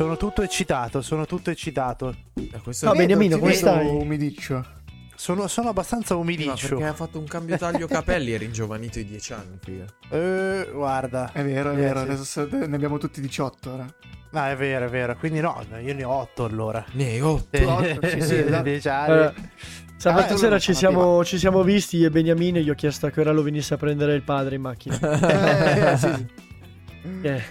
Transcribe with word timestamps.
Sono 0.00 0.16
tutto 0.16 0.40
eccitato, 0.40 1.02
sono 1.02 1.26
tutto 1.26 1.50
eccitato. 1.50 2.14
Eh, 2.32 2.58
questo 2.64 2.86
No, 2.86 2.94
è- 2.94 2.96
Beniamino, 2.96 3.36
come 3.38 3.52
stai? 3.52 3.86
umidiccio. 3.86 4.64
Sono, 5.14 5.46
sono 5.46 5.68
abbastanza 5.68 6.14
Ma 6.14 6.20
umidiccio. 6.20 6.68
perché 6.68 6.84
ha 6.86 6.94
fatto 6.94 7.18
un 7.18 7.26
cambio 7.26 7.58
taglio 7.58 7.86
capelli 7.86 8.32
e 8.32 8.38
ringiovanito 8.38 8.98
i 8.98 9.04
10 9.04 9.34
anni, 9.34 9.58
figa. 9.62 9.84
Eh, 10.08 10.70
guarda. 10.72 11.30
È 11.34 11.44
vero, 11.44 11.72
è 11.72 11.74
Eh, 11.74 11.76
vero. 11.76 12.16
sì. 12.16 12.24
Se- 12.24 12.48
ne 12.50 12.74
abbiamo 12.74 12.96
tutti 12.96 13.20
18 13.20 13.72
ora. 13.74 13.94
No, 14.30 14.44
è 14.46 14.56
vero, 14.56 14.86
è 14.86 14.88
vero. 14.88 15.14
Quindi 15.18 15.40
no, 15.40 15.62
io 15.84 15.92
ne 15.92 16.04
ho 16.04 16.12
8 16.12 16.44
allora. 16.46 16.82
Ne 16.92 17.20
ho. 17.20 17.46
Tu 17.50 17.62
otto, 17.62 18.08
sì, 18.08 18.20
sì, 18.22 18.38
anni. 18.54 18.80
Allora, 18.84 19.34
sabato 19.98 20.32
Ah, 20.32 20.36
sera 20.38 20.58
ci 20.58 20.72
siamo, 20.72 21.22
ci 21.26 21.36
siamo 21.36 21.62
visti 21.62 22.02
e 22.04 22.08
Beniamino 22.08 22.58
gli 22.58 22.70
ho 22.70 22.74
chiesto 22.74 23.04
a 23.04 23.10
che 23.10 23.20
ora 23.20 23.32
lo 23.32 23.42
venisse 23.42 23.74
a 23.74 23.76
prendere 23.76 24.14
il 24.14 24.22
padre 24.22 24.54
in 24.54 24.62
macchina. 24.62 24.98
Eh, 25.92 25.96
sì, 25.98 26.08
sì. 26.14 26.26
Eh, 27.22 27.42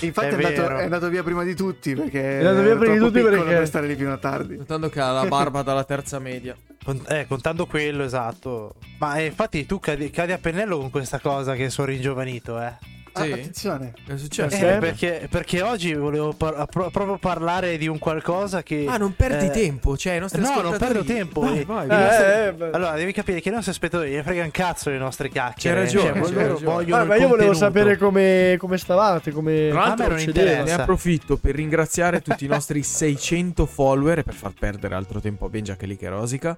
Infatti 0.00 0.26
È 0.26 0.36
è, 0.36 0.44
andato, 0.44 0.76
è 0.76 0.82
andato 0.84 1.08
via 1.08 1.22
prima 1.22 1.44
di 1.44 1.54
tutti 1.54 1.94
perché 1.94 2.38
È 2.40 2.44
andato 2.44 2.62
via 2.62 2.76
prima 2.76 2.92
di 2.94 2.98
tutti 2.98 3.22
perché- 3.22 3.44
per 3.44 3.66
stare 3.66 3.86
lì 3.86 3.94
fino 3.96 4.12
a 4.12 4.18
tardi. 4.18 4.56
Notando 4.56 4.88
che 4.88 5.00
ha 5.00 5.10
la 5.12 5.26
barba 5.26 5.62
dalla 5.62 5.84
terza 5.84 6.18
media. 6.18 6.56
Cont- 6.84 7.10
eh, 7.10 7.26
contando 7.26 7.66
quello, 7.66 8.04
esatto. 8.04 8.74
Ma 8.98 9.16
eh, 9.16 9.26
infatti 9.26 9.64
tu 9.66 9.78
cadi, 9.80 10.10
cadi 10.10 10.32
a 10.32 10.38
pennello 10.38 10.78
con 10.78 10.90
questa 10.90 11.18
cosa 11.20 11.54
che 11.54 11.70
sono 11.70 11.86
ringiovanito, 11.88 12.60
eh. 12.60 12.72
Ah, 13.16 13.22
Sì. 13.22 13.30
attenzione. 13.32 13.92
È 14.06 14.16
successo? 14.16 14.56
Eh, 14.56 14.78
perché, 14.78 15.28
perché 15.30 15.62
oggi 15.62 15.94
volevo 15.94 16.32
par- 16.32 16.66
pro- 16.66 16.90
proprio 16.90 17.16
parlare 17.16 17.78
di 17.78 17.86
un 17.86 17.98
qualcosa 18.00 18.64
che... 18.64 18.86
Ah, 18.88 18.96
non 18.96 19.14
perdi 19.14 19.46
eh, 19.46 19.50
tempo. 19.50 19.96
Cioè, 19.96 20.14
i 20.14 20.18
nostri 20.18 20.40
no, 20.40 20.60
non 20.60 20.76
perdo 20.76 21.04
tempo. 21.04 21.40
Vai, 21.42 21.60
eh. 21.60 21.64
vai, 21.64 21.86
vai. 21.86 22.02
nostri- 22.02 22.24
Eh, 22.26 22.54
eh. 22.58 22.70
Allora, 22.72 22.94
devi 22.96 23.12
capire 23.12 23.40
che 23.40 23.50
i 23.50 23.52
nostri 23.52 23.72
spettatori 23.72 24.10
gli 24.10 24.20
frega 24.20 24.42
un 24.42 24.50
cazzo 24.50 24.90
le 24.90 24.98
nostre 24.98 25.28
chiacchiere. 25.28 25.76
C'hai 25.76 25.84
ragione, 25.84 26.22
Cioè, 26.24 26.32
loro 26.32 26.52
ragione. 26.54 26.92
Ah, 26.92 27.04
ma 27.04 27.14
io 27.14 27.28
volevo 27.28 27.54
sapere 27.54 27.96
come, 27.96 28.56
come 28.58 28.78
stavate, 28.78 29.30
come 29.30 29.68
Tra 29.70 29.80
l'altro 29.86 30.08
non 30.08 30.18
interessa. 30.18 30.62
Ne 30.64 30.72
approfitto 30.72 31.36
per 31.36 31.54
ringraziare 31.54 32.20
tutti 32.20 32.44
i 32.44 32.48
nostri 32.48 32.82
600 32.82 33.64
follower 33.66 34.18
e 34.18 34.22
per 34.24 34.34
far 34.34 34.52
perdere 34.58 34.96
altro 34.96 35.20
tempo 35.20 35.44
a 35.46 35.48
Benja 35.48 35.76
che 35.76 35.86
lì 35.86 35.96
che 35.96 36.08
rosica. 36.08 36.56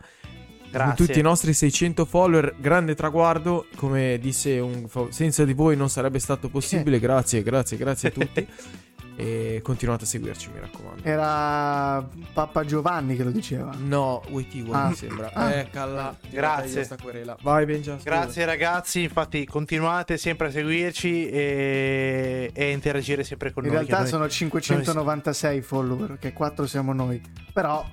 Grazie. 0.84 1.06
Tutti 1.06 1.18
i 1.18 1.22
nostri 1.22 1.52
600 1.52 2.04
follower, 2.04 2.54
grande 2.58 2.94
traguardo. 2.94 3.66
Come 3.76 4.18
disse 4.20 4.58
un 4.58 4.86
senza 5.10 5.44
di 5.44 5.52
voi 5.54 5.76
non 5.76 5.88
sarebbe 5.88 6.18
stato 6.18 6.48
possibile. 6.48 6.98
Grazie, 7.06 7.42
grazie, 7.42 7.76
grazie 7.76 8.08
a 8.08 8.12
tutti. 8.12 8.46
e 9.18 9.60
continuate 9.62 10.04
a 10.04 10.06
seguirci, 10.06 10.50
mi 10.52 10.60
raccomando. 10.60 11.02
Era 11.02 12.06
Papa 12.34 12.64
Giovanni 12.66 13.16
che 13.16 13.24
lo 13.24 13.30
diceva. 13.30 13.72
No, 13.78 14.22
Waiti 14.28 14.66
Ah. 14.70 14.88
mi 14.88 14.94
sembra. 14.94 15.30
Ah. 15.32 15.54
Eccola. 15.54 16.14
Grazie. 16.28 16.86
Vai, 17.42 17.64
Benja. 17.64 17.96
Grazie 18.02 18.44
ragazzi, 18.44 19.02
infatti 19.02 19.46
continuate 19.46 20.18
sempre 20.18 20.48
a 20.48 20.50
seguirci 20.50 21.30
e, 21.30 22.50
e 22.52 22.70
interagire 22.70 23.24
sempre 23.24 23.52
con 23.52 23.64
In 23.64 23.70
noi. 23.72 23.78
che 23.80 23.86
realtà 23.86 24.02
noi- 24.02 24.12
sono 24.12 24.28
596 24.28 25.62
follower, 25.62 26.18
che 26.18 26.32
4 26.34 26.66
siamo 26.66 26.92
noi. 26.92 27.18
Però 27.54 27.84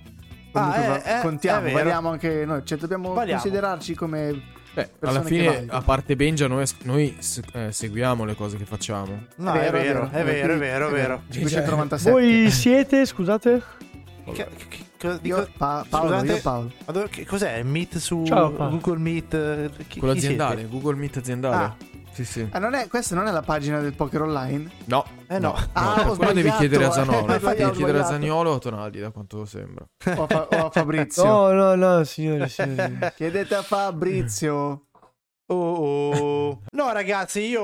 comunque 0.53 1.03
Ah, 1.03 1.19
contiamo, 1.21 1.59
è 1.59 1.63
vero. 1.63 1.77
valiamo 1.77 2.09
anche 2.09 2.45
noi, 2.45 2.61
cioè 2.65 2.77
dobbiamo 2.77 3.13
Valiamo. 3.13 3.41
considerarci 3.41 3.93
come 3.95 4.41
Beh, 4.73 4.89
alla 5.01 5.21
fine, 5.23 5.65
a 5.67 5.81
parte 5.81 6.15
Benja, 6.15 6.47
noi, 6.47 6.65
noi 6.83 7.15
eh, 7.53 7.71
seguiamo 7.71 8.23
le 8.25 8.35
cose 8.35 8.57
che 8.57 8.65
facciamo. 8.65 9.25
No, 9.35 9.53
è 9.53 9.69
vero, 9.71 10.09
è 10.09 10.23
vero, 10.23 10.53
è 10.53 10.57
vero, 10.57 10.87
è 10.87 10.91
vero. 10.91 11.21
597. 11.29 12.09
Voi 12.09 12.49
siete, 12.49 13.05
scusate? 13.05 13.61
Che- 14.25 14.31
che- 14.33 14.47
che- 14.69 14.77
cosa- 14.97 15.17
di 15.21 15.27
Io, 15.27 15.47
Pa- 15.57 15.85
Paolo, 15.87 16.11
scusate, 16.13 16.31
io 16.31 16.41
Paolo. 16.41 16.71
ma 16.85 16.91
dove- 16.93 17.09
che 17.09 17.25
cos'è? 17.25 17.61
Meet 17.61 17.97
su 17.97 18.23
Ciao. 18.25 18.51
Google 18.53 18.97
Meet? 18.97 19.33
eh, 19.33 19.69
Chi, 19.87 19.99
Quello 19.99 20.13
aziendale, 20.15 20.55
siete? 20.61 20.69
Google 20.71 20.95
Meet 20.95 21.17
aziendale. 21.17 21.55
Ah. 21.55 21.75
Sì, 22.13 22.25
sì. 22.25 22.47
Ah, 22.51 22.59
non 22.59 22.75
è, 22.75 22.87
questa 22.87 23.15
non 23.15 23.25
è 23.27 23.31
la 23.31 23.41
pagina 23.41 23.79
del 23.79 23.93
poker 23.93 24.21
online? 24.21 24.69
No, 24.85 25.03
Eh 25.27 25.39
no. 25.39 25.55
Ah, 25.73 26.03
no, 26.05 26.15
quello 26.15 26.31
devi 26.33 26.51
chiedere 26.51 26.85
a 26.85 26.87
eh. 26.89 26.91
Zanolo. 26.91 27.33
Infatti 27.33 27.57
devi 27.57 27.71
chiedere 27.71 27.99
a. 27.99 28.03
Zagnolo 28.03 28.51
o 28.51 28.55
a 28.55 28.59
Tonaldi, 28.59 28.99
da 28.99 29.09
quanto 29.09 29.45
sembra. 29.45 29.83
O 30.15 30.23
a, 30.23 30.27
Fa- 30.27 30.47
o 30.47 30.65
a 30.67 30.69
Fabrizio? 30.69 31.23
No, 31.25 31.51
no, 31.51 31.75
no, 31.75 32.03
signori, 32.03 32.47
signori. 32.49 32.99
Chiedete 33.15 33.55
a 33.55 33.61
Fabrizio. 33.63 34.85
Oh, 35.47 35.55
oh. 35.55 36.61
No, 36.73 36.91
ragazzi, 36.91 37.41
io 37.41 37.61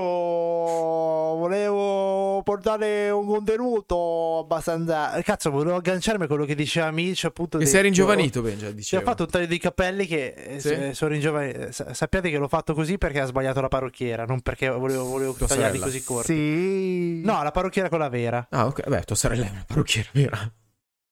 volevo 1.37 2.41
portare 2.43 3.09
un 3.09 3.25
contenuto 3.25 4.39
abbastanza. 4.39 5.19
Cazzo, 5.23 5.49
volevo 5.49 5.75
agganciarmi 5.77 6.25
a 6.25 6.27
quello 6.27 6.45
che 6.45 6.55
diceva 6.55 6.91
Mitch. 6.91 7.25
Appunto, 7.25 7.57
Che 7.57 7.63
di- 7.63 7.69
sei 7.69 7.81
ringiovanito, 7.83 8.41
Benja, 8.41 8.73
Ci 8.77 8.95
ha 8.95 9.01
fatto 9.01 9.23
un 9.23 9.29
taglio 9.29 9.45
di 9.47 9.57
capelli 9.57 10.05
che 10.05 10.33
eh, 10.33 10.59
Sì? 10.59 10.93
sono 10.93 11.11
ringiovaniti. 11.11 11.71
Sa- 11.71 11.93
Sappiate 11.93 12.29
che 12.29 12.37
l'ho 12.37 12.47
fatto 12.47 12.73
così 12.73 12.97
perché 12.97 13.19
ha 13.21 13.25
sbagliato 13.25 13.61
la 13.61 13.67
parrucchiera, 13.67 14.25
non 14.25 14.41
perché 14.41 14.69
volevo, 14.69 15.05
volevo 15.05 15.33
Tua 15.33 15.47
tagliarli 15.47 15.77
sorella. 15.77 15.85
così 15.93 16.03
corti. 16.03 16.33
Sì. 16.33 17.21
No, 17.23 17.41
la 17.43 17.51
parrucchiera 17.51 17.89
quella 17.89 18.09
vera. 18.09 18.45
Ah, 18.51 18.67
ok. 18.67 18.87
Beh, 18.87 19.01
tua 19.03 19.15
sorella 19.15 19.45
è 19.45 19.49
una 19.49 19.63
parrucchiera 19.65 20.09
vera. 20.13 20.51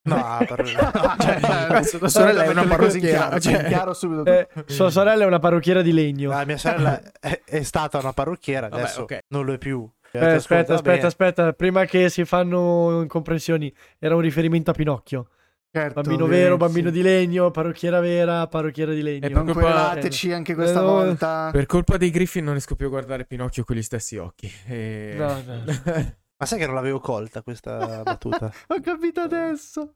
No, 0.08 0.16
la 0.40 0.46
parrucchiera. 0.48 0.92
Cioè, 1.20 1.40
adesso 1.70 1.98
tua 1.98 2.08
sorella 2.10 2.44
è 2.44 2.48
una 2.50 2.64
parrucchiera. 2.66 3.18
chiaro, 3.18 3.40
Cioè, 3.40 3.62
in 3.62 3.68
chiaro 3.68 3.94
subito. 3.94 4.26
Eh, 4.26 4.48
sua 4.66 4.90
sorella 4.90 5.24
è 5.24 5.28
una 5.28 5.40
parrucchiera 5.40 5.82
di 5.82 5.92
legno. 5.94 6.30
La 6.30 6.46
mia 6.46 6.58
sorella 6.58 7.00
è, 7.20 7.42
è 7.46 7.64
stata 7.64 7.98
una 8.00 8.14
parrucchiera, 8.14 8.70
Vabbè, 8.70 8.82
adesso 8.82 9.02
ok. 9.04 9.20
non 9.30 9.46
lo 9.46 9.54
è 9.54 9.58
più. 9.58 9.88
Eh, 10.12 10.20
aspetta, 10.20 10.74
aspetta, 10.76 10.82
bene. 10.82 11.06
aspetta. 11.08 11.54
Prima 11.54 11.86
che 11.86 12.10
si 12.10 12.24
fanno 12.26 13.02
incomprensioni, 13.02 13.72
era 14.00 14.16
un 14.16 14.22
riferimento 14.22 14.72
a 14.72 14.74
Pinocchio. 14.74 15.28
Certo, 15.70 16.02
Bambino 16.02 16.24
sì, 16.24 16.30
vero, 16.32 16.58
bambino 16.58 16.88
sì. 16.88 16.94
di 16.96 17.02
legno, 17.04 17.52
parrucchiera 17.52 18.00
vera, 18.00 18.48
parrucchiera 18.48 18.94
di 18.94 19.02
legno. 19.04 19.26
E 19.28 19.30
Non 19.30 19.46
querelateci 19.52 20.32
anche 20.32 20.56
questa 20.56 20.80
Eh, 20.80 20.84
no. 20.84 20.88
volta. 20.90 21.50
Per 21.52 21.66
colpa 21.68 21.98
dei 21.98 22.10
Griffin 22.10 22.46
non 22.46 22.54
riesco 22.54 22.76
più 22.76 22.88
a 22.88 22.90
guardare 22.90 23.26
Pinocchio 23.26 23.64
con 23.66 23.76
gli 23.76 23.84
stessi 23.84 24.16
occhi. 24.18 24.52
E... 24.66 25.14
No, 25.18 25.44
no. 25.46 25.64
Ma 26.40 26.46
sai 26.46 26.60
che 26.60 26.66
non 26.66 26.76
l'avevo 26.76 27.00
colta 27.00 27.42
questa 27.42 28.04
battuta? 28.04 28.52
Ho 28.70 28.80
capito 28.80 29.22
adesso. 29.22 29.96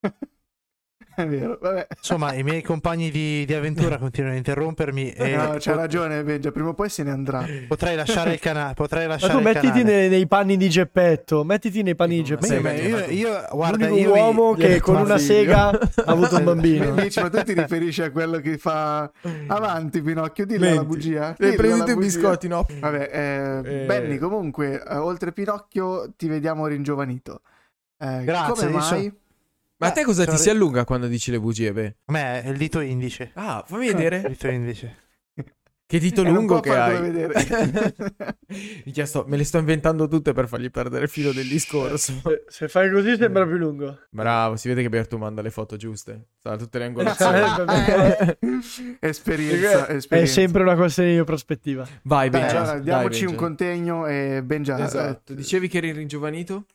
È 1.18 1.26
vero, 1.26 1.58
vabbè. 1.60 1.86
Insomma, 1.96 2.32
i 2.34 2.44
miei 2.44 2.62
compagni 2.62 3.10
di, 3.10 3.44
di 3.44 3.52
avventura 3.52 3.98
continuano 3.98 4.34
a 4.34 4.38
interrompermi 4.38 5.10
e 5.10 5.34
No, 5.34 5.42
c'ha 5.58 5.72
pot- 5.72 5.74
ragione, 5.80 6.22
Benja. 6.22 6.52
Prima 6.52 6.68
o 6.68 6.74
poi 6.74 6.88
se 6.88 7.02
ne 7.02 7.10
andrà. 7.10 7.44
potrei 7.66 7.96
lasciare 7.96 8.34
il 8.34 8.38
canale. 8.38 8.74
Potrei 8.74 9.06
Ma 9.06 9.14
lasciare 9.14 9.32
tu 9.32 9.38
il 9.38 9.44
mettiti 9.44 9.82
nei, 9.82 10.08
nei 10.08 10.26
panni 10.28 10.56
di 10.56 10.68
Geppetto, 10.68 11.42
mettiti 11.42 11.82
nei 11.82 11.96
panni 11.96 12.16
di 12.16 12.22
Geppetto. 12.24 12.54
ma 12.60 12.70
Beh, 12.70 12.76
io, 12.76 12.98
io- 13.06 13.44
guarda, 13.50 13.88
L'unico 13.88 14.06
io 14.08 14.12
vi- 14.14 14.18
uomo 14.20 14.52
che 14.52 14.66
viene 14.66 14.80
con 14.80 14.96
una 14.96 15.18
sega 15.18 15.68
ha 15.70 15.80
avuto 16.06 16.36
un 16.36 16.44
bambino. 16.44 16.94
Dici, 16.94 17.20
ma 17.20 17.28
tu 17.30 17.42
ti 17.42 17.52
riferisci 17.52 18.02
a 18.02 18.10
quello 18.12 18.38
che 18.38 18.56
fa 18.56 19.10
avanti, 19.48 20.00
Pinocchio? 20.00 20.46
Dillo 20.46 20.72
la 20.74 20.84
bugia. 20.84 21.34
Hai 21.36 21.54
preso 21.56 21.84
i 21.84 21.96
biscotti, 21.96 22.46
no? 22.46 22.64
Vabbè, 22.78 23.10
eh, 23.12 23.82
Eh. 23.82 23.84
Benny, 23.86 24.18
comunque, 24.18 24.82
eh, 24.82 24.96
oltre 24.96 25.32
Pinocchio 25.32 26.12
ti 26.16 26.28
vediamo 26.28 26.66
ringiovanito. 26.68 27.40
Eh, 27.98 28.22
Grazie, 28.24 28.66
Come 28.66 28.76
io 28.76 28.80
so- 28.80 28.94
mai? 28.94 29.12
Ma 29.78 29.86
a 29.86 29.90
te 29.92 30.02
cosa 30.04 30.26
ti 30.26 30.36
si 30.36 30.50
allunga 30.50 30.84
quando 30.84 31.06
dici 31.06 31.30
le 31.30 31.38
bugie, 31.40 31.72
beh? 31.72 31.96
A 32.06 32.12
me 32.12 32.42
è 32.42 32.48
il 32.48 32.56
dito 32.56 32.80
indice. 32.80 33.30
Ah, 33.34 33.62
fammi 33.66 33.86
Il 33.86 33.94
vedere. 33.94 34.24
dito 34.28 34.48
indice. 34.48 34.96
Che 35.86 35.98
dito 36.00 36.20
Eh, 36.26 36.28
lungo 36.30 36.60
che 36.60 36.76
hai. 36.76 37.00
Minchia, 38.84 39.06
sto- 39.06 39.24
me 39.28 39.36
le 39.36 39.44
sto 39.44 39.58
inventando 39.58 40.06
tutte 40.08 40.32
per 40.32 40.48
fargli 40.48 40.70
perdere 40.70 41.04
il 41.04 41.08
filo 41.08 41.32
del 41.32 41.46
discorso. 41.46 42.12
Se- 42.22 42.44
Se 42.48 42.68
fai 42.68 42.90
così 42.90 43.16
sembra 43.16 43.46
più 43.46 43.56
lungo. 43.56 44.00
Bravo, 44.10 44.56
si 44.56 44.66
vede 44.68 44.82
che 44.82 44.88
Berto 44.88 45.16
manda 45.16 45.42
le 45.42 45.50
foto 45.50 45.76
giuste. 45.76 46.30
Sa 46.42 46.56
tutte 46.56 46.78
le 46.78 46.84
Eh, 46.84 46.88
angolazioni. 46.88 47.38
esperienza, 49.00 49.86
È 49.86 49.94
esperienza. 49.94 50.32
sempre 50.32 50.62
una 50.62 50.74
questione 50.74 51.16
di 51.16 51.24
prospettiva. 51.24 51.86
Vai, 52.02 52.30
Benja. 52.30 52.56
allora, 52.58 52.72
dai, 52.72 52.82
diamoci 52.82 53.20
un 53.20 53.26
Benja. 53.30 53.42
contegno 53.42 54.06
e 54.06 54.42
Benja, 54.44 54.84
Esatto. 54.84 55.32
eh, 55.32 55.36
Dicevi 55.36 55.68
che 55.68 55.78
eri 55.78 55.92
ringiovanito? 55.92 56.66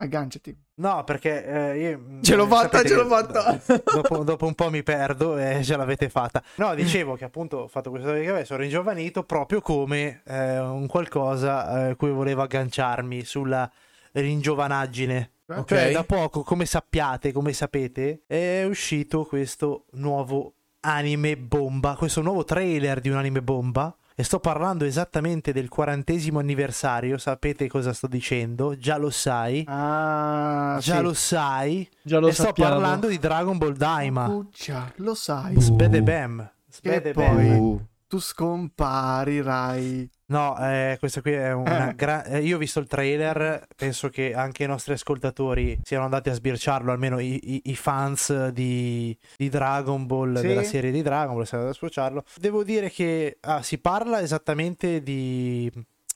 Agganciati. 0.00 0.56
No, 0.76 1.04
perché 1.04 1.44
eh, 1.44 1.78
io. 1.78 2.00
Ce 2.22 2.34
l'ho 2.34 2.46
fatta, 2.46 2.82
ce 2.82 2.94
l'ho 2.94 3.06
fatta. 3.06 3.60
Dopo, 3.92 4.24
dopo 4.24 4.46
un 4.46 4.54
po' 4.54 4.70
mi 4.70 4.82
perdo 4.82 5.36
e 5.36 5.62
ce 5.62 5.76
l'avete 5.76 6.08
fatta. 6.08 6.42
No, 6.56 6.74
dicevo 6.74 7.16
che 7.16 7.24
appunto 7.24 7.58
ho 7.58 7.68
fatto 7.68 7.90
questo 7.90 8.12
che 8.12 8.44
sono 8.44 8.60
ringiovanito 8.60 9.24
proprio 9.24 9.60
come 9.60 10.22
eh, 10.24 10.58
un 10.58 10.86
qualcosa 10.86 11.88
eh, 11.88 11.96
cui 11.96 12.10
volevo 12.10 12.42
agganciarmi 12.42 13.24
sulla 13.24 13.70
ringiovanaggine. 14.12 15.32
Ok. 15.46 15.66
Cioè, 15.66 15.92
da 15.92 16.04
poco, 16.04 16.42
come 16.42 16.64
sappiate, 16.64 17.32
come 17.32 17.52
sapete, 17.52 18.22
è 18.26 18.64
uscito 18.64 19.24
questo 19.24 19.86
nuovo 19.92 20.54
anime 20.80 21.36
bomba, 21.36 21.94
questo 21.96 22.22
nuovo 22.22 22.44
trailer 22.44 23.00
di 23.00 23.08
un 23.08 23.16
anime 23.16 23.42
bomba. 23.42 23.94
E 24.20 24.22
sto 24.22 24.38
parlando 24.38 24.84
esattamente 24.84 25.50
del 25.50 25.70
quarantesimo 25.70 26.38
anniversario. 26.40 27.16
Sapete 27.16 27.68
cosa 27.68 27.94
sto 27.94 28.06
dicendo? 28.06 28.76
Già 28.76 28.98
lo 28.98 29.08
sai. 29.08 29.64
Ah, 29.66 30.76
Già 30.78 30.96
sì. 30.98 31.02
lo 31.02 31.14
sai. 31.14 31.88
Già 32.02 32.18
lo 32.18 32.28
e 32.28 32.32
sto 32.32 32.42
sappiamo. 32.42 32.70
parlando 32.72 33.06
di 33.06 33.16
Dragon 33.18 33.56
Ball 33.56 33.72
Daima. 33.72 34.26
Puccia, 34.26 34.92
lo 34.96 35.14
sai. 35.14 35.58
Sbede 35.58 36.02
Bam. 36.02 36.38
E 36.40 36.50
Sbede 36.68 37.12
poi 37.12 37.24
Bam. 37.24 37.86
Tu 38.10 38.18
scomparirai. 38.18 40.10
No, 40.26 40.56
eh, 40.58 40.96
questa 40.98 41.20
qui 41.22 41.30
è 41.30 41.52
una 41.52 41.90
Eh. 41.90 41.94
gra- 41.94 42.24
eh, 42.24 42.40
Io 42.40 42.56
ho 42.56 42.58
visto 42.58 42.80
il 42.80 42.88
trailer, 42.88 43.66
penso 43.76 44.08
che 44.08 44.34
anche 44.34 44.64
i 44.64 44.66
nostri 44.66 44.94
ascoltatori 44.94 45.78
siano 45.84 46.02
andati 46.04 46.28
a 46.28 46.32
sbirciarlo, 46.34 46.90
almeno 46.90 47.20
i, 47.20 47.38
i- 47.54 47.62
i 47.66 47.76
fans 47.76 48.48
di, 48.48 49.16
di 49.36 49.48
Dragon 49.48 50.06
Ball, 50.06 50.34
Sì. 50.40 50.46
della 50.48 50.64
serie 50.64 50.90
di 50.90 51.02
Dragon 51.02 51.34
Ball, 51.36 51.44
siano 51.44 51.62
andati 51.62 51.78
a 51.78 51.80
sbirciarlo. 51.82 52.24
Devo 52.36 52.64
dire 52.64 52.90
che 52.90 53.38
ah, 53.42 53.62
si 53.62 53.78
parla 53.78 54.20
esattamente 54.20 55.04
di 55.04 55.70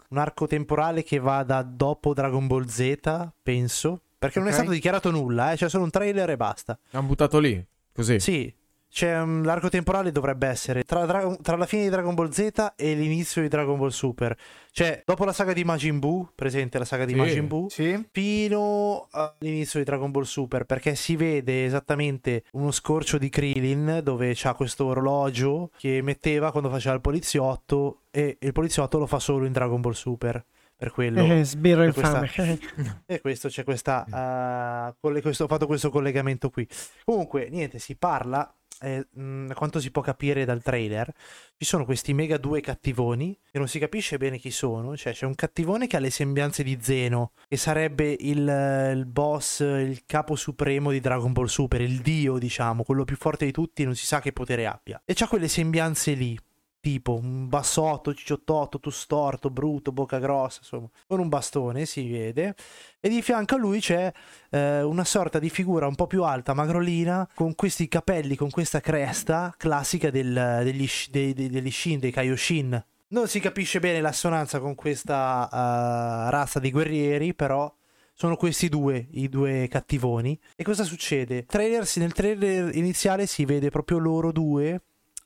un 0.09 0.19
arco 0.19 0.49
temporale 0.49 1.05
che 1.05 1.21
va 1.21 1.45
da 1.45 1.63
dopo 1.63 2.13
Dragon 2.13 2.49
Ball 2.49 2.67
Z, 2.67 3.29
penso. 3.41 4.01
perché 4.19 4.41
non 4.41 4.49
è 4.49 4.53
stato 4.53 4.71
dichiarato 4.71 5.13
nulla, 5.13 5.53
eh, 5.53 5.57
c'è 5.57 5.69
solo 5.69 5.85
un 5.85 5.91
trailer 5.91 6.31
e 6.31 6.37
basta. 6.37 6.77
Hanno 6.91 7.07
buttato 7.07 7.39
lì, 7.39 7.65
così. 7.93 8.19
Sì, 8.19 8.53
c'è 8.95 9.21
um, 9.21 9.43
l'arco 9.43 9.69
temporale 9.69 10.13
dovrebbe 10.13 10.47
essere 10.47 10.85
tra, 10.85 11.05
Dra- 11.05 11.37
tra 11.43 11.57
la 11.57 11.67
fine 11.67 11.83
di 11.83 11.89
Dragon 11.89 12.15
Ball 12.15 12.29
Z 12.31 12.75
e 12.77 12.95
l'inizio 12.95 13.43
di 13.43 13.49
Dragon 13.49 13.77
Ball 13.77 13.89
Super. 13.89 14.37
Cioè, 14.71 15.03
dopo 15.05 15.25
la 15.25 15.33
saga 15.33 15.53
di 15.53 15.65
Majin 15.65 15.99
Buu, 15.99 16.29
presente 16.33 16.79
la 16.79 16.85
saga 16.85 17.05
di 17.05 17.13
Sì. 17.13 17.19
Majin 17.19 17.47
Buu, 17.49 17.69
Sì? 17.69 18.07
fino 18.13 19.09
all'inizio 19.11 19.81
di 19.81 19.85
Dragon 19.85 20.13
Ball 20.13 20.23
Super, 20.23 20.65
perché 20.65 20.95
si 20.95 21.17
vede 21.17 21.65
esattamente 21.65 22.45
uno 22.53 22.71
scorcio 22.71 23.19
di 23.19 23.29
Krillin 23.31 23.99
dove 24.05 24.31
c'ha 24.37 24.55
questo 24.55 24.85
orologio 24.87 25.71
che 25.77 26.01
metteva 26.01 26.53
quando 26.53 26.71
faceva 26.71 26.95
il 26.95 27.01
poliziotto 27.01 28.03
e 28.13 28.37
il 28.39 28.53
poliziotto 28.53 28.99
lo 28.99 29.07
fa 29.07 29.19
solo 29.19 29.45
in 29.45 29.51
Dragon 29.53 29.81
Ball 29.81 29.93
Super. 29.93 30.45
Per 30.77 30.91
quello. 30.91 31.23
Eh, 31.25 31.45
sbirro 31.45 31.83
per 31.85 31.93
questa- 31.95 32.21
infame. 32.21 32.59
E 33.07 33.21
questo 33.21 33.49
c'è 33.49 33.63
questa. 33.65 34.05
eh, 34.89 34.95
colle- 35.01 35.23
questo, 35.23 35.45
ho 35.45 35.47
fatto 35.49 35.67
questo 35.67 35.89
collegamento 35.91 36.51
qui. 36.51 36.67
Comunque, 37.05 37.49
niente, 37.51 37.79
si 37.79 37.97
parla. 37.97 38.53
Eh, 38.81 39.07
a 39.49 39.55
quanto 39.55 39.81
si 39.81 39.91
può 39.91 40.03
capire 40.03 40.45
dal 40.45 40.63
trailer, 40.63 41.13
ci 41.57 41.65
sono 41.65 41.85
questi 41.85 42.13
mega 42.13 42.37
due 42.37 42.61
cattivoni 42.61 43.39
che 43.51 43.59
non 43.59 43.69
si 43.69 43.79
capisce 43.79 44.19
bene 44.19 44.39
chi 44.39 44.51
sono. 44.51 44.97
Cioè, 44.97 45.13
c'è 45.13 45.27
un 45.27 45.35
cattivone 45.35 45.87
che 45.87 45.97
ha 45.97 46.01
le 46.01 46.11
sembianze 46.11 46.63
di 46.63 46.79
Zeno, 46.81 47.33
che 47.49 47.57
sarebbe 47.57 48.17
il, 48.19 48.93
il 48.95 49.07
boss, 49.07 49.61
il 49.61 50.03
capo 50.07 50.37
supremo 50.37 50.91
di 50.91 51.01
Dragon 51.01 51.33
Ball 51.33 51.47
Super, 51.47 51.81
il 51.81 52.01
dio, 52.01 52.39
diciamo, 52.39 52.83
quello 52.83 53.05
più 53.05 53.17
forte 53.17 53.45
di 53.45 53.53
tutti, 53.53 53.85
non 53.85 53.95
si 53.95 54.07
sa 54.07 54.21
che 54.21 54.33
potere 54.33 54.67
abbia. 54.67 55.01
E 55.05 55.15
c'ha 55.15 55.29
quelle 55.29 55.49
sembianze 55.49 56.13
lì. 56.13 56.39
Tipo 56.85 57.15
un 57.15 57.49
bassotto, 57.49 58.13
ciciottotto, 58.13 58.79
tu 58.79 58.91
storto, 58.91 59.49
brutto, 59.49 59.91
bocca 59.91 60.19
grossa, 60.19 60.59
insomma, 60.61 60.87
con 61.07 61.19
un 61.19 61.31
bastone 61.31 61.87
si 61.87 62.11
vede. 62.11 62.55
E 63.01 63.09
di 63.09 63.23
fianco 63.23 63.55
a 63.55 63.57
lui 63.57 63.81
c'è 63.81 64.13
eh, 64.51 64.83
una 64.83 65.05
sorta 65.05 65.39
di 65.39 65.49
figura 65.49 65.87
un 65.87 65.95
po' 65.95 66.07
più 66.07 66.25
alta, 66.25 66.53
magrolina, 66.53 67.27
con 67.35 67.55
questi 67.55 67.89
capelli, 67.89 68.37
con 68.37 68.51
questa 68.51 68.81
cresta 68.81 69.55
classica 69.57 70.11
del- 70.11 70.61
degli, 70.63 70.87
dei- 71.11 71.33
dei- 71.33 71.49
degli 71.49 71.71
Shin, 71.71 72.01
dei 72.01 72.11
Kaioshin. 72.11 72.85
Non 73.09 73.29
si 73.29 73.41
capisce 73.41 73.81
bene 73.81 74.03
l'assonanza 74.03 74.61
con 74.61 74.75
questa 74.75 75.49
eh, 75.51 76.31
razza 76.31 76.61
di 76.61 76.71
guerrieri, 76.71 77.33
però 77.33 77.75
sono 78.13 78.37
questi 78.37 78.69
due, 78.69 79.09
i 79.13 79.31
due 79.31 79.69
cattivoni. 79.69 80.39
E 80.55 80.63
cosa 80.63 80.85
succede? 80.85 81.47
Trailer, 81.47 81.91
nel 81.97 82.13
trailer 82.13 82.77
iniziale 82.77 83.25
si 83.25 83.47
vede 83.47 83.71
proprio 83.71 83.97
loro 83.97 84.33
due 84.33 84.83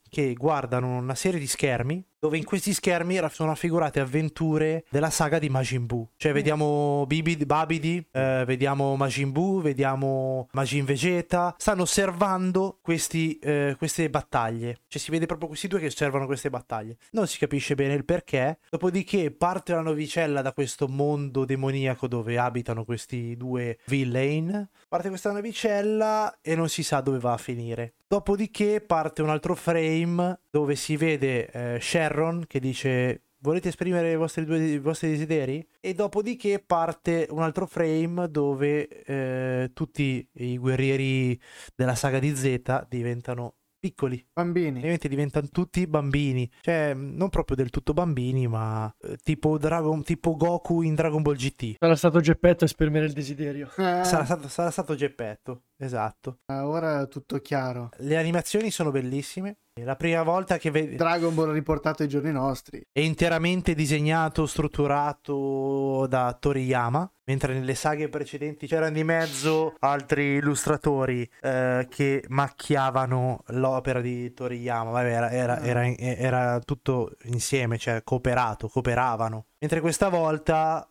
che 0.08 0.34
guardano 0.34 0.96
una 0.96 1.14
serie 1.14 1.38
di 1.38 1.46
schermi 1.46 2.04
dove 2.18 2.36
in 2.36 2.44
questi 2.44 2.72
schermi 2.72 3.18
sono 3.30 3.50
raffigurate 3.50 4.00
avventure 4.00 4.84
della 4.90 5.10
saga 5.10 5.38
di 5.38 5.48
Majin 5.48 5.86
Buu. 5.86 6.08
Cioè 6.16 6.32
vediamo 6.32 7.04
Bibi, 7.06 7.36
Babidi, 7.36 8.04
eh, 8.10 8.44
vediamo 8.46 8.96
Majin 8.96 9.32
Buu, 9.32 9.60
vediamo 9.60 10.48
Majin 10.52 10.84
Vegeta. 10.84 11.54
Stanno 11.58 11.82
osservando 11.82 12.78
questi, 12.82 13.38
eh, 13.38 13.74
queste 13.78 14.10
battaglie. 14.10 14.80
Cioè 14.88 15.00
si 15.00 15.10
vede 15.10 15.26
proprio 15.26 15.48
questi 15.48 15.68
due 15.68 15.80
che 15.80 15.86
osservano 15.86 16.26
queste 16.26 16.50
battaglie. 16.50 16.96
Non 17.12 17.26
si 17.26 17.38
capisce 17.38 17.74
bene 17.74 17.94
il 17.94 18.04
perché. 18.04 18.58
Dopodiché 18.70 19.30
parte 19.30 19.72
la 19.72 19.80
novicella 19.80 20.42
da 20.42 20.52
questo 20.52 20.88
mondo 20.88 21.44
demoniaco 21.44 22.08
dove 22.08 22.38
abitano 22.38 22.84
questi 22.84 23.36
due 23.36 23.78
villain. 23.86 24.68
Parte 24.88 25.08
questa 25.08 25.32
navicella 25.32 26.38
e 26.40 26.54
non 26.54 26.68
si 26.68 26.82
sa 26.82 27.00
dove 27.00 27.18
va 27.18 27.32
a 27.32 27.38
finire. 27.38 27.94
Dopodiché 28.08 28.80
parte 28.80 29.20
un 29.20 29.28
altro 29.28 29.54
frame 29.54 30.40
dove 30.58 30.74
si 30.74 30.96
vede 30.96 31.50
eh, 31.50 31.80
Sharon 31.80 32.44
che 32.48 32.58
dice 32.58 33.22
volete 33.40 33.68
esprimere 33.68 34.10
i 34.10 34.16
vostri, 34.16 34.44
due, 34.44 34.58
i 34.58 34.78
vostri 34.80 35.10
desideri? 35.10 35.64
E 35.80 35.94
dopodiché 35.94 36.58
parte 36.58 37.28
un 37.30 37.42
altro 37.42 37.66
frame 37.66 38.28
dove 38.28 38.88
eh, 39.04 39.70
tutti 39.72 40.28
i 40.32 40.58
guerrieri 40.58 41.40
della 41.76 41.94
saga 41.94 42.18
di 42.18 42.34
Z 42.34 42.86
diventano 42.88 43.54
piccoli. 43.78 44.26
Bambini. 44.32 44.78
Ovviamente 44.78 45.08
diventano 45.08 45.46
tutti 45.52 45.86
bambini, 45.86 46.50
cioè 46.60 46.92
non 46.94 47.28
proprio 47.28 47.56
del 47.56 47.70
tutto 47.70 47.92
bambini, 47.92 48.48
ma 48.48 48.92
eh, 49.00 49.16
tipo, 49.22 49.56
Dragon, 49.56 50.02
tipo 50.02 50.34
Goku 50.34 50.82
in 50.82 50.96
Dragon 50.96 51.22
Ball 51.22 51.36
GT. 51.36 51.76
Sarà 51.78 51.94
stato 51.94 52.18
Geppetto 52.20 52.64
a 52.64 52.66
esprimere 52.66 53.06
il 53.06 53.12
desiderio. 53.12 53.68
Eh, 53.76 54.02
Sarà 54.02 54.24
stato, 54.24 54.48
sarà 54.48 54.70
stato 54.72 54.96
Geppetto, 54.96 55.62
esatto. 55.78 56.38
ora 56.46 57.02
è 57.02 57.08
tutto 57.08 57.38
chiaro. 57.40 57.90
Le 57.98 58.16
animazioni 58.16 58.70
sono 58.70 58.90
bellissime. 58.90 59.56
È 59.78 59.84
la 59.84 59.94
prima 59.94 60.24
volta 60.24 60.58
che 60.58 60.72
vedi 60.72 60.96
Dragon 60.96 61.32
Ball 61.34 61.52
riportato 61.52 62.02
ai 62.02 62.08
giorni 62.08 62.32
nostri. 62.32 62.84
è 62.90 62.98
interamente 63.00 63.74
disegnato, 63.76 64.44
strutturato 64.46 66.06
da 66.08 66.36
Toriyama, 66.38 67.08
mentre 67.26 67.54
nelle 67.54 67.74
saghe 67.76 68.08
precedenti 68.08 68.66
c'erano 68.66 68.90
di 68.92 69.04
mezzo 69.04 69.74
altri 69.80 70.34
illustratori 70.34 71.28
eh, 71.42 71.86
che 71.88 72.24
macchiavano 72.28 73.44
l'opera 73.48 74.00
di 74.00 74.32
Toriyama. 74.34 74.90
Vabbè, 74.90 75.10
era, 75.12 75.30
era- 75.30 75.54
Ah. 75.60 75.64
era- 75.66 75.94
era 75.96 76.58
tutto 76.60 77.12
insieme, 77.24 77.78
cioè 77.78 78.02
cooperato, 78.02 78.68
cooperavano. 78.68 79.46
Mentre 79.60 79.80
questa 79.80 80.08
volta 80.08 80.88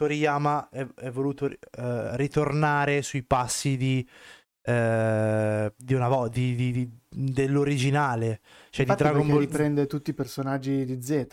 Toriyama 0.00 0.70
è, 0.70 0.86
è 0.94 1.10
voluto 1.10 1.44
eh, 1.46 2.16
ritornare 2.16 3.02
sui 3.02 3.22
passi 3.22 3.76
di, 3.76 4.08
eh, 4.62 5.74
di 5.76 5.92
una 5.92 6.08
volta, 6.08 6.38
di- 6.38 6.54
di- 6.54 6.90
dell'originale, 7.06 8.40
cioè 8.70 8.86
Infatti 8.86 9.02
di 9.02 9.08
Dragon 9.10 9.28
Ball 9.28 9.40
riprende 9.40 9.86
tutti 9.86 10.08
i 10.08 10.14
personaggi 10.14 10.86
di 10.86 11.02
Z. 11.02 11.26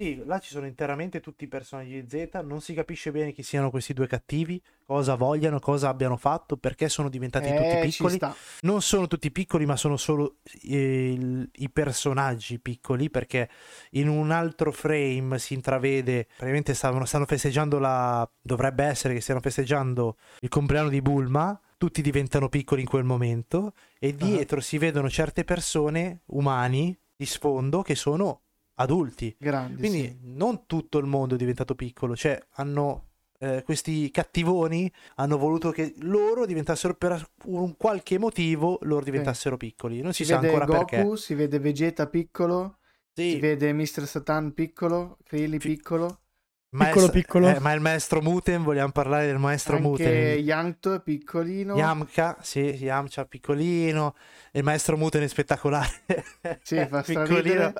sì, 0.00 0.22
là 0.24 0.38
ci 0.38 0.48
sono 0.48 0.64
interamente 0.64 1.20
tutti 1.20 1.44
i 1.44 1.46
personaggi 1.46 2.02
di 2.02 2.08
Z, 2.08 2.40
non 2.42 2.62
si 2.62 2.72
capisce 2.72 3.10
bene 3.10 3.32
chi 3.32 3.42
siano 3.42 3.68
questi 3.68 3.92
due 3.92 4.06
cattivi, 4.06 4.58
cosa 4.86 5.14
vogliano, 5.14 5.58
cosa 5.58 5.90
abbiano 5.90 6.16
fatto, 6.16 6.56
perché 6.56 6.88
sono 6.88 7.10
diventati 7.10 7.50
Eh, 7.50 7.54
tutti 7.54 7.76
piccoli. 7.86 8.18
Non 8.62 8.80
sono 8.80 9.06
tutti 9.06 9.30
piccoli, 9.30 9.66
ma 9.66 9.76
sono 9.76 9.98
solo 9.98 10.36
eh, 10.62 11.12
il- 11.12 11.50
i 11.52 11.68
personaggi 11.68 12.58
piccoli, 12.58 13.10
perché 13.10 13.50
in 13.90 14.08
un 14.08 14.30
altro 14.30 14.72
frame 14.72 15.38
si 15.38 15.52
intravede, 15.52 16.24
praticamente 16.28 16.72
stavano, 16.72 17.04
stanno 17.04 17.26
festeggiando 17.26 17.78
la... 17.78 18.26
dovrebbe 18.40 18.84
essere 18.84 19.12
che 19.12 19.20
stiano 19.20 19.40
festeggiando 19.40 20.16
il 20.40 20.48
compleanno 20.48 20.88
di 20.88 21.02
Bulma, 21.02 21.60
tutti 21.76 22.00
diventano 22.00 22.48
piccoli 22.48 22.80
in 22.80 22.88
quel 22.88 23.04
momento, 23.04 23.74
e 23.98 24.14
dietro 24.14 24.60
si 24.60 24.78
vedono 24.78 25.10
certe 25.10 25.44
persone, 25.44 26.22
umani, 26.28 26.98
di 27.14 27.26
sfondo, 27.26 27.82
che 27.82 27.94
sono 27.94 28.44
adulti. 28.80 29.34
Grandi. 29.38 29.78
Quindi 29.78 30.02
sì. 30.02 30.18
non 30.22 30.66
tutto 30.66 30.98
il 30.98 31.06
mondo 31.06 31.34
è 31.34 31.38
diventato 31.38 31.74
piccolo, 31.74 32.16
cioè 32.16 32.38
hanno 32.54 33.06
eh, 33.42 33.62
questi 33.62 34.10
cattivoni 34.10 34.90
hanno 35.16 35.38
voluto 35.38 35.70
che 35.70 35.94
loro 36.00 36.44
diventassero 36.44 36.94
per 36.94 37.26
un 37.46 37.76
qualche 37.76 38.18
motivo 38.18 38.78
loro 38.82 39.04
diventassero 39.04 39.56
piccoli. 39.56 40.00
Non 40.02 40.12
si, 40.12 40.24
Si 40.24 40.30
sa 40.30 40.38
vede 40.38 40.48
ancora 40.48 40.66
Goku, 40.66 40.84
perché. 40.86 41.16
si 41.16 41.34
vede 41.34 41.58
Vegeta 41.58 42.06
piccolo, 42.06 42.78
Sì, 43.12 43.30
si 43.30 43.38
vede 43.38 43.72
Mr. 43.72 44.06
Satan 44.06 44.52
piccolo, 44.52 45.16
Krillin 45.24 45.58
Fi- 45.60 45.68
piccolo, 45.76 46.20
Piccolo, 46.70 47.08
maestro- 47.08 47.10
piccolo. 47.10 47.48
eh, 47.48 47.58
ma 47.58 47.72
il 47.72 47.80
maestro 47.80 48.20
Muten, 48.22 48.62
vogliamo 48.62 48.92
parlare 48.92 49.26
del 49.26 49.38
maestro 49.38 49.76
anche 49.76 49.88
Muten. 49.88 50.38
Yangto 50.38 50.94
è 50.94 51.00
piccolino. 51.02 51.76
Yamcha, 51.76 52.36
sì, 52.42 52.60
Yamcha 52.60 53.24
piccolino, 53.24 54.14
il 54.52 54.62
maestro 54.62 54.96
Muten 54.96 55.22
è 55.22 55.28
spettacolare. 55.28 55.88
Sì, 56.62 56.76
fa 56.86 57.02
piccolino. 57.02 57.26
straridere. 57.26 57.74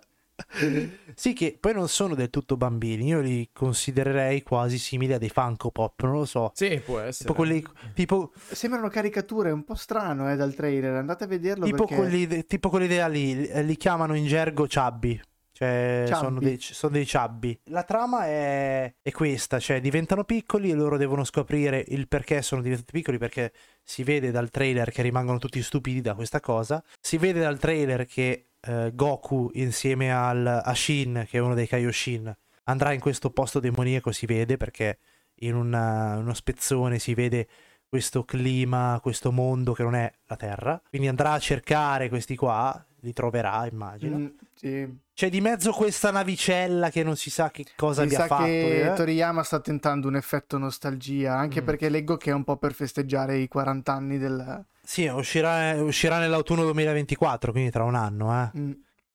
Sì, 1.15 1.33
che 1.33 1.57
poi 1.59 1.75
non 1.75 1.89
sono 1.89 2.15
del 2.15 2.31
tutto 2.31 2.57
bambini, 2.57 3.07
io 3.07 3.21
li 3.21 3.51
considererei 3.53 4.43
quasi 4.43 4.79
simili 4.79 5.13
a 5.13 5.19
dei 5.19 5.29
Funko 5.29 5.71
Pop, 5.71 6.03
non 6.03 6.13
lo 6.13 6.25
so. 6.25 6.51
Sì, 6.55 6.81
può 6.85 6.99
essere. 6.99 7.29
Tipo 7.29 7.35
quelli, 7.35 7.65
tipo, 7.95 8.33
Sembrano 8.35 8.89
caricature, 8.89 9.51
un 9.51 9.65
po' 9.65 9.75
strano 9.75 10.31
eh, 10.31 10.37
dal 10.37 10.55
trailer, 10.55 10.95
andate 10.95 11.25
a 11.25 11.27
vederlo 11.27 11.65
tipo, 11.65 11.85
perché... 11.85 11.95
quelli, 11.95 12.47
tipo 12.47 12.69
quelli 12.69 12.87
della 12.87 13.09
lì, 13.09 13.47
eh, 13.47 13.63
li 13.63 13.77
chiamano 13.77 14.15
in 14.15 14.27
gergo 14.27 14.67
ciabbi. 14.67 15.21
Cioè, 15.53 16.07
sono 16.11 16.41
dei, 16.41 16.59
sono 16.59 16.93
dei 16.93 17.05
ciabbi. 17.05 17.61
La 17.65 17.83
trama 17.83 18.25
è, 18.25 18.95
è 19.03 19.11
questa: 19.11 19.59
cioè, 19.59 19.79
diventano 19.83 20.25
piccoli 20.25 20.71
e 20.71 20.75
loro 20.75 20.97
devono 20.97 21.23
scoprire 21.23 21.85
il 21.89 22.09
perché 22.09 22.41
sono 22.41 22.63
diventati 22.63 22.93
piccoli. 22.93 23.19
Perché 23.19 23.53
si 23.83 24.03
vede 24.03 24.31
dal 24.31 24.49
trailer 24.49 24.91
che 24.91 25.03
rimangono 25.03 25.37
tutti 25.37 25.63
stupidi 25.63 26.01
da 26.01 26.15
questa 26.15 26.41
cosa. 26.41 26.83
Si 26.99 27.19
vede 27.19 27.41
dal 27.41 27.59
trailer 27.59 28.07
che 28.07 28.50
eh, 28.61 28.91
Goku, 28.95 29.51
insieme 29.55 30.13
al, 30.13 30.47
a 30.47 30.75
Shin, 30.75 31.27
che 31.29 31.39
è 31.39 31.41
uno 31.41 31.55
dei 31.55 31.67
Kaioshin, 31.67 32.35
andrà 32.65 32.93
in 32.93 33.01
questo 33.01 33.31
posto 33.31 33.61
demoniaco. 33.61 34.13
Si 34.13 34.27
vede 34.27 34.57
perché 34.57 34.99
in 35.43 35.55
una- 35.55 36.17
uno 36.19 36.35
spezzone 36.35 36.99
si 36.99 37.15
vede 37.15 37.49
questo 37.89 38.25
clima, 38.25 39.01
questo 39.03 39.33
mondo 39.33 39.73
che 39.73 39.83
non 39.83 39.95
è 39.95 40.13
la 40.27 40.37
Terra. 40.37 40.81
Quindi 40.89 41.09
andrà 41.09 41.33
a 41.33 41.39
cercare 41.39 42.09
questi 42.09 42.37
qua, 42.37 42.85
li 43.01 43.13
troverà, 43.13 43.67
immagino. 43.71 44.17
Mm, 44.19 44.27
sì. 44.55 44.99
C'è 45.15 45.29
di 45.29 45.41
mezzo 45.41 45.73
questa 45.73 46.11
navicella 46.11 46.89
che 46.91 47.03
non 47.03 47.17
si 47.17 47.29
sa 47.31 47.51
che 47.51 47.65
cosa 47.77 48.01
Si 48.03 48.07
abbia 48.15 48.19
sa 48.19 48.27
fatto. 48.27 48.45
che 48.45 48.91
eh. 48.91 48.95
Toriyama 48.95 49.43
sta 49.43 49.61
tentando 49.61 50.09
un 50.09 50.17
effetto 50.17 50.57
nostalgia, 50.59 51.35
anche 51.37 51.61
Mm. 51.63 51.65
perché 51.65 51.89
leggo 51.89 52.17
che 52.17 52.31
è 52.31 52.35
un 52.35 52.45
po' 52.45 52.57
per 52.57 52.73
festeggiare 52.73 53.37
i 53.39 53.49
40 53.49 53.93
anni 53.93 54.19
del... 54.19 54.65
Sì, 54.83 55.07
uscirà, 55.07 55.81
uscirà 55.83 56.19
nell'autunno 56.19 56.63
2024, 56.65 57.53
quindi 57.53 57.71
tra 57.71 57.85
un 57.85 57.95
anno. 57.95 58.33
eh. 58.55 58.59
Mm. 58.59 58.73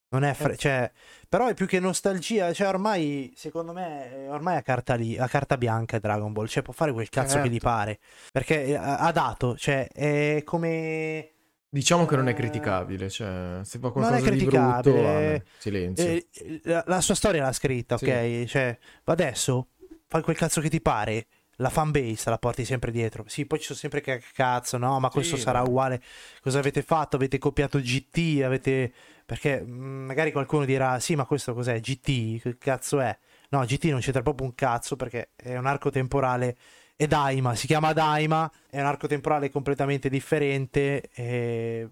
Non 0.09 0.23
è 0.23 0.33
fre- 0.33 0.55
cioè, 0.55 0.89
però 1.27 1.47
è 1.47 1.53
più 1.55 1.65
che 1.65 1.79
nostalgia, 1.81 2.53
cioè 2.53 2.67
ormai, 2.69 3.33
secondo 3.35 3.73
me, 3.73 4.25
è 4.25 4.29
ormai 4.31 4.55
a 4.55 4.61
carta, 4.61 4.93
lì, 4.95 5.17
a 5.17 5.27
carta 5.27 5.57
bianca 5.57 5.99
Dragon 5.99 6.31
Ball, 6.31 6.45
cioè 6.45 6.63
può 6.63 6.71
fare 6.71 6.93
quel 6.93 7.09
cazzo 7.09 7.41
che 7.41 7.49
gli 7.49 7.53
Certo. 7.59 7.67
pare, 7.67 7.99
perché 8.31 8.63
eh, 8.65 8.75
ha 8.75 8.99
ha 8.99 9.11
dato, 9.11 9.57
cioè 9.57 9.87
è 9.89 10.41
come... 10.45 11.31
Diciamo 11.75 12.05
che 12.05 12.15
non 12.15 12.29
è 12.29 12.33
criticabile, 12.33 13.09
cioè 13.09 13.59
se 13.63 13.79
fa 13.79 13.91
non 13.93 14.03
è 14.13 14.21
qualcosa 14.21 14.29
di 14.29 14.45
brutto, 14.45 14.93
criticabile, 14.93 15.45
silenzio. 15.57 16.05
eh, 16.05 16.27
la, 16.63 16.83
la 16.87 17.01
sua 17.01 17.15
storia 17.15 17.43
l'ha 17.43 17.51
scritta, 17.51 17.95
ok? 17.95 18.01
Sì. 18.01 18.45
Cioè, 18.47 18.77
adesso 19.03 19.67
fai 20.07 20.21
quel 20.21 20.37
cazzo 20.37 20.61
che 20.61 20.69
ti 20.69 20.79
pare, 20.79 21.27
la 21.57 21.69
fanbase 21.69 22.29
la 22.29 22.37
porti 22.37 22.63
sempre 22.63 22.91
dietro. 22.91 23.25
Sì, 23.27 23.45
poi 23.45 23.59
ci 23.59 23.65
sono 23.65 23.77
sempre 23.77 23.99
che 23.99 24.21
cazzo, 24.33 24.77
no, 24.77 25.01
ma 25.01 25.09
questo 25.09 25.35
Sì, 25.35 25.41
sarà 25.41 25.57
vabbè. 25.59 25.69
uguale. 25.69 26.01
Cosa 26.39 26.59
avete 26.59 26.81
fatto? 26.81 27.17
Avete 27.17 27.37
copiato 27.37 27.77
GT, 27.79 28.41
avete... 28.45 28.93
Perché 29.25 29.59
mh, 29.61 30.05
magari 30.05 30.31
qualcuno 30.31 30.63
dirà, 30.63 31.01
sì, 31.01 31.15
ma 31.15 31.25
questo 31.25 31.53
cos'è? 31.53 31.77
GT? 31.81 32.39
Che 32.41 32.57
cazzo 32.57 33.01
è? 33.01 33.17
No, 33.49 33.65
GT 33.65 33.83
non 33.85 33.99
c'entra 33.99 34.21
proprio 34.21 34.47
un 34.47 34.55
cazzo 34.55 34.95
perché 34.95 35.31
è 35.35 35.57
un 35.57 35.65
arco 35.65 35.89
temporale... 35.89 36.55
È 36.97 37.07
Daima, 37.07 37.55
si 37.55 37.67
chiama 37.67 37.91
Daima, 37.91 38.49
è 38.69 38.79
un 38.79 38.85
arco 38.85 39.07
temporale 39.07 39.49
completamente 39.49 40.07
differente. 40.09 41.09
e- 41.13 41.89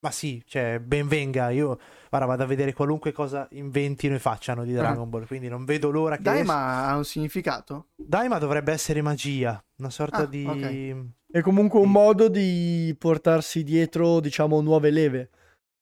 Ma 0.00 0.10
sì, 0.10 0.42
cioè, 0.46 0.78
ben 0.78 1.08
venga, 1.08 1.50
io 1.50 1.78
guarda, 2.08 2.26
vado 2.28 2.42
a 2.44 2.46
vedere 2.46 2.72
qualunque 2.72 3.12
cosa 3.12 3.46
inventino 3.52 4.14
e 4.14 4.18
facciano 4.18 4.62
di 4.64 4.72
Dragon 4.72 5.08
Ball, 5.10 5.26
quindi 5.26 5.48
non 5.48 5.64
vedo 5.64 5.90
l'ora 5.90 6.16
che... 6.16 6.22
Dai, 6.22 6.40
esca. 6.40 6.52
ma 6.52 6.88
ha 6.88 6.96
un 6.96 7.04
significato? 7.04 7.88
Daima 7.96 8.38
dovrebbe 8.38 8.72
essere 8.72 9.02
magia, 9.02 9.62
una 9.78 9.90
sorta 9.90 10.18
Ah, 10.18 10.26
di... 10.26 10.44
ok. 10.46 11.04
È 11.32 11.40
comunque 11.40 11.80
un 11.80 11.90
modo 11.90 12.28
di 12.28 12.94
portarsi 12.98 13.62
dietro, 13.64 14.20
diciamo, 14.20 14.60
nuove 14.60 14.90
leve. 14.90 15.30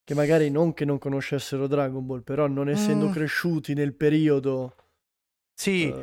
Che 0.03 0.15
magari 0.15 0.51
non 0.51 0.73
che 0.75 0.85
non 0.85 0.99
conoscessero 0.99 1.67
Dragon 1.67 2.05
Ball, 2.07 2.23
però 2.23 2.47
non 2.47 2.69
essendo 2.69 3.09
Mm. 3.09 3.13
cresciuti 3.13 3.75
nel 3.75 3.95
periodo 3.95 4.75
Sì, 5.55 5.95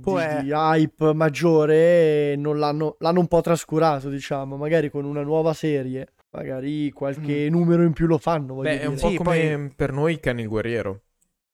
può 0.00 0.18
di, 0.18 0.24
è- 0.24 0.42
di 0.42 0.50
hype 0.52 1.14
maggiore, 1.14 2.36
non 2.36 2.58
l'hanno, 2.58 2.96
l'hanno 2.98 3.20
un 3.20 3.28
po' 3.28 3.40
trascurato, 3.40 4.08
diciamo. 4.08 4.56
Magari 4.56 4.90
con 4.90 5.04
una 5.04 5.22
nuova 5.22 5.54
serie, 5.54 6.12
magari 6.30 6.90
qualche 6.90 7.48
numero 7.50 7.82
in 7.82 7.92
più 7.92 8.06
lo 8.06 8.18
fanno. 8.18 8.54
Beh, 8.56 8.80
è 8.80 8.86
un 8.86 8.94
dire. 8.94 9.00
po' 9.00 9.08
Sì, 9.08 9.16
come 9.16 9.72
per 9.74 9.92
noi 9.92 10.20
il 10.22 10.48
Guerriero, 10.48 11.02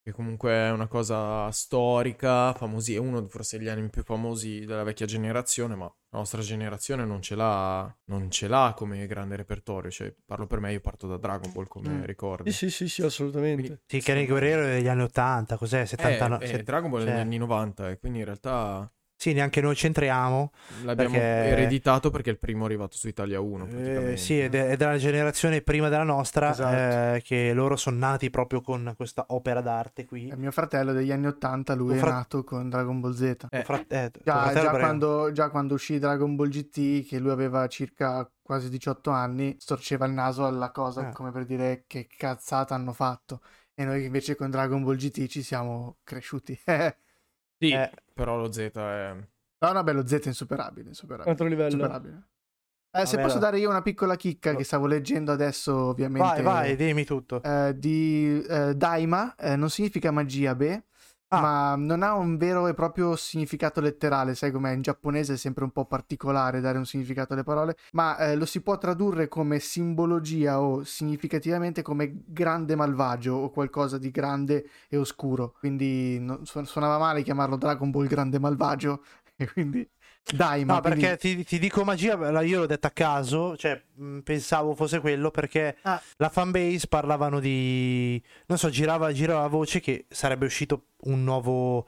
che 0.03 0.13
comunque 0.13 0.51
è 0.51 0.71
una 0.71 0.89
cosa 0.89 1.51
storica, 1.51 2.53
famosi, 2.53 2.95
è 2.95 2.99
uno 2.99 3.27
forse 3.29 3.59
degli 3.59 3.69
anime 3.69 3.89
più 3.89 4.03
famosi 4.03 4.65
della 4.65 4.83
vecchia 4.83 5.07
generazione, 5.07 5.75
ma 5.75 5.93
la 6.17 6.23
nostra 6.23 6.41
generazione 6.41 7.05
non 7.05 7.21
ce 7.21 7.35
l'ha, 7.35 7.95
non 8.07 8.31
ce 8.31 8.49
l'ha 8.49 8.73
come 8.75 9.07
grande 9.07 9.37
repertorio, 9.37 9.91
cioè 9.91 10.13
parlo 10.25 10.47
per 10.47 10.61
me, 10.61 10.73
io 10.73 10.81
parto 10.81 11.07
da 11.07 11.19
Dragon 11.19 11.53
Ball 11.53 11.67
come 11.69 11.89
Mm. 11.91 12.05
ricordi. 12.05 12.51
Sì, 12.53 12.71
sì, 12.71 12.87
sì, 12.87 12.89
sì, 12.89 13.03
assolutamente. 13.03 13.63
Quindi- 13.63 13.83
sì, 13.87 14.01
Kenny 14.01 14.27
Guerrero 14.27 14.63
è 14.65 14.77
degli 14.77 14.89
anni 14.89 15.03
80, 15.03 15.57
cos'è? 15.59 15.85
79? 15.85 16.45
Eh, 16.45 16.49
eh, 16.49 16.51
set- 16.53 16.65
Dragon 16.65 16.91
Ball 16.91 17.01
è 17.01 17.05
cioè, 17.05 17.13
degli 17.13 17.21
anni 17.23 17.37
90 17.37 17.91
e 17.91 17.99
quindi 17.99 18.19
in 18.21 18.25
realtà 18.25 18.91
Sì, 19.19 19.33
neanche 19.33 19.63
noi 19.63 19.75
c'entriamo. 19.75 20.53
l'abbiamo 20.85 21.13
Perché- 21.13 21.27
ereditato 21.27 22.11
perché 22.11 22.29
è 22.29 22.33
il 22.35 22.39
primo 22.39 22.67
arrivato 22.67 22.97
su 22.97 23.09
Italia 23.09 23.41
1 23.41 23.67
Eh, 23.67 24.17
sì, 24.19 24.39
è, 24.39 24.51
è 24.51 24.77
della 24.77 24.99
generazione 24.99 25.63
prima 25.63 25.89
della 25.89 26.03
nostra, 26.03 26.51
Esatto. 26.51 27.15
eh, 27.17 27.23
che 27.23 27.53
loro 27.55 27.77
sono 27.77 27.97
nati 27.97 28.29
proprio 28.29 28.61
con 28.61 28.93
questa 28.95 29.25
opera 29.29 29.63
d'arte 29.63 30.05
qui. 30.05 30.29
È 30.29 30.35
mio 30.37 30.51
fratello 30.51 30.93
degli 30.93 31.11
anni 31.11 31.27
80, 31.29 31.75
lui 31.75 31.89
Tuo 31.89 31.97
è 31.97 31.99
fra- 32.01 32.11
nato 32.13 32.45
con 32.45 32.69
Dragon 32.69 33.01
Ball 33.01 33.15
Z. 33.15 33.47
Eh, 33.51 33.65
frat- 33.65 33.91
eh, 33.93 34.11
Già, 34.23 34.53
già 34.53 34.69
quando, 34.71 35.33
già 35.33 35.49
quando 35.49 35.75
uscì 35.75 35.99
Dragon 35.99 36.37
Ball 36.37 36.49
GT, 36.49 37.07
che 37.07 37.19
lui 37.19 37.31
aveva 37.31 37.67
circa 37.69 38.31
quasi 38.43 38.69
18 38.69 39.11
anni, 39.11 39.57
storceva 39.59 40.05
il 40.05 40.13
naso 40.13 40.45
alla 40.47 40.71
cosa 40.71 41.09
Ah. 41.09 41.13
come 41.13 41.33
per 41.33 41.47
dire 41.47 41.85
che 41.87 42.07
cazzata 42.15 42.75
hanno 42.75 42.93
fatto. 42.93 43.41
E 43.75 43.85
noi 43.85 44.05
invece 44.05 44.37
con 44.37 44.51
Dragon 44.51 44.85
Ball 44.85 44.97
GT 44.97 45.27
ci 45.27 45.43
siamo 45.43 45.97
cresciuti. 46.05 46.59
Sì, 47.59 47.71
Eh. 47.71 47.91
però 48.13 48.37
lo 48.37 48.53
Z 48.53 48.59
è... 48.75 49.15
No, 49.59 49.73
no, 49.73 49.83
beh, 49.83 49.93
lo 49.93 50.07
Z 50.07 50.13
è 50.13 50.27
insuperabile, 50.27 50.89
insuperabile. 50.89 51.31
Altro 51.31 51.47
livello. 51.47 51.75
insuperabile. 51.75 52.23
Eh, 52.97 53.05
se 53.05 53.19
posso 53.19 53.39
dare 53.39 53.59
io 53.59 53.69
una 53.69 53.83
piccola 53.83 54.17
chicca 54.17 54.55
che 54.55 54.65
stavo 54.65 54.87
leggendo 54.87 55.31
adesso, 55.31 55.75
ovviamente. 55.77 56.41
Vai, 56.41 56.43
vai, 56.43 56.77
dimmi 56.77 57.05
tutto. 57.05 57.43
eh, 57.43 57.75
di 57.77 58.43
eh, 58.49 58.75
Daima, 58.75 59.35
eh, 59.35 59.55
non 59.57 59.69
significa 59.69 60.11
magia, 60.11 60.55
beh, 60.55 60.85
Ah. 61.29 61.41
ma 61.41 61.75
non 61.77 62.05
ha 62.05 62.15
un 62.15 62.37
vero 62.37 62.69
e 62.69 62.75
proprio 62.75 63.17
significato 63.17 63.81
letterale, 63.81 64.37
sai 64.37 64.53
com'è? 64.53 64.71
In 64.71 64.83
giapponese 64.83 65.35
è 65.35 65.37
sempre 65.37 65.65
un 65.65 65.73
po' 65.73 65.85
particolare 65.85 66.61
dare 66.61 66.79
un 66.79 66.87
significato 66.87 67.33
alle 67.33 67.43
parole, 67.43 67.77
ma 67.93 68.17
eh, 68.19 68.37
lo 68.37 68.45
si 68.47 68.61
può 68.63 68.79
tradurre 68.79 69.27
come 69.27 69.59
simbologia 69.59 70.61
o 70.61 70.85
significativamente 70.85 71.83
come 71.83 72.23
grande 72.27 72.77
malvagio 72.77 73.35
o 73.35 73.51
qualcosa 73.51 73.99
di 73.99 74.13
grande 74.13 74.69
e 74.89 74.97
oscuro. 74.97 75.55
Quindi 75.59 76.21
non- 76.21 76.47
su- 76.47 76.63
suonava 76.63 76.99
male 76.99 77.23
chiamarlo 77.23 77.57
Dragon 77.57 77.91
Ball 77.91 78.07
grande 78.07 78.39
malvagio, 78.39 79.03
e 79.37 79.51
quindi 79.51 79.89
Daima. 80.35 80.75
No, 80.75 80.81
quindi- 80.81 81.01
perché 81.01 81.17
ti, 81.19 81.45
ti 81.45 81.59
dico 81.59 81.85
magia, 81.85 82.15
io 82.43 82.59
l'ho 82.61 82.67
detta 82.67 82.89
a 82.89 82.91
caso, 82.91 83.57
cioè 83.57 83.81
mh, 83.95 84.19
pensavo 84.21 84.75
fosse 84.75 85.01
quello 85.01 85.31
perché 85.31 85.77
Ah. 85.83 86.01
la 86.17 86.29
fanbase 86.29 86.89
parlavano 86.89 87.39
di... 87.41 88.21
non 88.47 88.59
so, 88.59 88.69
girava, 88.69 89.13
girava 89.13 89.43
la 89.43 89.47
voce 89.49 89.81
che 89.81 90.07
sarebbe 90.09 90.47
uscito 90.47 90.87
un 91.05 91.23
nuovo... 91.23 91.87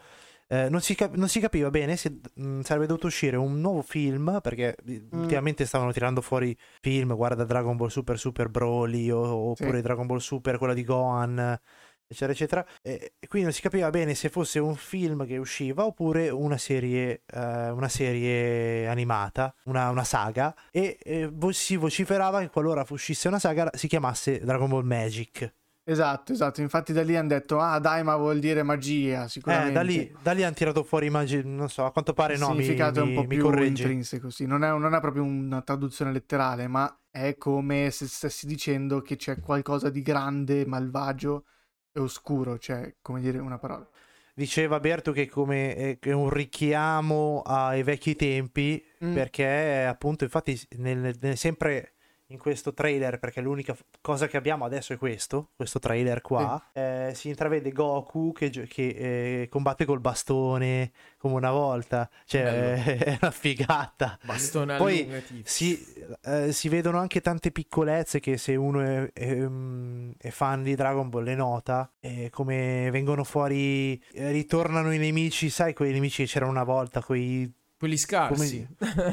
eh, 0.50 0.68
non, 0.70 0.80
si 0.80 0.94
cap- 0.94 1.14
non 1.16 1.28
si 1.28 1.40
capiva 1.40 1.68
bene 1.70 1.96
se 1.96 2.20
mh, 2.34 2.60
sarebbe 2.60 2.86
dovuto 2.86 3.08
uscire 3.08 3.36
un 3.36 3.60
nuovo 3.60 3.82
film 3.82 4.38
perché 4.42 4.76
Mm. 4.88 5.20
ultimamente 5.20 5.66
stavano 5.66 5.92
tirando 5.92 6.20
fuori 6.20 6.56
film, 6.80 7.14
guarda 7.16 7.44
Dragon 7.44 7.76
Ball 7.76 7.88
Super 7.88 8.18
Super 8.18 8.48
Broly 8.48 9.10
o- 9.10 9.54
Sì. 9.56 9.62
oppure 9.64 9.82
Dragon 9.82 10.06
Ball 10.06 10.18
Super, 10.18 10.58
quella 10.58 10.74
di 10.74 10.84
Gohan 10.84 11.58
eccetera 12.08 12.32
eccetera 12.32 12.66
e 12.82 13.12
e 13.18 13.26
quindi 13.28 13.48
non 13.48 13.54
si 13.56 13.60
capiva 13.62 13.90
bene 13.90 14.14
se 14.14 14.28
fosse 14.30 14.58
un 14.58 14.74
film 14.76 15.26
che 15.26 15.36
usciva 15.36 15.84
oppure 15.84 16.30
una 16.30 16.56
serie 16.56 17.22
eh, 17.26 17.70
una 17.70 17.88
serie 17.88 18.86
animata 18.88 19.54
una, 19.64 19.90
una 19.90 20.04
saga 20.04 20.54
e 20.70 20.98
eh, 21.02 21.28
vo- 21.30 21.52
si 21.52 21.76
vociferava 21.76 22.40
che 22.40 22.48
qualora 22.48 22.84
uscisse 22.88 23.28
una 23.28 23.38
saga 23.38 23.68
si 23.74 23.86
chiamasse 23.88 24.40
Dragon 24.40 24.68
Ball 24.68 24.84
Magic 24.84 25.52
Esatto, 25.88 26.32
esatto. 26.32 26.60
Infatti 26.60 26.92
da 26.92 27.02
lì 27.02 27.16
hanno 27.16 27.28
detto, 27.28 27.58
ah, 27.60 27.78
Daima 27.78 28.14
vuol 28.16 28.40
dire 28.40 28.62
magia, 28.62 29.24
eh, 29.24 29.28
sicuramente. 29.30 29.72
da 29.72 29.80
lì 29.80 30.14
da 30.22 30.32
lì 30.32 30.42
hanno 30.42 30.52
tirato 30.54 30.82
fuori 30.84 31.08
magi- 31.08 31.40
non 31.42 31.70
so 31.70 31.86
a 31.86 31.92
quanto 31.92 32.12
pare 32.12 32.36
no 32.36 32.48
mi, 32.50 32.56
significato 32.62 32.98
è 32.98 33.02
un 33.04 33.08
mi- 33.08 33.14
po' 33.14 33.20
mi 33.22 33.26
più 33.28 33.42
correggi 33.44 33.80
intrinseco, 33.84 34.28
sì. 34.28 34.44
Non 34.44 34.64
è, 34.64 34.68
non 34.68 34.94
è 34.94 35.00
proprio 35.00 35.22
una 35.22 35.62
traduzione 35.62 36.12
letterale, 36.12 36.66
ma 36.68 36.94
è 37.10 37.38
come 37.38 37.90
se 37.90 38.06
stessi 38.06 38.46
dicendo 38.46 39.00
che 39.00 39.16
c'è 39.16 39.40
qualcosa 39.40 39.88
di 39.88 40.02
grande, 40.02 40.66
malvagio 40.66 41.44
e 41.92 42.00
oscuro, 42.00 42.58
cioè, 42.58 42.94
come 43.02 43.20
dire 43.20 43.38
una 43.38 43.58
parola. 43.58 43.88
diceva 44.34 44.78
Berto 44.78 45.10
che 45.10 45.28
come 45.28 45.74
è 45.74 45.98
che 45.98 46.10
è 46.10 46.12
un 46.14 46.30
richiamo 46.30 47.42
ai 47.44 47.82
vecchi 47.82 48.14
tempi 48.14 48.84
Mm. 49.04 49.12
perché 49.14 49.84
appunto 49.84 50.22
infatti 50.24 50.56
nel- 50.76 51.16
nel- 51.20 51.36
sempre 51.36 51.94
in 52.28 52.38
questo 52.38 52.74
trailer 52.74 53.18
perché 53.18 53.40
l'unica 53.40 53.76
cosa 54.00 54.26
che 54.26 54.36
abbiamo 54.36 54.64
adesso 54.64 54.92
è 54.92 54.98
questo 54.98 55.50
questo 55.56 55.78
trailer 55.78 56.20
qua 56.20 56.70
eh, 56.72 57.12
si 57.14 57.28
intravede 57.28 57.72
Goku 57.72 58.32
che, 58.32 58.50
che, 58.50 59.42
eh, 59.42 59.48
combatte 59.48 59.84
col 59.84 60.00
bastone 60.00 60.92
come 61.18 61.34
una 61.34 61.50
volta. 61.50 62.08
Cioè 62.24 62.82
è 62.98 63.18
una 63.20 63.30
figata. 63.30 64.18
Bastone 64.22 64.76
Poi 64.76 65.22
si, 65.42 65.84
eh, 66.22 66.52
si 66.52 66.68
vedono 66.68 66.98
anche 66.98 67.20
tante 67.20 67.50
piccolezze 67.50 68.20
che 68.20 68.38
se 68.38 68.54
uno 68.54 68.80
è, 68.80 69.12
è, 69.12 69.34
mm, 69.34 70.12
è 70.18 70.30
fan 70.30 70.62
di 70.62 70.74
Dragon 70.74 71.08
Ball 71.08 71.24
le 71.24 71.34
nota, 71.34 71.90
come 72.30 72.90
vengono 72.90 73.24
fuori, 73.24 74.02
eh, 74.12 74.30
ritornano 74.30 74.92
i 74.92 74.98
nemici, 74.98 75.50
sai 75.50 75.74
quei 75.74 75.92
nemici 75.92 76.24
che 76.24 76.30
c'erano 76.30 76.52
una 76.52 76.64
volta, 76.64 77.02
quei, 77.02 77.52
Quelli 77.78 77.96
scarsi. 77.96 78.66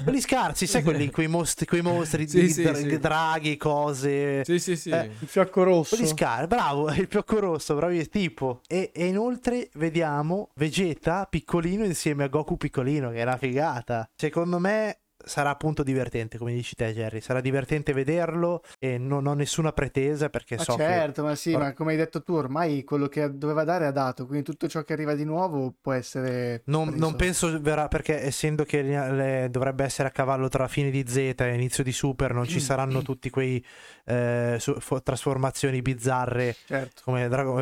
quelli 0.04 0.20
scarsi, 0.22 0.66
sai 0.66 0.82
quelli, 0.82 1.12
quei 1.12 1.28
mostri, 1.28 1.68
quei 1.68 1.84
mostri 1.84 2.28
Sì, 2.28 2.42
di 2.42 2.50
sì, 2.50 2.64
dra- 2.64 2.74
sì. 2.74 2.98
draghi, 2.98 3.58
cose... 3.58 4.44
sì, 4.44 4.58
sì, 4.58 4.76
sì. 4.76 4.90
Eh, 4.90 5.12
Il 5.20 5.28
fiocco 5.28 5.62
rosso. 5.64 5.96
Quelli 5.96 6.10
scar- 6.10 6.48
bravo, 6.48 6.90
il 6.92 7.06
fiocco 7.08 7.40
rosso, 7.40 7.76
bravi 7.76 8.10
tipo. 8.10 8.62
E, 8.68 8.92
e 8.94 9.06
inoltre 9.06 9.70
vediamo 9.76 10.50
Vegeta 10.56 11.28
piccolino 11.30 11.84
insieme 11.86 12.24
a 12.24 12.28
Goku 12.28 12.58
piccolino, 12.58 13.12
che 13.12 13.18
è 13.18 13.22
una 13.24 13.38
figata. 13.38 14.10
Secondo 14.16 14.58
me 14.58 15.02
sarà 15.26 15.50
appunto 15.50 15.84
divertente, 15.84 16.38
come 16.38 16.54
dici 16.54 16.76
te, 16.76 16.94
Jerry. 16.94 17.20
Sarà 17.22 17.42
divertente 17.42 17.94
vederlo 17.94 18.62
e 18.80 18.98
non 18.98 19.26
ho 19.28 19.34
nessuna 19.34 19.72
pretesa 19.74 20.30
perché 20.30 20.56
Ma 20.58 20.64
so 20.64 20.76
che- 20.76 20.84
certo, 20.84 21.24
ma 21.24 21.36
sì, 21.36 21.54
Or- 21.54 21.62
ma 21.62 21.74
come 21.74 21.92
hai 21.92 21.98
detto 21.98 22.22
tu, 22.24 22.34
ormai 22.34 22.84
quello 22.84 23.08
che 23.08 23.38
doveva 23.38 23.64
dare 23.64 23.86
ha 23.88 23.92
dato, 23.92 24.26
quindi 24.26 24.46
tutto 24.46 24.68
ciò 24.68 24.84
che 24.84 24.94
arriva 24.94 25.14
di 25.16 25.24
nuovo 25.26 25.74
può 25.82 25.94
essere... 25.94 26.62
Non, 26.66 26.90
non 26.96 27.16
penso 27.16 27.60
verrà 27.60 27.88
perché 27.88 28.22
essendo 28.22 28.64
che 28.64 28.82
le- 28.82 29.12
le- 29.12 29.48
dovrebbe 29.50 29.84
essere 29.84 30.08
a 30.08 30.12
cavallo 30.12 30.48
tra 30.48 30.68
fine 30.68 30.90
di 30.92 31.04
Z 31.08 31.16
e 31.18 31.54
inizio 31.54 31.84
di 31.84 31.92
Super, 31.92 32.34
non 32.34 32.46
ci 32.46 32.60
saranno 32.60 33.02
tutti 33.04 33.30
quei 33.30 33.64
eh, 34.06 34.58
su- 34.60 34.80
fo- 34.80 35.02
trasformazioni 35.02 35.82
bizzarre 35.82 36.56
Certo. 36.66 37.02
come 37.04 37.28
Drago- 37.28 37.60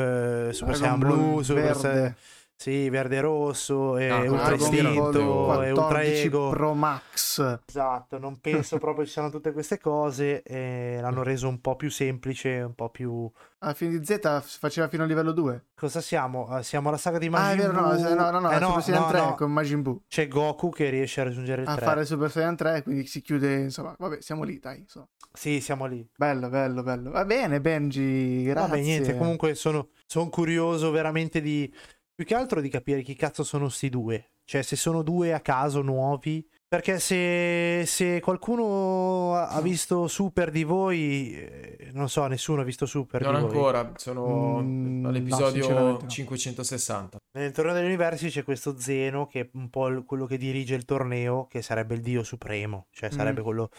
eh, 0.50 0.54
Super 0.54 0.76
Dragon 0.78 0.98
Saiyan 0.98 1.00
Ball 1.00 1.30
Blu, 1.32 1.42
Super 1.42 1.64
verde. 1.64 1.80
Saiyan- 1.80 2.16
Sì, 2.56 2.90
verde 2.90 3.20
rosso, 3.20 3.98
e 3.98 4.08
Ah, 4.10 4.20
ultra 4.22 4.56
Dragon 4.56 4.74
istinto, 4.74 5.62
e 5.64 5.72
ultra 5.72 5.84
14 5.88 6.26
ego. 6.28 6.50
Pro 6.52 6.74
Max. 6.74 7.60
Esatto, 7.68 8.18
non 8.20 8.40
penso 8.40 8.78
proprio 8.78 9.06
ci 9.06 9.12
siano 9.12 9.30
tutte 9.30 9.52
queste 9.52 9.80
cose 9.80 10.44
e 10.44 10.98
l'hanno 11.02 11.24
reso 11.24 11.50
un 11.50 11.60
po' 11.60 11.76
più 11.76 11.90
semplice, 11.92 12.62
un 12.62 12.74
po' 12.74 12.90
più... 12.90 13.30
Alla 13.60 13.74
fine 13.74 13.98
di 13.98 14.06
Z 14.06 14.20
faceva 14.60 14.88
fino 14.88 15.04
a 15.04 15.06
livello 15.06 15.32
2. 15.34 15.66
Cosa 15.76 16.00
siamo? 16.00 16.58
Eh, 16.58 16.64
Siamo 16.64 16.88
alla 16.90 16.98
saga 16.98 17.18
di 17.18 17.28
Ah, 17.28 17.32
Majin 17.32 17.60
è 17.60 17.62
vero, 17.68 17.72
no, 17.74 17.82
Buu. 17.96 18.16
no, 18.16 18.30
no, 18.32 18.40
no, 18.40 18.52
Eh, 18.52 18.56
è 18.56 18.62
Super 18.62 18.82
Saiyan 18.84 19.02
no, 19.02 19.08
3 19.10 19.20
no. 19.20 19.36
con 19.36 19.52
Majin 19.52 19.82
Buu. 19.82 20.02
C'è 20.08 20.28
Goku 20.30 20.70
che 20.70 20.90
riesce 20.90 21.20
a 21.22 21.24
raggiungere 21.26 21.62
il 21.64 21.68
A 21.68 21.76
3. 21.76 21.86
fare 21.86 22.06
Super 22.06 22.32
Saiyan 22.32 22.56
3, 22.56 22.84
quindi 22.84 23.06
si 23.08 23.22
chiude, 23.22 23.56
insomma, 23.56 23.94
vabbè, 23.98 24.22
siamo 24.22 24.44
lì, 24.44 24.60
dai, 24.60 24.80
insomma. 24.80 25.08
Sì, 25.34 25.60
siamo 25.60 25.86
lì. 25.86 26.08
Bello, 26.16 26.48
bello, 26.50 26.82
bello. 26.84 27.12
Va 27.12 27.26
bene, 27.26 27.60
Benji, 27.60 28.44
grazie. 28.44 28.70
Vabbè, 28.70 28.82
niente, 28.82 29.18
comunque 29.18 29.56
sono, 29.56 29.90
sono 30.06 30.30
curioso 30.30 30.92
veramente 30.92 31.42
di... 31.42 31.74
Più 32.16 32.26
che 32.26 32.36
altro 32.36 32.62
di 32.62 32.70
capire 32.70 33.02
chi 33.02 33.16
cazzo 33.16 33.44
sono 33.44 33.70
sti 33.70 33.90
due. 33.90 34.32
Cioè, 34.46 34.62
se 34.62 34.76
sono 34.76 35.02
due 35.02 35.34
a 35.34 35.40
caso 35.42 35.82
nuovi. 35.82 36.48
Perché 36.74 37.00
se, 37.00 37.84
se 37.86 38.20
qualcuno 38.20 39.36
ha 39.36 39.62
visto 39.62 40.08
Super 40.08 40.50
di 40.50 40.64
voi, 40.64 41.32
eh, 41.36 41.90
non 41.94 42.10
so, 42.10 42.26
nessuno 42.26 42.62
ha 42.62 42.64
visto 42.64 42.88
Super 42.88 43.22
Non 43.22 43.36
di 43.36 43.40
voi. 43.42 43.50
ancora, 43.52 43.92
sono 43.96 44.60
Mm, 44.64 45.06
all'episodio 45.06 45.70
no. 46.00 46.08
560. 46.08 47.18
Nel 47.38 47.52
torneo 47.52 47.74
degli 47.76 47.86
universi 47.86 48.30
c'è 48.30 48.44
questo 48.44 48.78
Zeno 48.80 49.28
che 49.28 49.40
è 49.42 49.50
un 49.54 49.70
po' 49.70 49.88
il- 49.88 50.04
quello 50.04 50.26
che 50.26 50.38
dirige 50.38 50.74
il 50.74 50.86
torneo, 50.86 51.46
che 51.46 51.62
sarebbe 51.62 51.94
il 51.94 52.02
dio 52.02 52.24
supremo, 52.24 52.88
cioè 52.92 53.12
sarebbe 53.12 53.42
Mm. 53.42 53.44
quello... 53.44 53.70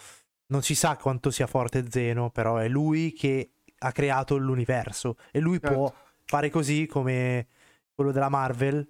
Non 0.46 0.62
si 0.62 0.74
sa 0.76 0.96
quanto 0.96 1.30
sia 1.32 1.46
forte 1.48 1.84
Zeno, 1.90 2.30
però 2.30 2.58
è 2.58 2.68
lui 2.68 3.12
che 3.12 3.54
ha 3.78 3.90
creato 3.92 4.36
l'universo 4.36 5.16
e 5.32 5.40
lui 5.40 5.58
può 5.58 5.88
Certo. 5.88 5.94
fare 6.26 6.48
così 6.50 6.86
come 6.86 7.48
quello 7.94 8.12
della 8.12 8.28
Marvel 8.28 8.86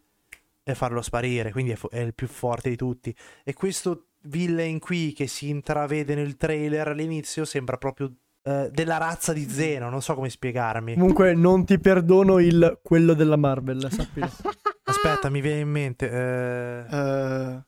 e 0.62 0.74
farlo 0.74 1.02
sparire, 1.02 1.52
quindi 1.52 1.72
è, 1.72 1.76
fo- 1.76 1.90
è 1.90 1.98
il 1.98 2.14
più 2.14 2.26
forte 2.26 2.70
di 2.70 2.76
tutti. 2.76 3.14
E 3.44 3.52
questo 3.52 4.06
villain 4.22 4.78
qui 4.78 5.12
che 5.12 5.26
si 5.26 5.48
intravede 5.48 6.14
nel 6.14 6.36
trailer 6.36 6.88
all'inizio 6.88 7.44
sembra 7.44 7.76
proprio 7.76 8.12
eh, 8.42 8.70
della 8.72 8.96
razza 8.96 9.32
di 9.32 9.48
Zeno, 9.48 9.90
non 9.90 10.02
so 10.02 10.14
come 10.14 10.30
spiegarmi. 10.30 10.94
Comunque 10.94 11.34
non 11.34 11.64
ti 11.64 11.78
perdono 11.78 12.38
il 12.38 12.80
quello 12.82 13.14
della 13.14 13.36
Marvel, 13.36 13.90
sappilo. 13.90 14.30
Aspetta, 14.84 15.28
mi 15.30 15.40
viene 15.40 15.60
in 15.60 15.68
mente... 15.70 16.10
Eh... 16.10 16.96
Eh, 16.96 17.62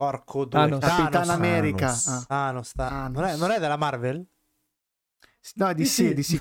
Porco 0.00 0.46
due. 0.46 0.60
Thanos. 0.60 0.80
Capitan. 0.80 1.28
America. 1.28 1.86
Thanos. 1.86 2.06
Ah. 2.06 2.24
Thanos, 2.26 2.68
sta- 2.68 2.88
Thanos. 2.88 3.20
Non, 3.20 3.24
è, 3.28 3.36
non 3.36 3.50
è 3.50 3.58
della 3.58 3.76
Marvel? 3.76 4.26
No, 5.54 5.72
di 5.74 5.84
sì, 5.84 6.14
di 6.14 6.22
sì. 6.22 6.38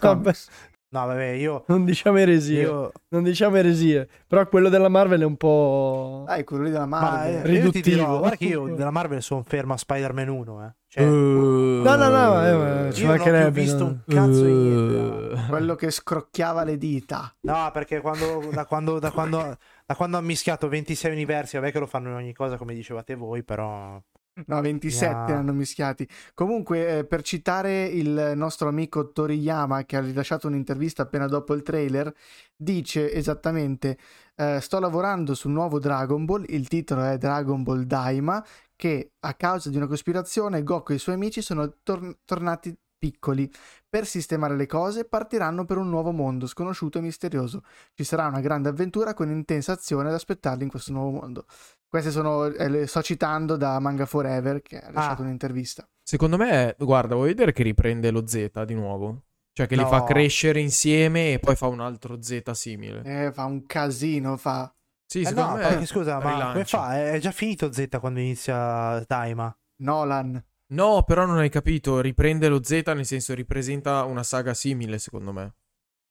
No, 0.91 1.05
vabbè, 1.05 1.25
io... 1.31 1.63
non 1.67 1.85
diciamo 1.85 2.17
eresie. 2.17 2.61
io 2.61 2.91
Non 3.09 3.23
diciamo 3.23 3.57
eresie. 3.57 4.07
Però 4.27 4.47
quello 4.47 4.69
della 4.69 4.89
Marvel 4.89 5.21
è 5.21 5.25
un 5.25 5.37
po'. 5.37 6.23
Dai, 6.25 6.43
quello 6.43 6.63
lì 6.63 6.71
della 6.71 6.85
ma 6.87 6.99
Marvel. 6.99 7.33
eh, 7.33 7.37
io 7.37 7.41
ti 7.43 7.49
riduttivo. 7.51 7.95
dirò, 7.95 8.17
guarda 8.17 8.35
che 8.35 8.45
io 8.45 8.75
della 8.75 8.89
Marvel 8.91 9.21
sono 9.21 9.43
fermo 9.43 9.73
a 9.73 9.77
Spider-Man 9.77 10.27
1, 10.27 10.65
eh. 10.65 10.73
Cioè, 10.87 11.03
no, 11.05 11.95
no, 11.95 12.09
no, 12.09 12.43
eh, 12.43 12.53
ma 12.53 12.91
ci 12.91 13.03
io 13.03 13.15
non 13.15 13.43
ho 13.43 13.51
visto 13.51 13.83
un 13.85 13.99
cazzo 14.07 14.43
di 14.43 14.51
niente. 14.51 15.45
Quello 15.47 15.75
che 15.75 15.91
scrocchiava 15.91 16.63
le 16.63 16.77
dita. 16.79 17.31
No, 17.41 17.69
perché 17.71 18.01
quando, 18.01 18.49
da, 18.51 18.65
quando, 18.65 18.97
da, 18.97 19.11
quando, 19.11 19.57
da 19.85 19.95
quando 19.95 20.17
ha 20.17 20.21
mischiato 20.21 20.67
26 20.67 21.11
universi, 21.11 21.57
vabbè 21.57 21.71
che 21.71 21.77
lo 21.77 21.85
fanno 21.85 22.09
in 22.09 22.15
ogni 22.15 22.33
cosa 22.33 22.57
come 22.57 22.73
dicevate 22.73 23.13
voi, 23.13 23.43
però... 23.43 24.01
No, 24.47 24.61
27 24.61 25.13
Ah. 25.13 25.25
ne 25.25 25.33
hanno 25.33 25.53
mischiati. 25.53 26.07
Comunque, 26.33 26.99
eh, 26.99 27.05
per 27.05 27.21
citare 27.21 27.85
il 27.85 28.33
nostro 28.35 28.67
amico 28.67 29.11
Toriyama, 29.11 29.83
che 29.85 29.97
ha 29.97 30.01
rilasciato 30.01 30.47
un'intervista 30.47 31.03
appena 31.03 31.27
dopo 31.27 31.53
il 31.53 31.61
trailer, 31.63 32.13
dice 32.55 33.11
esattamente: 33.13 33.97
eh, 34.35 34.59
Sto 34.61 34.79
lavorando 34.79 35.33
sul 35.35 35.51
nuovo 35.51 35.79
Dragon 35.79 36.25
Ball. 36.25 36.45
Il 36.47 36.67
titolo 36.67 37.03
è 37.03 37.17
Dragon 37.17 37.63
Ball 37.63 37.83
Daima. 37.83 38.43
Che 38.75 39.11
a 39.19 39.33
causa 39.33 39.69
di 39.69 39.75
una 39.75 39.87
cospirazione, 39.87 40.63
Goku 40.63 40.93
e 40.93 40.95
i 40.95 40.99
suoi 40.99 41.15
amici 41.15 41.41
sono 41.41 41.73
tor- 41.83 42.19
tornati 42.23 42.73
piccoli. 42.97 43.49
Per 43.89 44.05
sistemare 44.05 44.55
le 44.55 44.67
cose, 44.67 45.03
partiranno 45.05 45.65
per 45.65 45.77
un 45.77 45.89
nuovo 45.89 46.11
mondo 46.11 46.47
sconosciuto 46.47 46.97
e 46.97 47.01
misterioso. 47.01 47.63
Ci 47.93 48.03
sarà 48.05 48.27
una 48.27 48.39
grande 48.39 48.69
avventura 48.69 49.13
con 49.13 49.29
intensa 49.31 49.73
azione 49.73 50.07
ad 50.09 50.13
aspettarli 50.15 50.63
in 50.63 50.69
questo 50.69 50.91
nuovo 50.93 51.11
mondo. 51.19 51.45
Queste 51.89 52.11
sono, 52.11 52.45
eh, 52.45 52.69
le 52.69 52.85
sto 52.85 53.01
citando 53.01 53.57
da 53.57 53.79
Manga 53.79 54.05
Forever 54.05 54.61
che 54.61 54.77
ha 54.79 54.91
lasciato 54.91 55.21
Ah. 55.23 55.25
un'intervista. 55.25 55.89
Secondo 56.03 56.37
me, 56.37 56.75
guarda, 56.77 57.15
vuoi 57.15 57.29
vedere 57.29 57.51
che 57.51 57.63
riprende 57.63 58.11
lo 58.11 58.27
Z 58.27 58.63
di 58.65 58.75
nuovo? 58.75 59.23
Cioè 59.53 59.65
che 59.67 59.75
li 59.75 59.81
No. 59.81 59.87
fa 59.87 60.03
crescere 60.03 60.59
insieme 60.59 61.33
e 61.33 61.39
poi 61.39 61.55
fa 61.55 61.65
un 61.67 61.79
altro 61.79 62.21
Z 62.21 62.51
simile. 62.51 63.01
Eh, 63.03 63.31
fa 63.33 63.45
un 63.45 63.65
casino, 63.65 64.37
fa. 64.37 64.71
Sì, 65.05 65.21
Eh 65.21 65.25
secondo 65.25 65.49
no, 65.49 65.55
me 65.57 65.67
perché 65.67 65.85
scusa, 65.87 66.19
ma 66.19 66.31
rilancia. 66.31 66.51
come 66.51 66.65
fa? 66.65 67.11
È 67.11 67.17
già 67.19 67.31
finito 67.31 67.71
Z 67.71 67.87
quando 67.99 68.19
inizia 68.19 69.03
Daima. 69.07 69.55
Nolan. 69.77 70.43
No, 70.67 71.03
però 71.03 71.25
non 71.25 71.39
hai 71.39 71.49
capito, 71.49 71.99
riprende 71.99 72.47
lo 72.47 72.63
Z 72.63 72.83
nel 72.93 73.05
senso 73.05 73.33
ripresenta 73.33 74.03
una 74.03 74.21
saga 74.21 74.53
simile, 74.53 74.99
secondo 74.99 75.33
me. 75.33 75.53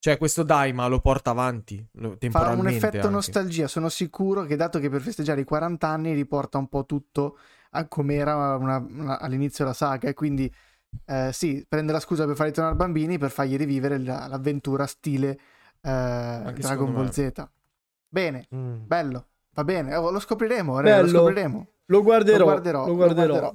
Cioè 0.01 0.17
questo 0.17 0.43
Daima 0.45 0.87
lo 0.87 1.01
porta 1.01 1.31
avanti 1.31 1.85
lo- 1.95 2.17
Fa 2.31 2.51
un 2.51 2.69
effetto 2.69 2.97
anche. 2.99 3.09
nostalgia. 3.09 3.67
Sono 3.67 3.89
sicuro 3.89 4.45
che, 4.45 4.55
dato 4.57 4.79
che 4.79 4.89
per 4.89 5.01
festeggiare 5.01 5.41
i 5.41 5.45
40 5.45 5.89
anni, 5.89 6.13
riporta 6.15 6.57
un 6.59 6.69
po' 6.69 6.85
tutto 6.87 7.39
a 7.71 7.87
come 7.87 8.15
era 8.15 8.55
all'inizio 9.19 9.65
della 9.65 9.77
saga. 9.77 10.09
E 10.09 10.15
quindi, 10.15 10.53
eh, 11.05 11.31
sì, 11.33 11.65
prende 11.69 11.93
la 11.93 12.01
scusa 12.01 12.27
per 12.27 12.37
farli 12.37 12.53
tornare 12.53 12.77
bambini 12.77 13.19
per 13.19 13.31
fargli 13.31 13.57
rivivere 13.57 13.99
la- 13.99 14.27
l'avventura 14.29 14.87
stile 14.87 15.39
eh, 15.81 16.53
Dragon 16.57 16.93
Ball. 16.93 17.09
Z. 17.11 17.33
Bene, 18.09 18.47
Mm. 18.55 18.87
bello. 18.87 19.27
Va 19.55 19.65
bene, 19.65 19.95
oh, 19.97 20.11
lo 20.11 20.19
scopriremo. 20.21 20.81
Re, 20.81 21.03
lo 21.03 21.09
scopriremo. 21.09 21.67
Lo 21.87 22.03
guarderò. 22.03 22.39
Lo 22.39 22.45
guarderò, 22.45 22.81
Lo 22.83 22.87
lo 22.87 22.95
guarderò. 22.95 23.27
guarderò. 23.39 23.55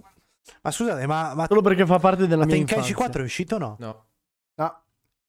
Ma 0.62 0.72
scusate, 0.72 1.06
ma, 1.08 1.34
ma, 1.36 1.46
Solo 1.48 1.62
perché 1.62 1.86
fa 1.86 2.00
parte 2.00 2.28
della 2.28 2.42
ma 2.42 2.46
mia 2.48 2.56
Tenkaichi 2.56 2.74
infanzia. 2.90 2.96
4 2.96 3.22
è 3.22 3.26
uscito 3.26 3.56
o? 3.56 3.60
No. 3.60 3.76
No. 3.80 4.06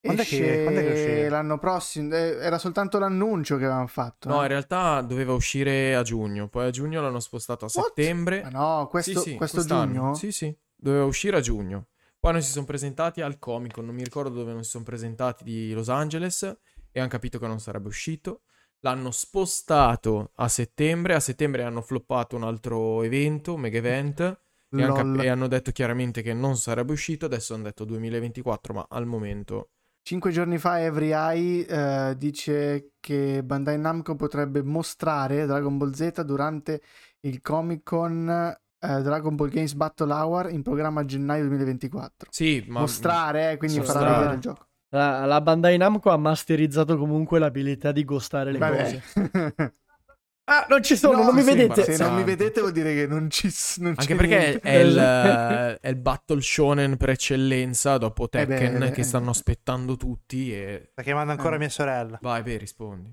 Quando 0.05 0.21
è 0.23 0.25
Esce 0.25 0.39
che- 0.39 0.63
quando 0.63 0.81
è 0.81 0.83
che 0.83 0.93
esce? 0.93 1.29
l'anno 1.31 1.59
prossimo. 1.59 2.15
eh, 2.15 2.37
Era 2.41 2.59
soltanto 2.59 2.99
l'annuncio 2.99 3.57
che 3.57 3.65
avevano 3.65 3.87
fatto. 3.87 4.29
No, 4.29 4.39
eh. 4.41 4.43
in 4.43 4.49
realtà 4.49 5.01
doveva 5.01 5.33
uscire 5.33 5.95
a 5.95 6.03
giugno, 6.03 6.49
poi 6.49 6.67
a 6.67 6.71
giugno 6.71 7.01
l'hanno 7.01 7.21
spostato 7.21 7.65
a 7.65 7.71
What? 7.73 7.87
settembre. 7.87 8.43
Ma 8.43 8.51
no, 8.51 8.89
questo, 8.89 9.21
Sì, 9.21 9.31
sì, 9.31 9.37
questo 9.37 9.65
giugno? 9.65 10.15
Sì, 10.15 10.31
sì, 10.31 10.55
doveva 10.77 11.05
uscire 11.05 11.37
a 11.39 11.41
giugno. 11.41 11.87
Poi 12.19 12.33
non 12.33 12.43
si 12.43 12.51
sono 12.53 12.65
presentati 12.65 13.21
al 13.23 13.39
Comic 13.39 13.73
Con, 13.75 13.87
non 13.87 13.95
mi 13.95 14.03
ricordo 14.05 14.31
dove 14.31 14.53
non 14.53 14.63
si 14.65 14.71
sono 14.71 14.85
presentati 14.85 15.45
di 15.45 15.73
Los 15.73 15.89
Angeles 15.89 16.43
e 16.91 17.01
hanno 17.01 17.09
capito 17.09 17.39
che 17.39 17.47
non 17.47 17.61
sarebbe 17.61 17.89
uscito. 17.89 18.43
L'hanno 18.81 19.11
spostato 19.11 20.33
a 20.37 20.49
settembre, 20.49 21.15
a 21.15 21.21
settembre 21.21 21.63
hanno 21.65 21.81
floppato 21.81 22.37
un 22.37 22.43
altro 22.45 23.03
evento, 23.03 23.55
un 23.55 23.61
mega 23.61 23.79
event, 23.79 24.21
e, 24.21 24.83
hanno 24.83 24.93
cap- 24.95 25.21
e 25.21 25.29
hanno 25.29 25.47
detto 25.49 25.71
chiaramente 25.71 26.21
che 26.23 26.35
non 26.35 26.57
sarebbe 26.57 26.93
uscito, 26.93 27.25
adesso 27.27 27.55
hanno 27.55 27.63
detto 27.65 27.85
2024, 27.85 28.75
ma 28.75 28.87
al 28.91 29.07
momento... 29.07 29.71
Cinque 30.07 30.33
giorni 30.33 30.59
fa 30.59 30.83
Every 30.83 31.15
Eye 31.15 31.65
eh, 31.67 32.15
dice 32.19 32.91
che 33.01 33.43
Bandai 33.43 33.79
Namco 33.79 34.15
potrebbe 34.17 34.63
mostrare 34.63 35.47
Dragon 35.47 35.79
Ball 35.79 35.93
Z 35.93 36.21
durante 36.25 36.83
il 37.21 37.41
Comic 37.41 37.83
Con 37.85 38.29
eh, 38.29 39.03
Dragon 39.03 39.35
Ball 39.35 39.49
Games 39.49 39.73
Battle 39.73 40.13
Hour 40.13 40.51
in 40.51 40.61
programma 40.61 41.01
a 41.01 41.05
gennaio 41.07 41.47
2024. 41.47 42.29
Sì, 42.31 42.63
ma... 42.69 42.81
mostrare, 42.81 43.53
eh, 43.53 43.57
quindi 43.57 43.79
mostrare. 43.79 44.05
farà 44.05 44.17
vedere 44.19 44.35
il 44.35 44.41
gioco. 44.43 44.67
La, 44.91 45.25
la 45.25 45.41
Bandai 45.41 45.79
Namco 45.79 46.11
ha 46.11 46.19
masterizzato 46.19 46.99
comunque 46.99 47.39
l'abilità 47.39 47.91
di 47.91 48.05
ghostare 48.05 48.53
le 48.53 48.59
Vabbè. 48.59 48.83
cose. 48.83 49.75
Ah, 50.47 50.67
non 50.69 50.83
ci 50.83 50.95
sono, 50.97 51.17
No, 51.19 51.25
non 51.25 51.35
mi 51.35 51.41
sì, 51.43 51.49
vedete. 51.55 51.85
Se 51.95 52.05
non 52.05 52.15
mi 52.17 52.23
vedete 52.23 52.61
vuol 52.61 52.73
dire 52.73 52.95
che 52.95 53.07
non 53.07 53.31
ci 53.31 53.51
non 53.79 53.95
Anche 53.97 54.05
c'è 54.07 54.15
perché 54.15 54.39
niente. 54.39 54.61
è 54.61 54.75
il, 54.77 54.99
eh, 54.99 55.79
è 55.81 55.89
il 55.89 55.97
battle 55.97 56.41
shonen 56.43 56.97
per 56.99 57.11
eccellenza 57.11 57.97
dopo 57.97 58.25
Eh 58.31 58.45
beh, 58.47 58.47
Tekken 58.59 58.83
eh, 58.83 58.91
che 58.91 59.03
stanno 59.05 59.31
aspettando 59.31 59.97
tutti 59.97 60.53
e... 60.53 60.91
Perché 60.93 61.15
manda 61.15 61.33
ancora 61.33 61.57
Eh. 61.57 61.59
mia 61.61 61.71
sorella. 61.71 62.19
Vai, 62.21 62.43
beh, 62.43 62.59
rispondi. 62.59 63.11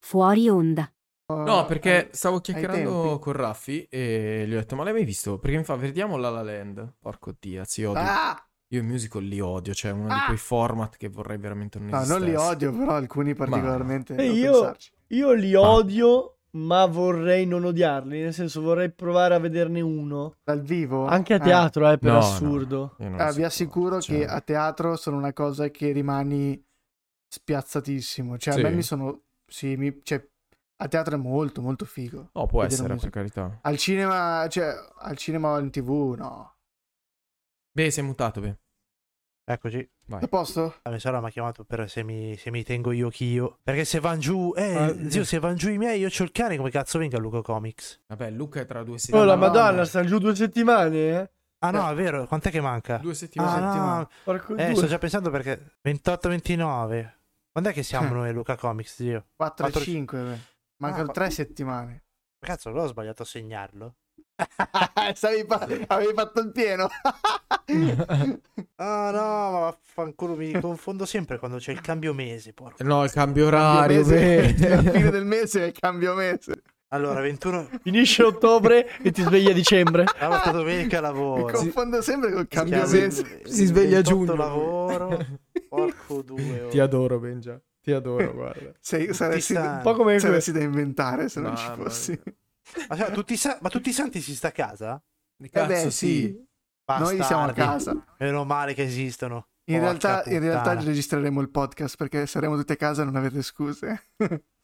Fuori 0.00 0.48
onda. 0.48 0.90
No, 1.28 1.64
perché 1.64 2.08
Eh, 2.10 2.14
stavo 2.14 2.40
chiacchierando 2.40 3.18
con 3.18 3.32
Raffi 3.32 3.86
e 3.88 4.44
gli 4.46 4.52
ho 4.52 4.58
detto, 4.58 4.76
ma 4.76 4.84
l'hai 4.84 4.92
mai 4.92 5.04
visto? 5.06 5.38
Perché 5.38 5.56
mi 5.56 5.64
fa, 5.64 5.76
vediamo 5.76 6.18
La 6.18 6.28
La 6.28 6.42
Land. 6.42 6.96
Porco 7.00 7.34
dio, 7.40 7.62
si 7.64 7.84
odio. 7.84 8.02
Ah! 8.04 8.46
Io 8.68 8.80
i 8.80 8.82
musical 8.82 9.22
li 9.22 9.40
odio, 9.40 9.72
cioè 9.72 9.92
uno 9.92 10.08
di 10.08 10.12
Ah! 10.14 10.24
quei 10.26 10.36
format 10.36 10.96
che 10.96 11.08
vorrei 11.08 11.38
veramente 11.38 11.78
non 11.78 11.88
No, 11.88 11.96
esistesse. 12.00 12.18
non 12.20 12.28
li 12.28 12.34
odio, 12.36 12.72
però 12.76 12.92
alcuni 12.92 13.34
particolarmente. 13.34 14.12
E 14.12 14.16
devo 14.16 14.34
io- 14.34 14.52
pensarci. 14.52 14.90
Io 15.12 15.32
li 15.32 15.54
odio, 15.54 16.38
ma 16.52 16.86
vorrei 16.86 17.46
non 17.46 17.64
odiarli. 17.64 18.20
Nel 18.22 18.32
senso, 18.34 18.60
vorrei 18.62 18.90
provare 18.90 19.34
a 19.34 19.38
vederne 19.38 19.80
uno. 19.80 20.36
Dal 20.42 20.62
vivo? 20.62 21.06
Anche 21.06 21.34
a 21.34 21.36
Eh. 21.36 21.40
teatro, 21.40 21.90
eh, 21.90 21.98
per 21.98 22.12
No, 22.12 22.18
no. 22.18 22.24
assurdo. 22.24 22.94
Non 22.98 23.20
Ah, 23.20 23.30
vi 23.32 23.42
assicuro 23.44 24.00
cioè- 24.00 24.18
che 24.20 24.26
a 24.26 24.40
teatro 24.40 24.96
sono 24.96 25.16
una 25.18 25.32
cosa 25.32 25.68
che 25.68 25.92
rimani 25.92 26.62
spiazzatissimo. 27.28 28.38
Cioè, 28.38 28.54
Sì. 28.54 28.60
a 28.60 28.62
me 28.62 28.70
mi 28.70 28.82
sono. 28.82 29.20
Sì, 29.46 29.76
mi- 29.76 30.00
cioè, 30.02 30.26
a 30.76 30.88
teatro 30.88 31.14
è 31.14 31.18
molto, 31.18 31.60
molto 31.60 31.84
figo. 31.84 32.30
No, 32.32 32.46
può 32.46 32.62
vedere 32.62 32.82
essere, 32.82 32.96
per 32.98 33.10
carità. 33.10 33.58
Al 33.62 33.76
cinema, 33.76 34.46
cioè, 34.48 34.74
al 35.00 35.16
cinema 35.18 35.52
o 35.52 35.58
in 35.58 35.70
tv, 35.70 36.14
no. 36.16 36.54
Beh, 37.70 37.90
sei 37.90 38.04
mutato, 38.04 38.40
beh. 38.40 38.56
Eccoci. 39.52 39.90
Vai. 40.06 40.22
A 40.22 40.28
posto? 40.28 40.74
La 40.82 40.90
mia 40.90 40.98
sorella 40.98 41.20
mi 41.20 41.26
ha 41.28 41.30
chiamato 41.30 41.64
per 41.64 41.88
se 41.90 42.02
mi, 42.02 42.36
se 42.36 42.50
mi 42.50 42.62
tengo 42.64 42.92
io 42.92 43.08
chio. 43.08 43.58
Perché 43.62 43.84
se 43.84 44.00
van 44.00 44.18
giù, 44.18 44.52
eh, 44.56 44.74
Ah, 44.76 45.08
zio, 45.10 45.24
se 45.24 45.38
van 45.38 45.54
giù 45.56 45.68
i 45.70 45.78
miei, 45.78 46.00
io 46.00 46.08
c'ho 46.08 46.24
il 46.24 46.32
cane, 46.32 46.56
come 46.56 46.70
cazzo 46.70 46.98
venga 46.98 47.18
Luca 47.18 47.42
Comics? 47.42 48.00
Vabbè, 48.08 48.30
Luca 48.30 48.60
è 48.60 48.66
tra 48.66 48.82
due 48.82 48.94
Oh, 48.94 48.98
settimane. 48.98 49.26
la 49.26 49.36
Madonna. 49.36 49.84
stanno 49.84 50.06
giù 50.06 50.18
due 50.18 50.34
settimane, 50.34 50.96
eh? 51.20 51.30
Ah 51.64 51.70
no, 51.70 51.88
è 51.88 51.94
vero, 51.94 52.26
quant'è 52.26 52.50
che 52.50 52.60
manca? 52.60 52.96
Due 52.96 53.12
Ah, 53.12 53.14
settimane. 53.14 53.60
no, 53.76 54.08
Porco 54.24 54.56
eh, 54.56 54.66
due. 54.66 54.74
sto 54.74 54.86
già 54.86 54.98
pensando 54.98 55.30
perché 55.30 55.76
28-29. 55.82 57.12
Quando 57.52 57.70
è 57.70 57.72
che 57.72 57.82
siamo 57.82 58.12
noi 58.14 58.32
Luca 58.32 58.56
Comics, 58.56 58.94
zio? 58.94 59.26
4 59.36 59.66
e 59.66 59.70
Quattro- 59.70 59.90
5. 59.92 60.38
Mancano 60.78 61.10
Ah, 61.10 61.12
3 61.12 61.30
settimane. 61.30 62.04
Cazzo, 62.40 62.70
l'ho 62.70 62.86
sbagliato 62.86 63.22
a 63.22 63.26
segnarlo. 63.26 63.94
Fa- 65.46 65.68
avevi 65.88 66.12
fatto 66.14 66.40
il 66.40 66.52
pieno. 66.52 66.88
Ah 68.76 69.10
no, 69.10 69.50
ma 69.52 69.58
vaffanculo, 69.60 70.34
mi 70.34 70.58
confondo 70.60 71.04
sempre 71.06 71.38
quando 71.38 71.58
c'è 71.58 71.72
il 71.72 71.80
cambio 71.80 72.12
mese, 72.12 72.52
porco. 72.52 72.82
No, 72.82 73.04
il 73.04 73.10
cambio 73.12 73.46
orario. 73.46 73.98
Mese- 73.98 74.54
beh. 74.58 74.72
alla 74.72 74.90
fine 74.90 75.10
del 75.10 75.24
mese 75.24 75.62
è 75.62 75.66
il 75.66 75.72
cambio 75.72 76.14
mese. 76.14 76.62
Allora, 76.88 77.20
21... 77.22 77.68
Finisce 77.82 78.22
ottobre 78.22 78.86
e 79.02 79.10
ti 79.12 79.22
svegli 79.22 79.48
a 79.48 79.54
dicembre. 79.54 80.04
Sabato 80.18 80.50
domenica 80.50 80.96
Mi 80.98 81.02
lavoro. 81.06 81.50
confondo 81.52 82.02
sempre 82.02 82.32
col 82.32 82.46
cambio 82.48 82.82
Chiaro, 82.84 82.90
mese. 83.06 83.40
si 83.44 83.64
sveglia 83.64 83.98
a 83.98 84.02
28 84.02 84.04
giugno. 84.24 84.34
lavoro. 84.34 85.26
Porco 85.68 86.20
due. 86.22 86.62
oh. 86.64 86.68
Ti 86.68 86.78
adoro, 86.80 87.18
Benja. 87.18 87.58
Ti 87.80 87.92
adoro, 87.92 88.32
guarda. 88.34 88.72
Sei, 88.78 89.14
saresti, 89.14 89.54
sa- 89.54 89.76
Un 89.76 89.80
po' 89.82 89.94
come 89.94 90.18
saresti 90.18 90.52
da 90.52 90.60
inventare 90.60 91.30
se 91.30 91.40
non 91.40 91.56
ci 91.56 91.64
fossi. 91.76 92.10
mia. 92.22 92.34
Ma, 92.88 92.96
cioè, 92.96 93.10
tutti 93.12 93.36
sa- 93.36 93.58
ma 93.60 93.68
tutti 93.68 93.88
i 93.88 93.92
santi 93.92 94.20
si 94.20 94.34
sta 94.34 94.48
a 94.48 94.52
casa? 94.52 94.94
Eh 94.96 95.48
beh, 95.48 95.48
cazzo, 95.50 95.90
sì. 95.90 96.34
Bastardi. 96.84 97.16
Noi 97.16 97.26
siamo 97.26 97.44
a 97.44 97.52
casa. 97.52 98.04
Meno 98.18 98.44
male 98.44 98.74
che 98.74 98.82
esistono. 98.84 99.48
In 99.70 99.78
realtà, 99.80 100.24
in 100.26 100.40
realtà 100.40 100.74
registreremo 100.74 101.40
il 101.40 101.50
podcast 101.50 101.96
perché 101.96 102.26
saremo 102.26 102.56
tutti 102.56 102.72
a 102.72 102.76
casa 102.76 103.02
e 103.02 103.04
non 103.04 103.16
avete 103.16 103.42
scuse. 103.42 104.08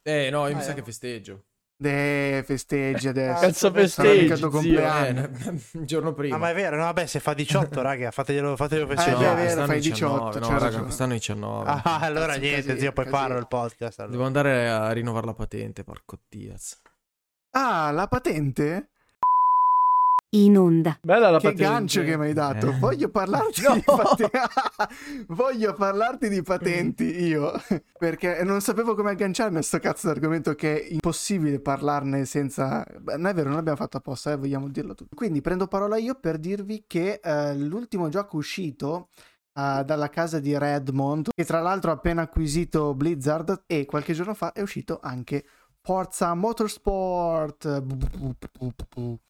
Eh, 0.02 0.28
no, 0.30 0.46
io 0.48 0.54
mi 0.54 0.60
Ah, 0.60 0.64
sa 0.64 0.72
eh. 0.72 0.74
che 0.74 0.82
festeggio. 0.82 1.44
De 1.80 2.42
festeggi 2.44 3.06
adesso. 3.06 3.40
Cazzo 3.40 3.70
festeggi, 3.72 4.34
zio. 4.36 4.80
Eh, 4.80 5.30
il 5.78 5.84
giorno 5.86 6.12
prima. 6.12 6.34
Ah, 6.34 6.38
ma 6.38 6.50
è 6.50 6.54
vero, 6.54 6.74
no, 6.76 6.82
vabbè, 6.82 7.06
se 7.06 7.20
fa 7.20 7.34
18, 7.34 7.80
raga, 7.82 8.10
fateglielo, 8.10 8.56
fateglielo 8.56 8.90
Eh, 8.90 8.96
festeggiare. 8.96 9.18
beh, 9.18 9.30
è 9.30 9.34
vero, 9.34 9.42
quest'anno 9.42 9.66
fai 9.66 9.76
è 9.76 9.80
18, 9.80 10.24
18, 10.38 10.38
No, 10.52 10.58
raga, 10.58 10.80
quest'anno 10.82 11.12
è 11.12 11.18
19. 11.18 11.70
Ah, 11.70 11.98
allora 12.00 12.26
Cazzo, 12.26 12.38
niente, 12.40 12.56
casino, 12.62 12.78
zio, 12.80 12.92
poi 12.92 13.04
casino. 13.04 13.22
parlo 13.22 13.38
il 13.38 13.46
podcast. 13.46 13.98
allora. 14.00 14.12
Devo 14.12 14.26
andare 14.26 14.68
a 14.68 14.90
rinnovare 14.90 15.26
la 15.26 15.34
patente, 15.34 15.84
porco 15.84 16.18
Diaz. 16.28 16.80
Ah, 17.52 17.90
la 17.92 18.06
patente? 18.06 18.90
In 20.32 20.58
onda. 20.58 20.98
Bella 21.00 21.30
la 21.30 21.38
che 21.38 21.52
patente. 21.52 21.62
gancio 21.62 22.02
che 22.02 22.18
mi 22.18 22.26
hai 22.26 22.32
dato. 22.34 22.68
Eh. 22.68 22.78
Voglio 22.78 23.08
parlarti 23.08 23.62
No. 23.62 23.74
di 23.74 23.82
patenti. 23.82 24.30
Voglio 25.28 25.72
parlarti 25.72 26.28
di 26.28 26.42
patenti 26.42 27.04
io. 27.04 27.50
Perché 27.98 28.44
non 28.44 28.60
sapevo 28.60 28.94
come 28.94 29.10
agganciarmi 29.12 29.56
a 29.56 29.62
sto 29.62 29.78
cazzo 29.78 30.08
d'argomento 30.08 30.54
che 30.54 30.82
è 30.82 30.86
impossibile 30.92 31.60
parlarne 31.60 32.26
senza. 32.26 32.84
Beh, 33.00 33.16
non 33.16 33.26
è 33.28 33.32
vero, 33.34 33.46
non 33.48 33.56
l'abbiamo 33.56 33.78
fatto 33.78 33.96
apposta, 33.96 34.32
eh, 34.32 34.36
vogliamo 34.36 34.68
dirlo 34.68 34.94
tutto. 34.94 35.16
Quindi 35.16 35.40
prendo 35.40 35.66
parola 35.66 35.96
io 35.96 36.14
per 36.14 36.36
dirvi 36.36 36.84
che 36.86 37.20
eh, 37.22 37.56
l'ultimo 37.56 38.10
gioco 38.10 38.36
uscito. 38.36 39.08
eh, 39.54 39.82
dalla 39.84 40.08
casa 40.10 40.38
di 40.40 40.56
Redmond, 40.56 41.30
che 41.34 41.44
tra 41.46 41.60
l'altro 41.60 41.90
ha 41.90 41.94
appena 41.94 42.22
acquisito 42.22 42.94
Blizzard, 42.94 43.62
e 43.66 43.86
qualche 43.86 44.12
giorno 44.12 44.34
fa 44.34 44.52
è 44.52 44.60
uscito 44.60 45.00
anche 45.02 45.42
Forza 45.88 46.34
Motorsport. 46.34 47.82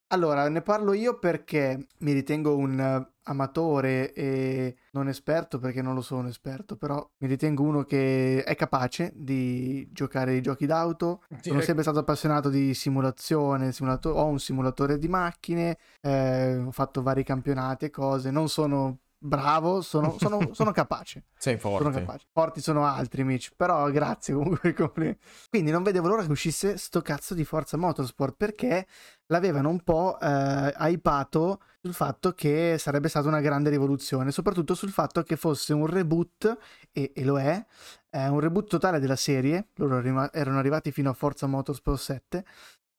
Allora, 0.08 0.48
ne 0.48 0.60
parlo 0.60 0.92
io 0.92 1.16
perché 1.20 1.86
mi 1.98 2.10
ritengo 2.10 2.56
un 2.56 2.80
eh, 2.80 3.12
amatore 3.26 4.12
e 4.12 4.74
non 4.90 5.06
esperto, 5.06 5.60
perché 5.60 5.82
non 5.82 5.94
lo 5.94 6.00
sono 6.00 6.26
esperto, 6.26 6.76
però 6.76 7.08
mi 7.18 7.28
ritengo 7.28 7.62
uno 7.62 7.84
che 7.84 8.42
è 8.42 8.56
capace 8.56 9.12
di 9.14 9.88
giocare 9.92 10.32
ai 10.32 10.40
giochi 10.40 10.66
d'auto. 10.66 11.22
Sono 11.42 11.60
sempre 11.60 11.84
stato 11.84 12.00
appassionato 12.00 12.48
di 12.48 12.74
simulazione, 12.74 13.70
simulato- 13.70 14.10
ho 14.10 14.24
un 14.24 14.40
simulatore 14.40 14.98
di 14.98 15.06
macchine, 15.06 15.78
eh, 16.00 16.56
ho 16.56 16.72
fatto 16.72 17.02
vari 17.02 17.22
campionati 17.22 17.84
e 17.84 17.90
cose, 17.90 18.32
non 18.32 18.48
sono 18.48 18.98
bravo, 19.18 19.80
sono, 19.82 20.16
sono- 20.18 20.38
sono 20.54 20.70
capace. 20.72 21.24
Sei 21.36 21.58
Sono 21.58 21.78
forte. 21.78 21.98
capace. 22.00 22.26
Forti 22.32 22.60
sono 22.60 22.84
altri, 22.86 23.24
Mitch. 23.24 23.50
Però 23.56 23.90
grazie 23.90 24.34
comunque. 24.34 24.72
complimenti. 24.74 25.20
Quindi 25.48 25.70
non 25.70 25.82
vedevo 25.82 26.08
l'ora 26.08 26.24
che 26.24 26.30
uscisse 26.30 26.76
sto 26.78 27.00
cazzo 27.02 27.34
di 27.34 27.44
Forza 27.44 27.76
Motorsport 27.76 28.34
perché 28.36 28.86
l'avevano 29.26 29.68
un 29.68 29.82
po' 29.82 30.18
eh, 30.20 30.74
hypato 30.78 31.60
sul 31.80 31.94
fatto 31.94 32.32
che 32.32 32.76
sarebbe 32.78 33.08
stata 33.08 33.28
una 33.28 33.40
grande 33.40 33.70
rivoluzione, 33.70 34.30
soprattutto 34.32 34.74
sul 34.74 34.90
fatto 34.90 35.22
che 35.22 35.36
fosse 35.36 35.72
un 35.72 35.86
reboot, 35.86 36.56
e, 36.92 37.12
e 37.14 37.24
lo 37.24 37.38
è, 37.38 37.64
è 38.08 38.26
un 38.26 38.40
reboot 38.40 38.68
totale 38.68 38.98
della 38.98 39.16
serie. 39.16 39.68
Loro 39.76 39.96
arriva- 39.96 40.32
erano 40.32 40.58
arrivati 40.58 40.90
fino 40.92 41.10
a 41.10 41.14
Forza 41.14 41.46
Motorsport 41.46 41.98
7. 41.98 42.44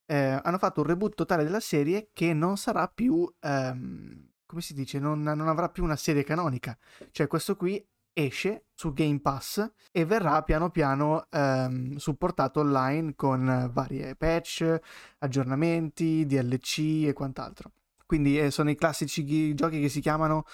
eh, 0.05 0.39
hanno 0.41 0.57
fatto 0.57 0.81
un 0.81 0.87
reboot 0.87 1.13
totale 1.15 1.43
della 1.43 1.59
serie 1.59 2.09
che 2.13 2.33
non 2.33 2.57
sarà 2.57 2.87
più. 2.87 3.31
ehm, 3.41 4.27
come 4.49 4.61
si 4.61 4.73
dice? 4.73 4.97
Non, 4.97 5.21
non 5.21 5.47
avrà 5.47 5.69
più 5.69 5.83
una 5.83 5.95
serie 5.95 6.23
canonica. 6.23 6.75
Cioè, 7.11 7.27
questo 7.27 7.55
qui 7.55 7.85
esce 8.11 8.65
su 8.73 8.91
Game 8.93 9.19
Pass 9.19 9.71
e 9.91 10.05
verrà 10.05 10.41
piano 10.41 10.71
piano 10.71 11.27
ehm, 11.29 11.97
supportato 11.97 12.61
online 12.61 13.13
con 13.15 13.69
varie 13.71 14.15
patch, 14.15 14.79
aggiornamenti, 15.19 16.25
DLC 16.25 17.05
e 17.05 17.13
quant'altro. 17.13 17.71
Quindi 18.07 18.39
eh, 18.39 18.49
sono 18.49 18.71
i 18.71 18.75
classici 18.75 19.23
ghi- 19.23 19.53
giochi 19.53 19.79
che 19.79 19.89
si 19.89 20.01
chiamano 20.01 20.45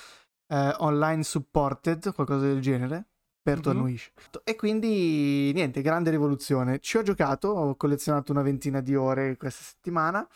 eh, 0.48 0.76
online 0.80 1.24
supported, 1.24 2.14
qualcosa 2.14 2.46
del 2.46 2.60
genere. 2.62 3.06
Per 3.46 3.60
Mhm. 3.60 3.68
annuisce. 3.70 4.12
E 4.44 4.56
quindi 4.56 5.52
niente, 5.54 5.82
grande 5.82 6.10
rivoluzione. 6.10 6.80
Ci 6.80 6.98
ho 6.98 7.04
giocato, 7.04 7.48
ho 7.50 7.76
collezionato 7.76 8.32
una 8.32 8.42
ventina 8.42 8.82
di 8.82 8.96
ore 8.96 9.38
questa 9.38 9.64
settimana. 9.64 10.28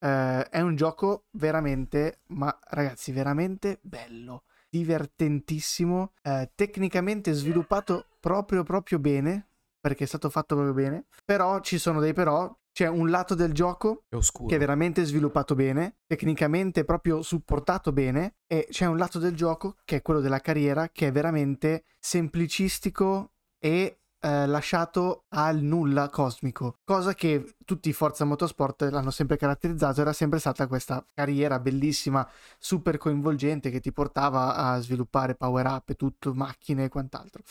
Eh, 0.00 0.48
è 0.48 0.60
un 0.60 0.76
gioco 0.76 1.24
veramente, 1.32 2.20
ma 2.28 2.56
ragazzi, 2.70 3.12
veramente 3.12 3.78
bello 3.82 4.44
divertentissimo, 4.70 6.12
eh, 6.22 6.50
tecnicamente 6.54 7.32
sviluppato 7.32 8.06
proprio 8.20 8.62
proprio 8.62 8.98
bene, 8.98 9.48
perché 9.80 10.04
è 10.04 10.06
stato 10.06 10.28
fatto 10.30 10.54
proprio 10.54 10.74
bene, 10.74 11.06
però 11.24 11.60
ci 11.60 11.78
sono 11.78 12.00
dei 12.00 12.12
però, 12.12 12.54
c'è 12.72 12.86
un 12.86 13.10
lato 13.10 13.34
del 13.34 13.52
gioco 13.52 14.04
È 14.08 14.16
che 14.46 14.54
è 14.54 14.58
veramente 14.58 15.04
sviluppato 15.04 15.54
bene, 15.54 15.96
tecnicamente 16.06 16.84
proprio 16.84 17.22
supportato 17.22 17.92
bene, 17.92 18.36
e 18.46 18.68
c'è 18.70 18.86
un 18.86 18.96
lato 18.96 19.18
del 19.18 19.34
gioco 19.34 19.76
che 19.84 19.96
è 19.96 20.02
quello 20.02 20.20
della 20.20 20.40
carriera 20.40 20.88
che 20.90 21.08
è 21.08 21.12
veramente 21.12 21.84
semplicistico 21.98 23.32
e 23.58 23.98
eh, 24.20 24.46
lasciato 24.46 25.24
al 25.28 25.60
nulla 25.60 26.08
cosmico, 26.08 26.78
cosa 26.84 27.14
che 27.14 27.54
tutti 27.64 27.88
i 27.88 27.92
Forza 27.92 28.24
Motorsport 28.24 28.82
l'hanno 28.90 29.10
sempre 29.10 29.36
caratterizzato, 29.36 30.00
era 30.00 30.12
sempre 30.12 30.38
stata 30.38 30.66
questa 30.66 31.04
carriera 31.14 31.58
bellissima, 31.58 32.28
super 32.58 32.98
coinvolgente 32.98 33.70
che 33.70 33.80
ti 33.80 33.92
portava 33.92 34.54
a 34.54 34.80
sviluppare 34.80 35.34
power 35.34 35.66
up 35.66 35.90
e 35.90 35.94
tutto, 35.94 36.34
macchine 36.34 36.84
e 36.84 36.88
quant'altro. 36.88 37.42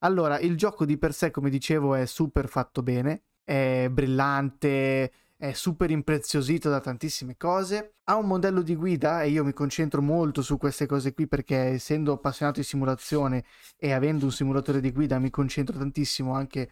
Allora, 0.00 0.38
il 0.38 0.56
gioco 0.56 0.84
di 0.84 0.96
per 0.96 1.12
sé, 1.12 1.30
come 1.30 1.50
dicevo, 1.50 1.94
è 1.94 2.06
super 2.06 2.48
fatto 2.48 2.82
bene, 2.82 3.24
è 3.42 3.88
brillante, 3.90 5.12
è 5.38 5.52
super 5.52 5.90
impreziosito 5.92 6.68
da 6.68 6.80
tantissime 6.80 7.36
cose. 7.36 7.94
Ha 8.04 8.16
un 8.16 8.26
modello 8.26 8.60
di 8.60 8.74
guida 8.74 9.22
e 9.22 9.28
io 9.30 9.44
mi 9.44 9.52
concentro 9.52 10.02
molto 10.02 10.42
su 10.42 10.58
queste 10.58 10.86
cose 10.86 11.14
qui 11.14 11.28
perché 11.28 11.56
essendo 11.56 12.12
appassionato 12.12 12.58
di 12.58 12.66
simulazione 12.66 13.44
e 13.76 13.92
avendo 13.92 14.24
un 14.24 14.32
simulatore 14.32 14.80
di 14.80 14.90
guida 14.90 15.18
mi 15.20 15.30
concentro 15.30 15.78
tantissimo 15.78 16.34
anche 16.34 16.70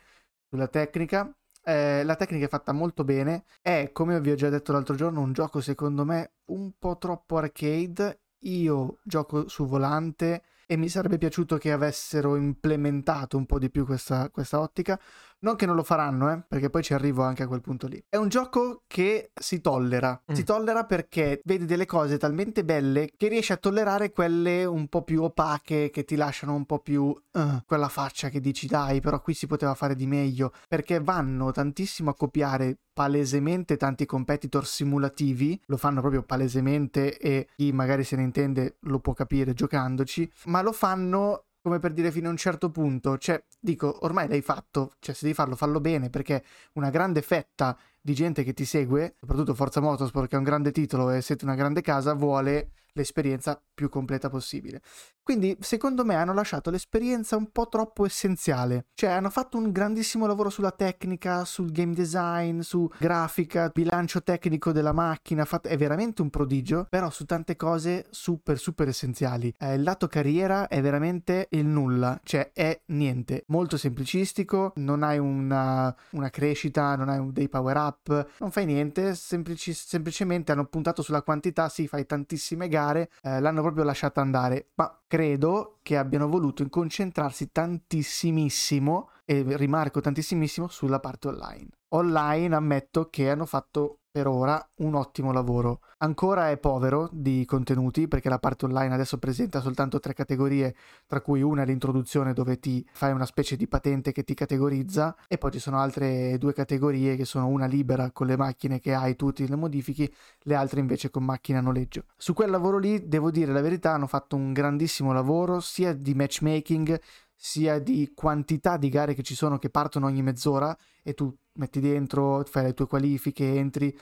sulla 0.50 0.66
tecnica. 0.66 1.32
Eh, 1.62 2.02
la 2.04 2.16
tecnica 2.16 2.46
è 2.46 2.48
fatta 2.48 2.72
molto 2.72 3.04
bene. 3.04 3.44
È, 3.62 3.90
come 3.92 4.20
vi 4.20 4.32
ho 4.32 4.34
già 4.34 4.48
detto 4.48 4.72
l'altro 4.72 4.96
giorno, 4.96 5.20
un 5.20 5.32
gioco 5.32 5.60
secondo 5.60 6.04
me 6.04 6.32
un 6.46 6.72
po' 6.76 6.98
troppo 6.98 7.36
arcade. 7.36 8.22
Io 8.46 8.98
gioco 9.04 9.48
su 9.48 9.66
volante 9.66 10.42
e 10.66 10.76
mi 10.76 10.88
sarebbe 10.88 11.18
piaciuto 11.18 11.56
che 11.58 11.70
avessero 11.70 12.34
implementato 12.34 13.36
un 13.36 13.46
po' 13.46 13.60
di 13.60 13.70
più 13.70 13.86
questa, 13.86 14.28
questa 14.30 14.60
ottica. 14.60 14.98
Non 15.46 15.54
che 15.54 15.64
non 15.66 15.76
lo 15.76 15.84
faranno, 15.84 16.32
eh, 16.32 16.42
perché 16.48 16.70
poi 16.70 16.82
ci 16.82 16.92
arrivo 16.92 17.22
anche 17.22 17.44
a 17.44 17.46
quel 17.46 17.60
punto 17.60 17.86
lì. 17.86 18.02
È 18.08 18.16
un 18.16 18.26
gioco 18.28 18.82
che 18.88 19.30
si 19.32 19.60
tollera. 19.60 20.20
Si 20.32 20.40
Mm. 20.40 20.44
tollera 20.44 20.84
perché 20.86 21.40
vedi 21.44 21.66
delle 21.66 21.86
cose 21.86 22.18
talmente 22.18 22.64
belle 22.64 23.12
che 23.16 23.28
riesci 23.28 23.52
a 23.52 23.56
tollerare 23.56 24.10
quelle 24.10 24.64
un 24.64 24.88
po' 24.88 25.02
più 25.04 25.22
opache, 25.22 25.90
che 25.90 26.04
ti 26.04 26.16
lasciano 26.16 26.52
un 26.54 26.66
po' 26.66 26.80
più 26.80 27.14
"Ah", 27.32 27.62
quella 27.64 27.86
faccia 27.88 28.28
che 28.28 28.40
dici 28.40 28.66
dai, 28.66 29.00
però 29.00 29.20
qui 29.20 29.34
si 29.34 29.46
poteva 29.46 29.74
fare 29.74 29.94
di 29.94 30.08
meglio. 30.08 30.50
Perché 30.66 30.98
vanno 30.98 31.52
tantissimo 31.52 32.10
a 32.10 32.14
copiare 32.16 32.78
palesemente 32.92 33.76
tanti 33.76 34.04
competitor 34.06 34.66
simulativi, 34.66 35.60
lo 35.66 35.76
fanno 35.76 36.00
proprio 36.00 36.22
palesemente 36.24 37.18
e 37.18 37.46
chi 37.54 37.70
magari 37.70 38.02
se 38.02 38.16
ne 38.16 38.22
intende 38.22 38.78
lo 38.80 38.98
può 39.00 39.12
capire 39.12 39.52
giocandoci, 39.52 40.28
ma 40.46 40.60
lo 40.62 40.72
fanno 40.72 41.44
come 41.66 41.80
per 41.80 41.92
dire 41.92 42.12
fino 42.12 42.28
a 42.28 42.30
un 42.30 42.36
certo 42.36 42.70
punto, 42.70 43.18
cioè 43.18 43.42
dico 43.58 44.04
ormai 44.04 44.28
l'hai 44.28 44.40
fatto, 44.40 44.92
cioè 45.00 45.12
se 45.16 45.22
devi 45.22 45.34
farlo 45.34 45.56
fallo 45.56 45.80
bene 45.80 46.10
perché 46.10 46.44
una 46.74 46.90
grande 46.90 47.22
fetta 47.22 47.76
di 48.00 48.14
gente 48.14 48.44
che 48.44 48.54
ti 48.54 48.64
segue, 48.64 49.16
soprattutto 49.18 49.52
Forza 49.52 49.80
Motorsport 49.80 50.28
che 50.28 50.36
è 50.36 50.38
un 50.38 50.44
grande 50.44 50.70
titolo 50.70 51.10
e 51.10 51.20
siete 51.22 51.44
una 51.44 51.56
grande 51.56 51.80
casa, 51.80 52.14
vuole 52.14 52.70
l'esperienza 52.96 53.62
più 53.74 53.88
completa 53.88 54.28
possibile. 54.28 54.82
Quindi, 55.26 55.56
secondo 55.58 56.04
me, 56.04 56.14
hanno 56.14 56.32
lasciato 56.32 56.70
l'esperienza 56.70 57.36
un 57.36 57.50
po' 57.50 57.66
troppo 57.66 58.06
essenziale. 58.06 58.86
Cioè, 58.94 59.10
hanno 59.10 59.28
fatto 59.28 59.58
un 59.58 59.72
grandissimo 59.72 60.24
lavoro 60.24 60.50
sulla 60.50 60.70
tecnica, 60.70 61.44
sul 61.44 61.72
game 61.72 61.94
design, 61.94 62.60
su 62.60 62.88
grafica, 62.96 63.68
bilancio 63.74 64.22
tecnico 64.22 64.70
della 64.70 64.92
macchina. 64.92 65.44
È 65.62 65.76
veramente 65.76 66.22
un 66.22 66.30
prodigio, 66.30 66.86
però 66.88 67.10
su 67.10 67.24
tante 67.24 67.56
cose 67.56 68.06
super, 68.10 68.56
super 68.56 68.86
essenziali. 68.86 69.52
Eh, 69.58 69.74
il 69.74 69.82
lato 69.82 70.06
carriera 70.06 70.68
è 70.68 70.80
veramente 70.80 71.48
il 71.50 71.66
nulla, 71.66 72.20
cioè 72.22 72.52
è 72.52 72.82
niente. 72.86 73.42
Molto 73.48 73.76
semplicistico, 73.76 74.74
non 74.76 75.02
hai 75.02 75.18
una, 75.18 75.92
una 76.10 76.30
crescita, 76.30 76.94
non 76.94 77.08
hai 77.08 77.32
dei 77.32 77.48
power 77.48 77.76
up, 77.76 78.28
non 78.38 78.52
fai 78.52 78.64
niente. 78.64 79.16
Semplici, 79.16 79.74
semplicemente 79.74 80.52
hanno 80.52 80.66
puntato 80.66 81.02
sulla 81.02 81.22
quantità, 81.22 81.68
sì, 81.68 81.88
fai 81.88 82.06
tantissime 82.06 82.68
gare, 82.68 82.85
eh, 82.94 83.40
l'hanno 83.40 83.62
proprio 83.62 83.84
lasciata 83.84 84.20
andare. 84.20 84.70
Ma 84.74 85.02
credo 85.06 85.78
che 85.82 85.96
abbiano 85.96 86.28
voluto 86.28 86.62
concentrarsi 86.68 87.50
tantissimissimo, 87.50 89.10
e 89.24 89.44
rimarco 89.56 90.00
tantissimissimo, 90.00 90.68
sulla 90.68 91.00
parte 91.00 91.28
online. 91.28 91.68
Online 91.90 92.54
ammetto 92.54 93.08
che 93.10 93.30
hanno 93.30 93.46
fatto 93.46 94.00
per 94.16 94.28
ora 94.28 94.66
un 94.76 94.94
ottimo 94.94 95.30
lavoro. 95.30 95.80
Ancora 95.98 96.48
è 96.48 96.56
povero 96.56 97.10
di 97.12 97.44
contenuti 97.44 98.08
perché 98.08 98.30
la 98.30 98.38
parte 98.38 98.64
online 98.64 98.94
adesso 98.94 99.18
presenta 99.18 99.60
soltanto 99.60 100.00
tre 100.00 100.14
categorie, 100.14 100.74
tra 101.06 101.20
cui 101.20 101.42
una 101.42 101.64
è 101.64 101.66
l'introduzione 101.66 102.32
dove 102.32 102.58
ti 102.58 102.82
fai 102.92 103.12
una 103.12 103.26
specie 103.26 103.56
di 103.56 103.68
patente 103.68 104.12
che 104.12 104.22
ti 104.22 104.32
categorizza 104.32 105.14
e 105.28 105.36
poi 105.36 105.50
ci 105.50 105.58
sono 105.58 105.80
altre 105.80 106.38
due 106.38 106.54
categorie 106.54 107.14
che 107.14 107.26
sono 107.26 107.48
una 107.48 107.66
libera 107.66 108.10
con 108.10 108.26
le 108.26 108.38
macchine 108.38 108.80
che 108.80 108.94
hai 108.94 109.16
tutti 109.16 109.46
le 109.46 109.56
modifichi, 109.56 110.10
le 110.44 110.54
altre 110.54 110.80
invece 110.80 111.10
con 111.10 111.22
macchine 111.22 111.58
a 111.58 111.60
noleggio. 111.60 112.04
Su 112.16 112.32
quel 112.32 112.48
lavoro 112.48 112.78
lì 112.78 113.06
devo 113.06 113.30
dire 113.30 113.52
la 113.52 113.60
verità 113.60 113.92
hanno 113.92 114.06
fatto 114.06 114.34
un 114.34 114.54
grandissimo 114.54 115.12
lavoro 115.12 115.60
sia 115.60 115.92
di 115.92 116.14
matchmaking 116.14 116.98
sia 117.38 117.78
di 117.78 118.12
quantità 118.14 118.78
di 118.78 118.88
gare 118.88 119.12
che 119.12 119.22
ci 119.22 119.34
sono 119.34 119.58
che 119.58 119.68
partono 119.68 120.06
ogni 120.06 120.22
mezz'ora 120.22 120.74
e 121.02 121.12
tu 121.12 121.36
metti 121.56 121.80
dentro, 121.80 122.44
fai 122.44 122.64
le 122.64 122.74
tue 122.74 122.86
qualifiche, 122.86 123.54
entri. 123.54 123.96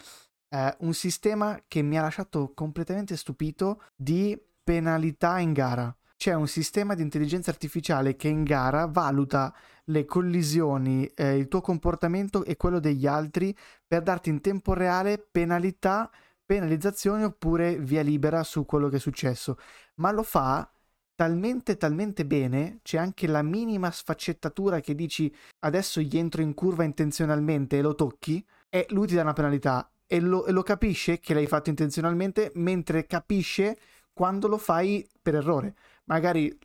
Eh, 0.49 0.77
un 0.81 0.95
sistema 0.95 1.61
che 1.67 1.83
mi 1.83 1.99
ha 1.99 2.03
lasciato 2.03 2.53
completamente 2.55 3.17
stupito 3.17 3.83
di 3.95 4.39
penalità 4.63 5.39
in 5.39 5.53
gara. 5.53 5.95
C'è 6.17 6.33
un 6.33 6.47
sistema 6.49 6.95
di 6.95 7.03
intelligenza 7.03 7.51
artificiale 7.51 8.17
che 8.17 8.29
in 8.29 8.45
gara 8.45 8.87
valuta 8.87 9.55
le 9.87 10.05
collisioni, 10.05 11.07
eh, 11.07 11.37
il 11.37 11.49
tuo 11.49 11.61
comportamento 11.61 12.45
e 12.45 12.57
quello 12.57 12.81
degli 12.81 13.07
altri 13.07 13.55
per 13.87 14.03
darti 14.03 14.31
in 14.31 14.41
tempo 14.41 14.73
reale 14.73 15.19
penalità, 15.19 16.11
penalizzazioni 16.47 17.25
oppure 17.25 17.77
via 17.77 18.03
libera 18.03 18.43
su 18.43 18.65
quello 18.65 18.89
che 18.89 18.97
è 18.97 19.01
successo. 19.01 19.59
Ma 19.97 20.13
lo 20.13 20.23
fa 20.23 20.71
talmente 21.15 21.77
talmente 21.77 22.27
bene, 22.27 22.81
c'è 22.83 22.99
anche 22.99 23.27
la 23.27 23.43
minima 23.43 23.91
sfaccettatura 23.91 24.81
che 24.81 24.95
dici 24.95 25.35
adesso 25.61 26.01
gli 26.01 26.19
entro 26.19 26.43
in 26.43 26.55
curva 26.55 26.85
intenzionalmente 26.85 27.79
e 27.79 27.83
lo 27.83 27.95
tocchi 27.95 28.45
e 28.69 28.87
lui 28.91 29.07
ti 29.07 29.15
dà 29.15 29.23
una 29.23 29.33
penalità 29.33 29.89
e 30.07 30.21
lo, 30.21 30.45
e 30.47 30.53
lo 30.53 30.63
capisce 30.63 31.21
che 31.21 31.35
l'hai 31.35 31.47
fatto 31.47 31.71
intenzionalmente 31.71 32.53
mentre 32.55 33.07
capisce 33.07 33.79
quando 34.13 34.49
lo 34.49 34.59
fai 34.59 35.09
per 35.21 35.37
errore. 35.37 35.75
Magari 36.05 36.57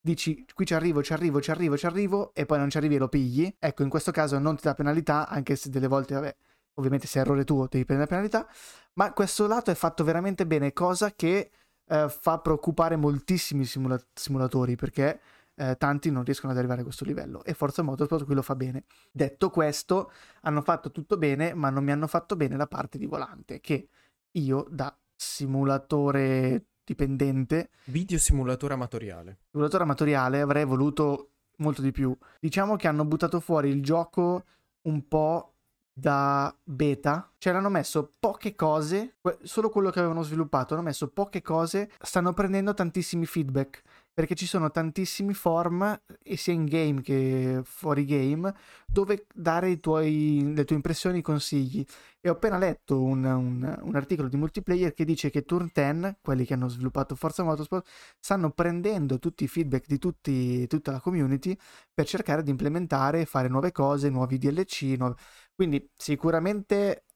dici 0.00 0.44
qui 0.54 0.64
ci 0.64 0.74
arrivo, 0.74 1.02
ci 1.02 1.12
arrivo, 1.12 1.40
ci 1.40 1.50
arrivo, 1.50 1.76
ci 1.76 1.86
arrivo 1.86 2.32
e 2.34 2.46
poi 2.46 2.58
non 2.58 2.70
ci 2.70 2.78
arrivi 2.78 2.96
e 2.96 2.98
lo 2.98 3.08
pigli. 3.08 3.54
Ecco, 3.58 3.82
in 3.82 3.88
questo 3.88 4.10
caso 4.10 4.38
non 4.38 4.56
ti 4.56 4.62
dà 4.62 4.74
penalità, 4.74 5.28
anche 5.28 5.56
se 5.56 5.70
delle 5.70 5.86
volte, 5.86 6.14
vabbè, 6.14 6.36
ovviamente 6.74 7.06
se 7.06 7.18
è 7.18 7.22
errore 7.22 7.44
tuo 7.44 7.66
devi 7.68 7.84
prendere 7.84 8.08
penalità, 8.08 8.46
ma 8.94 9.12
questo 9.12 9.46
lato 9.46 9.70
è 9.70 9.74
fatto 9.74 10.04
veramente 10.04 10.46
bene, 10.46 10.72
cosa 10.72 11.12
che 11.12 11.50
eh, 11.88 12.08
fa 12.08 12.38
preoccupare 12.38 12.96
moltissimi 12.96 13.64
simula- 13.64 14.00
simulatori 14.12 14.76
perché 14.76 15.20
eh, 15.54 15.76
tanti 15.76 16.10
non 16.10 16.24
riescono 16.24 16.52
ad 16.52 16.58
arrivare 16.58 16.80
a 16.80 16.84
questo 16.84 17.04
livello 17.04 17.42
e 17.44 17.52
Forza 17.54 17.82
Motorsport 17.82 18.24
qui 18.24 18.34
lo 18.34 18.42
fa 18.42 18.54
bene. 18.54 18.84
Detto 19.10 19.50
questo, 19.50 20.12
hanno 20.42 20.62
fatto 20.62 20.90
tutto 20.90 21.16
bene, 21.16 21.52
ma 21.54 21.70
non 21.70 21.82
mi 21.82 21.90
hanno 21.90 22.06
fatto 22.06 22.36
bene 22.36 22.56
la 22.56 22.66
parte 22.66 22.98
di 22.98 23.06
volante 23.06 23.60
che 23.60 23.88
io 24.32 24.66
da 24.70 24.96
simulatore 25.16 26.66
dipendente, 26.84 27.70
video 27.86 28.18
simulatore 28.18 28.74
amatoriale. 28.74 29.38
Simulatore 29.50 29.82
amatoriale 29.82 30.40
avrei 30.40 30.64
voluto 30.64 31.30
molto 31.56 31.82
di 31.82 31.90
più. 31.90 32.16
Diciamo 32.38 32.76
che 32.76 32.88
hanno 32.88 33.04
buttato 33.04 33.40
fuori 33.40 33.68
il 33.68 33.82
gioco 33.82 34.44
un 34.82 35.06
po' 35.08 35.54
da 35.98 36.56
beta, 36.62 37.32
hanno 37.46 37.68
messo 37.68 38.14
poche 38.20 38.54
cose, 38.54 39.16
solo 39.42 39.68
quello 39.68 39.90
che 39.90 39.98
avevano 39.98 40.22
sviluppato, 40.22 40.74
hanno 40.74 40.84
messo 40.84 41.08
poche 41.08 41.42
cose, 41.42 41.90
stanno 42.00 42.32
prendendo 42.32 42.72
tantissimi 42.72 43.26
feedback, 43.26 43.82
perché 44.12 44.34
ci 44.34 44.46
sono 44.46 44.70
tantissimi 44.70 45.32
form, 45.34 46.00
sia 46.34 46.52
in 46.52 46.66
game 46.66 47.00
che 47.00 47.60
fuori 47.64 48.04
game, 48.04 48.52
dove 48.86 49.26
dare 49.32 49.78
tuoi, 49.78 50.52
le 50.54 50.64
tue 50.64 50.76
impressioni, 50.76 51.18
i 51.18 51.22
consigli. 51.22 51.84
E 52.20 52.28
ho 52.28 52.32
appena 52.32 52.58
letto 52.58 53.00
un, 53.00 53.24
un, 53.24 53.78
un, 53.80 53.94
articolo 53.94 54.28
di 54.28 54.36
multiplayer 54.36 54.92
che 54.92 55.04
dice 55.04 55.30
che 55.30 55.44
Turn 55.44 55.70
10, 55.72 56.16
quelli 56.20 56.44
che 56.44 56.54
hanno 56.54 56.68
sviluppato 56.68 57.14
Forza 57.14 57.44
Motorsport, 57.44 57.88
stanno 58.18 58.50
prendendo 58.50 59.20
tutti 59.20 59.44
i 59.44 59.48
feedback 59.48 59.86
di 59.86 59.98
tutti, 59.98 60.66
tutta 60.66 60.90
la 60.90 61.00
community 61.00 61.56
per 61.94 62.06
cercare 62.06 62.42
di 62.42 62.50
implementare, 62.50 63.24
fare 63.24 63.46
nuove 63.46 63.70
cose, 63.70 64.10
nuovi 64.10 64.36
DLC, 64.36 64.96
nuove 64.98 65.14
quindi 65.58 65.90
sicuramente 65.96 67.06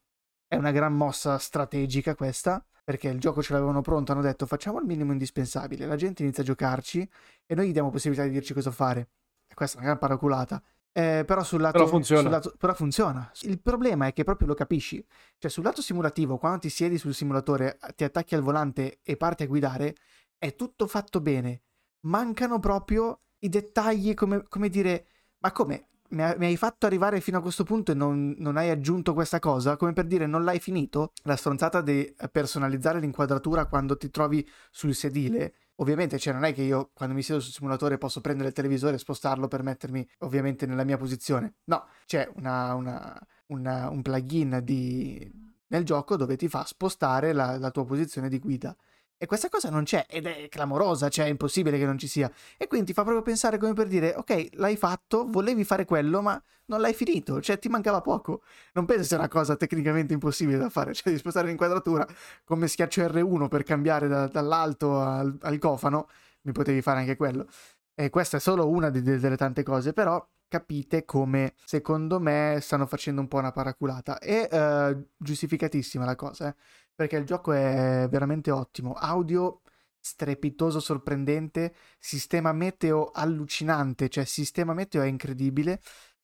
è 0.49 0.57
una 0.57 0.73
gran 0.73 0.97
mossa 0.97 1.39
strategica 1.39 2.17
questa, 2.17 2.61
perché 2.83 3.07
il 3.07 3.21
gioco 3.21 3.41
ce 3.41 3.53
l'avevano 3.53 3.83
pronto, 3.83 4.11
hanno 4.11 4.21
detto 4.21 4.47
facciamo 4.47 4.81
il 4.81 4.85
minimo 4.85 5.13
indispensabile, 5.13 5.87
la 5.87 5.95
gente 5.95 6.25
inizia 6.25 6.43
a 6.43 6.47
giocarci 6.47 7.09
e 7.47 7.55
noi 7.55 7.69
gli 7.69 7.73
diamo 7.73 7.91
possibilità 7.91 8.27
di 8.27 8.33
dirci 8.33 8.53
cosa 8.53 8.73
fare. 8.73 9.11
E 9.47 9.55
questa 9.55 9.77
è 9.77 9.79
una 9.79 9.91
gran 9.91 10.01
paraculata. 10.01 10.61
Eh, 10.91 11.23
però 11.25 11.45
sul 11.45 11.61
lato, 11.61 11.79
però 11.79 11.87
funziona. 11.89 12.23
Sul 12.23 12.31
lato, 12.33 12.55
però 12.59 12.75
funziona. 12.75 13.31
Il 13.43 13.61
problema 13.61 14.09
è 14.09 14.13
che 14.13 14.25
proprio 14.25 14.49
lo 14.49 14.55
capisci. 14.55 15.07
Cioè, 15.39 15.49
sul 15.49 15.63
lato 15.63 15.81
simulativo, 15.81 16.37
quando 16.37 16.59
ti 16.59 16.69
siedi 16.69 16.99
sul 16.99 17.15
simulatore, 17.15 17.79
ti 17.95 18.03
attacchi 18.03 18.35
al 18.35 18.43
volante 18.43 18.99
e 19.05 19.17
parti 19.17 19.45
a 19.45 19.47
guidare, 19.47 19.95
è 20.37 20.57
tutto 20.57 20.89
fatto 20.89 21.21
bene. 21.21 21.63
Mancano 22.07 22.59
proprio 22.59 23.21
i 23.39 23.49
dettagli, 23.49 24.15
come, 24.15 24.43
come 24.49 24.69
dire, 24.69 25.07
ma 25.39 25.53
come? 25.53 25.91
Mi, 26.13 26.23
hai 26.23 26.57
fatto 26.57 26.87
arrivare 26.87 27.21
fino 27.21 27.39
a 27.39 27.41
questo 27.41 27.65
punto 27.65 27.93
e 27.93 27.95
non, 27.95 28.35
non, 28.39 28.57
hai 28.57 28.71
aggiunto 28.71 29.15
questa 29.15 29.39
cosa, 29.39 29.77
come 29.77 29.93
per 29.93 30.07
dire 30.07 30.27
non 30.27 30.45
l'hai 30.45 30.61
finito? 30.61 31.13
La 31.23 31.37
stronzata 31.37 31.81
di 31.81 32.15
personalizzare 32.31 33.01
l'inquadratura 33.01 33.67
quando 33.67 33.97
ti 33.97 34.11
trovi 34.11 34.47
sul 34.71 34.95
sedile. 34.95 35.55
Ovviamente, 35.77 36.19
cioè, 36.19 36.35
non 36.35 36.45
è 36.45 36.53
che 36.53 36.63
io 36.63 36.91
quando 36.93 37.15
mi 37.15 37.23
siedo 37.23 37.41
sul 37.41 37.53
simulatore 37.53 37.99
posso 37.99 38.21
prendere 38.21 38.49
il 38.49 38.55
televisore 38.55 38.97
e 38.97 38.99
spostarlo 38.99 39.49
per 39.49 39.63
mettermi 39.63 40.07
ovviamente 40.19 40.67
nella 40.67 40.85
mia 40.85 40.99
posizione. 40.99 41.55
No, 41.65 41.87
c'è 42.07 42.31
una, 42.37 42.75
una, 42.75 43.27
una, 43.47 43.89
un 43.89 44.03
plugin 44.03 44.61
di, 44.63 45.31
nel 45.69 45.85
gioco 45.85 46.17
dove 46.17 46.37
ti 46.37 46.49
fa 46.49 46.65
spostare 46.65 47.33
la, 47.33 47.59
la 47.59 47.71
tua 47.71 47.85
posizione 47.85 48.29
di 48.29 48.39
guida. 48.39 48.77
E 49.23 49.27
questa 49.27 49.49
cosa 49.49 49.71
non 49.71 49.85
c'è 49.85 50.05
ed 50.09 50.27
è 50.27 50.49
clamorosa, 50.49 51.09
cioè 51.09 51.27
è 51.27 51.29
impossibile 51.29 51.79
che 51.79 51.85
non 51.85 51.97
ci 51.97 52.09
sia. 52.09 52.29
E 52.57 52.67
quindi 52.67 52.89
ti 52.89 52.93
fa 52.93 53.03
proprio 53.03 53.23
pensare 53.23 53.57
come 53.57 53.73
per 53.73 53.87
dire, 53.87 54.15
ok, 54.17 54.49
l'hai 54.55 54.77
fatto, 54.77 55.27
volevi 55.29 55.63
fare 55.63 55.85
quello, 55.85 56.21
ma 56.23 56.43
non 56.65 56.81
l'hai 56.81 56.93
finito, 56.93 57.41
cioè 57.41 57.57
ti 57.61 57.69
mancava 57.69 58.01
poco. 58.01 58.43
Non 58.73 58.85
penso 58.85 59.05
sia 59.05 59.19
una 59.19 59.29
cosa 59.29 59.55
tecnicamente 59.55 60.13
impossibile 60.13 60.59
da 60.59 60.71
fare, 60.71 60.93
cioè 60.93 61.13
di 61.13 61.21
spostare 61.21 61.47
l'inquadratura 61.47 62.05
come 62.43 62.67
schiaccio 62.67 63.01
R1 63.01 63.47
per 63.47 63.63
cambiare 63.63 64.09
da, 64.09 64.27
dall'alto 64.27 64.99
al, 64.99 65.39
al, 65.41 65.59
cofano, 65.59 66.09
mi 66.41 66.51
potevi 66.51 66.83
fare 66.83 66.99
anche 66.99 67.15
quello. 67.15 67.47
E 67.95 68.11
questa 68.11 68.39
è 68.39 68.41
solo 68.41 68.69
una 68.69 68.91
di, 68.91 69.03
de, 69.03 69.21
delle 69.21 69.37
tante 69.37 69.63
cose, 69.63 69.93
però 69.93 70.21
capite 70.49 71.05
come 71.05 71.55
secondo 71.65 72.19
me 72.19 72.59
stanno 72.61 72.87
facendo 72.87 73.21
un 73.21 73.29
po' 73.29 73.39
una 73.39 73.53
paraculata. 73.53 74.19
E 74.19 74.49
uh, 74.51 75.07
giustificatissima 75.17 76.05
la 76.05 76.17
cosa, 76.17 76.49
eh 76.49 76.55
perché 76.95 77.17
il 77.17 77.25
gioco 77.25 77.53
è 77.53 78.07
veramente 78.11 78.51
ottimo. 78.51 78.93
Audio 78.93 79.63
strepitoso, 79.99 80.81
sorprendente, 80.81 81.75
sistema 81.99 82.53
meteo 82.53 83.11
allucinante, 83.13 84.09
cioè 84.09 84.25
sistema 84.25 84.75
meteo 84.75 85.03
è 85.03 85.07
incredibile. 85.07 85.81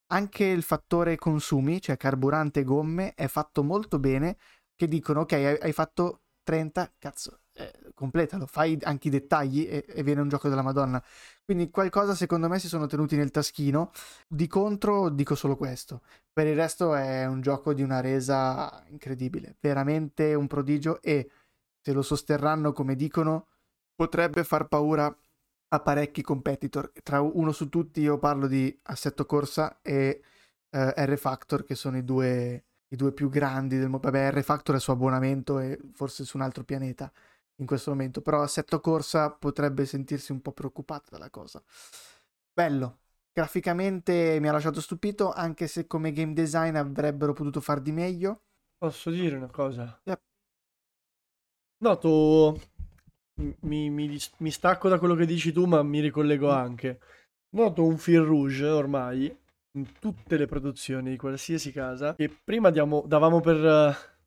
Anche 0.09 0.45
il 0.45 0.63
fattore 0.63 1.17
consumi, 1.17 1.81
cioè 1.81 1.97
carburante 1.97 2.61
e 2.61 2.65
gomme, 2.65 3.15
è 3.15 3.29
fatto 3.29 3.63
molto 3.63 3.99
bene. 3.99 4.37
Che 4.75 4.89
dicono, 4.89 5.21
ok, 5.21 5.33
hai, 5.61 5.73
fatto 5.73 6.23
30, 6.43 6.95
cazzo, 6.99 7.41
eh, 7.59 7.73
completalo, 7.95 8.47
fai 8.47 8.79
anche 8.83 9.09
i 9.09 9.11
dettagli 9.11 9.67
e, 9.69 9.85
e, 9.89 10.03
viene 10.05 10.21
un 10.21 10.29
gioco 10.29 10.49
della 10.49 10.63
Madonna. 10.63 11.03
Quindi 11.45 11.71
qualcosa 11.71 12.15
secondo 12.15 12.49
me 12.49 12.61
si 12.61 12.69
sono 12.69 12.87
tenuti 12.87 13.17
nel 13.17 13.33
taschino. 13.33 13.91
Di 14.29 14.47
contro 14.47 15.09
dico 15.09 15.35
solo 15.35 15.57
questo. 15.57 16.03
Per 16.33 16.47
il 16.47 16.55
resto 16.55 16.95
è 16.95 17.27
un 17.27 17.41
gioco 17.41 17.75
di 17.75 17.83
una 17.83 18.01
resa 18.01 18.85
incredibile, 18.89 19.57
veramente 19.61 20.35
un 20.35 20.47
prodigio 20.47 21.03
e 21.03 21.29
se 21.81 21.93
lo 21.93 22.03
sosterranno 22.03 22.73
come 22.73 22.95
dicono 22.95 23.47
potrebbe 23.95 24.45
far 24.45 24.69
paura 24.69 25.15
a 25.71 25.81
parecchi 25.81 26.23
competitor. 26.23 26.93
Tra 27.03 27.21
uno 27.21 27.51
su 27.53 27.69
tutti 27.69 28.01
io 28.01 28.19
parlo 28.19 28.47
di 28.47 28.77
Assetto 28.85 29.27
Corsa 29.27 29.81
e 29.83 30.23
eh, 30.71 30.95
R 30.97 31.17
Factor 31.19 31.65
che 31.65 31.75
sono 31.75 31.97
i 31.97 32.05
due 32.05 32.63
i 32.91 32.97
due 32.97 33.13
più 33.13 33.29
grandi 33.29 33.77
del 33.79 33.89
mo- 33.89 33.99
vabbè 33.99 34.33
R 34.33 34.43
Factor 34.43 34.77
è 34.77 34.81
su 34.81 34.91
abbonamento 34.91 35.59
e 35.59 35.79
forse 35.93 36.25
su 36.25 36.37
un 36.37 36.43
altro 36.43 36.65
pianeta 36.65 37.13
in 37.61 37.67
questo 37.67 37.91
momento 37.91 38.21
però 38.21 38.43
Assetto 38.43 38.81
Corsa 38.81 39.31
potrebbe 39.31 39.85
sentirsi 39.85 40.33
un 40.33 40.41
po' 40.41 40.53
preoccupato 40.53 41.11
dalla 41.11 41.31
cosa 41.31 41.63
bello 42.53 42.99
graficamente 43.33 44.39
mi 44.41 44.49
ha 44.49 44.53
lasciato 44.53 44.81
stupito 44.81 45.33
anche 45.33 45.67
se 45.67 45.87
come 45.87 46.13
game 46.13 46.33
design 46.33 46.77
avrebbero 46.77 47.33
potuto 47.33 47.61
far 47.61 47.81
di 47.81 47.93
meglio 47.93 48.43
Posso 48.79 49.11
dire 49.11 49.37
una 49.37 49.51
cosa? 49.51 50.01
Yep. 50.05 50.21
Noto, 51.79 52.61
mi, 53.63 53.91
mi 53.91 54.19
mi 54.39 54.51
stacco 54.53 54.89
da 54.89 55.01
quello 55.01 55.17
che 55.17 55.27
dici 55.27 55.51
tu, 55.51 55.65
ma 55.67 55.83
mi 55.83 56.01
ricollego 56.01 56.51
anche. 56.51 57.01
Noto 57.57 57.85
un 57.85 57.99
fil 57.99 58.21
rouge 58.21 58.67
ormai 58.67 59.37
in 59.73 59.93
tutte 59.99 60.37
le 60.37 60.47
produzioni 60.47 61.11
di 61.11 61.17
qualsiasi 61.17 61.73
casa 61.73 62.15
che 62.15 62.29
prima 62.29 62.71
diamo- 62.71 63.05
davamo 63.07 63.41
per 63.41 64.18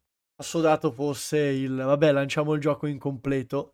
eh, 0.41 0.43
assodato 0.43 0.91
fosse 0.91 1.37
il 1.39 1.75
vabbè, 1.75 2.11
lanciamo 2.11 2.53
il 2.53 2.59
gioco 2.61 2.87
incompleto 2.87 3.73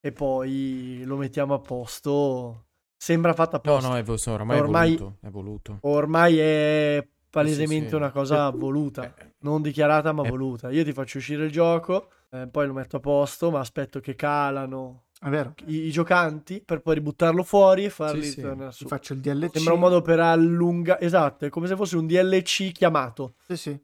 e 0.00 0.12
poi 0.12 1.02
lo 1.04 1.16
mettiamo 1.16 1.54
a 1.54 1.58
posto. 1.58 2.64
Sembra 2.96 3.34
fatta 3.34 3.60
No, 3.62 3.72
apposta. 3.74 3.88
no, 3.90 3.96
è, 3.96 4.02
vo- 4.02 4.16
ormai, 4.32 4.58
Ormai- 4.58 4.94
è 4.94 4.98
voluto. 4.98 5.16
È 5.20 5.28
voluto. 5.30 5.78
Ormai 5.82 6.38
è 6.38 7.06
palesemente 7.28 7.90
sì. 7.90 7.94
una 7.94 8.10
cosa 8.10 8.48
Eh, 8.48 8.56
voluta. 8.56 9.14
Eh, 9.16 9.34
non 9.40 9.60
dichiarata 9.62 10.12
ma 10.12 10.24
Eh. 10.24 10.28
voluta. 10.30 10.70
Io 10.70 10.84
ti 10.84 10.92
faccio 10.92 11.18
uscire 11.18 11.44
il 11.44 11.50
gioco, 11.52 12.10
eh, 12.30 12.48
poi 12.48 12.66
lo 12.66 12.72
metto 12.72 12.96
a 12.96 13.00
posto, 13.00 13.50
ma 13.50 13.60
aspetto 13.60 14.00
che 14.00 14.14
calano 14.14 15.02
è 15.18 15.28
vero 15.30 15.54
i, 15.66 15.86
i 15.86 15.90
giocanti 15.90 16.62
per 16.62 16.80
poi 16.82 16.94
ributtarlo 16.96 17.42
fuori 17.42 17.84
e 17.84 17.90
farli 17.90 18.22
Sì, 18.24 18.30
sì. 18.32 18.40
tornare 18.42 18.70
su. 18.72 18.84
Ti 18.84 18.88
faccio 18.90 19.12
il 19.14 19.20
DLC 19.20 19.50
Sembra 19.56 19.72
un 19.74 19.80
modo 19.80 20.02
per 20.02 20.20
allungare, 20.20 21.00
esatto, 21.00 21.44
è 21.46 21.48
come 21.48 21.66
se 21.66 21.76
fosse 21.76 21.96
un 21.96 22.06
DLC 22.06 22.72
chiamato. 22.72 23.34
sì 23.46 23.56
sì 23.56 23.80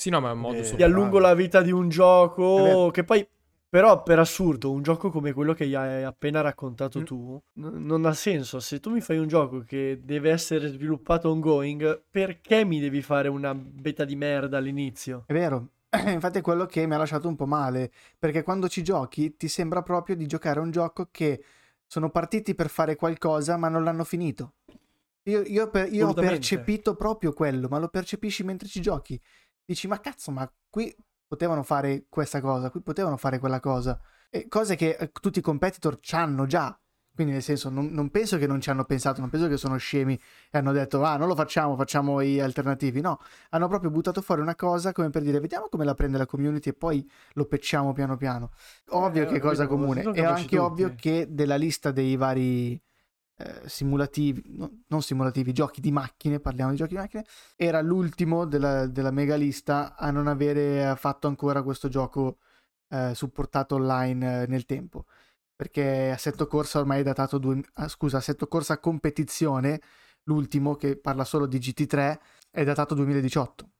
Sì, 0.00 0.10
no, 0.10 0.20
ma 0.20 0.28
è 0.28 0.32
un 0.32 0.38
modo 0.38 0.54
Ti 0.54 0.60
Eh, 0.60 0.64
super- 0.64 0.86
allungo 0.86 1.18
la 1.18 1.34
vita 1.34 1.60
di 1.60 1.72
un 1.72 1.88
gioco 1.88 2.54
vero. 2.54 2.90
che 2.92 3.02
poi, 3.02 3.26
però, 3.68 4.04
per 4.04 4.20
assurdo, 4.20 4.70
un 4.70 4.80
gioco 4.80 5.10
come 5.10 5.32
quello 5.32 5.54
che 5.54 5.64
hai 5.74 6.04
appena 6.04 6.40
raccontato 6.40 7.00
Mm. 7.00 7.02
tu 7.02 7.42
n- 7.54 7.84
non 7.84 8.04
ha 8.04 8.12
senso. 8.12 8.60
Se 8.60 8.78
tu 8.78 8.90
mi 8.90 9.00
fai 9.00 9.18
un 9.18 9.26
gioco 9.26 9.64
che 9.66 9.98
deve 10.04 10.30
essere 10.30 10.68
sviluppato 10.68 11.28
ongoing, 11.30 12.04
perché 12.08 12.64
mi 12.64 12.78
devi 12.78 13.02
fare 13.02 13.26
una 13.26 13.52
beta 13.56 14.04
di 14.04 14.14
merda 14.14 14.58
all'inizio? 14.58 15.24
È 15.26 15.32
vero, 15.32 15.70
infatti 16.06 16.38
è 16.38 16.42
quello 16.42 16.66
che 16.66 16.86
mi 16.86 16.94
ha 16.94 16.98
lasciato 16.98 17.26
un 17.26 17.34
po' 17.34 17.46
male, 17.46 17.90
perché 18.16 18.44
quando 18.44 18.68
ci 18.68 18.84
giochi 18.84 19.36
ti 19.36 19.48
sembra 19.48 19.82
proprio 19.82 20.14
di 20.14 20.26
giocare 20.26 20.60
a 20.60 20.62
un 20.62 20.70
gioco 20.70 21.08
che 21.10 21.42
sono 21.88 22.08
partiti 22.10 22.54
per 22.54 22.68
fare 22.68 22.94
qualcosa 22.94 23.56
ma 23.56 23.68
non 23.68 23.82
l'hanno 23.82 24.04
finito. 24.04 24.52
Io, 25.24 25.42
io 25.42 25.68
per- 25.70 25.92
io 25.92 26.08
ho 26.08 26.14
percepito 26.14 26.94
proprio 26.94 27.32
quello, 27.32 27.66
ma 27.68 27.78
lo 27.80 27.88
percepisci 27.88 28.44
mentre 28.44 28.68
ci 28.68 28.80
giochi. 28.80 29.20
Dici, 29.68 29.86
ma 29.86 30.00
cazzo, 30.00 30.30
ma 30.30 30.50
qui 30.70 30.94
potevano 31.26 31.62
fare 31.62 32.06
questa 32.08 32.40
cosa, 32.40 32.70
qui 32.70 32.80
potevano 32.80 33.18
fare 33.18 33.38
quella 33.38 33.60
cosa. 33.60 34.00
E 34.30 34.48
cose 34.48 34.76
che 34.76 34.96
eh, 34.98 35.10
tutti 35.12 35.40
i 35.40 35.42
competitor 35.42 35.98
c'hanno 36.00 36.46
già. 36.46 36.74
Quindi 37.14 37.34
nel 37.34 37.42
senso, 37.42 37.68
non, 37.68 37.88
non 37.88 38.08
penso 38.10 38.38
che 38.38 38.46
non 38.46 38.62
ci 38.62 38.70
hanno 38.70 38.84
pensato, 38.84 39.20
non 39.20 39.28
penso 39.28 39.46
che 39.46 39.58
sono 39.58 39.76
scemi 39.76 40.14
e 40.50 40.56
hanno 40.56 40.72
detto, 40.72 41.02
ah, 41.02 41.18
non 41.18 41.28
lo 41.28 41.34
facciamo, 41.34 41.76
facciamo 41.76 42.20
i 42.22 42.40
alternativi. 42.40 43.02
No, 43.02 43.18
hanno 43.50 43.68
proprio 43.68 43.90
buttato 43.90 44.22
fuori 44.22 44.40
una 44.40 44.54
cosa 44.54 44.92
come 44.92 45.10
per 45.10 45.20
dire 45.20 45.38
vediamo 45.38 45.66
come 45.68 45.84
la 45.84 45.94
prende 45.94 46.16
la 46.16 46.24
community 46.26 46.70
e 46.70 46.74
poi 46.74 47.06
lo 47.32 47.44
pecciamo 47.44 47.92
piano 47.92 48.16
piano. 48.16 48.52
Ovvio 48.90 49.24
Eh, 49.24 49.26
che 49.26 49.34
è 49.36 49.40
cosa 49.40 49.66
comune. 49.66 50.00
È 50.02 50.22
anche 50.24 50.58
ovvio 50.58 50.88
tutti. 50.90 51.02
che 51.02 51.26
della 51.28 51.56
lista 51.56 51.90
dei 51.90 52.16
vari 52.16 52.80
eh, 53.38 53.68
simulativi, 53.68 54.42
no- 54.56 54.82
non 54.88 55.02
simulativi, 55.02 55.52
giochi 55.52 55.80
di 55.80 55.92
macchine, 55.92 56.40
parliamo 56.40 56.72
di 56.72 56.76
giochi 56.76 56.94
di 56.94 57.00
macchine, 57.00 57.24
era 57.56 57.80
l'ultimo 57.80 58.44
della, 58.44 58.86
della 58.86 59.12
mega 59.12 59.36
lista 59.36 59.94
a 59.96 60.10
non 60.10 60.26
avere 60.26 60.94
fatto 60.96 61.28
ancora 61.28 61.62
questo 61.62 61.88
gioco 61.88 62.38
eh, 62.88 63.12
supportato 63.14 63.76
online 63.76 64.42
eh, 64.42 64.46
nel 64.48 64.64
tempo. 64.66 65.04
Perché 65.54 66.10
Assetto 66.10 66.46
Corsa 66.46 66.78
ormai 66.80 67.00
è 67.00 67.02
datato, 67.02 67.38
due, 67.38 67.60
ah, 67.74 67.88
scusa, 67.88 68.18
Assetto 68.18 68.46
Corsa 68.48 68.78
Competizione, 68.78 69.80
l'ultimo 70.24 70.74
che 70.76 70.96
parla 70.96 71.24
solo 71.24 71.46
di 71.46 71.58
GT3, 71.58 72.18
è 72.50 72.64
datato 72.64 72.94
2018 72.94 73.70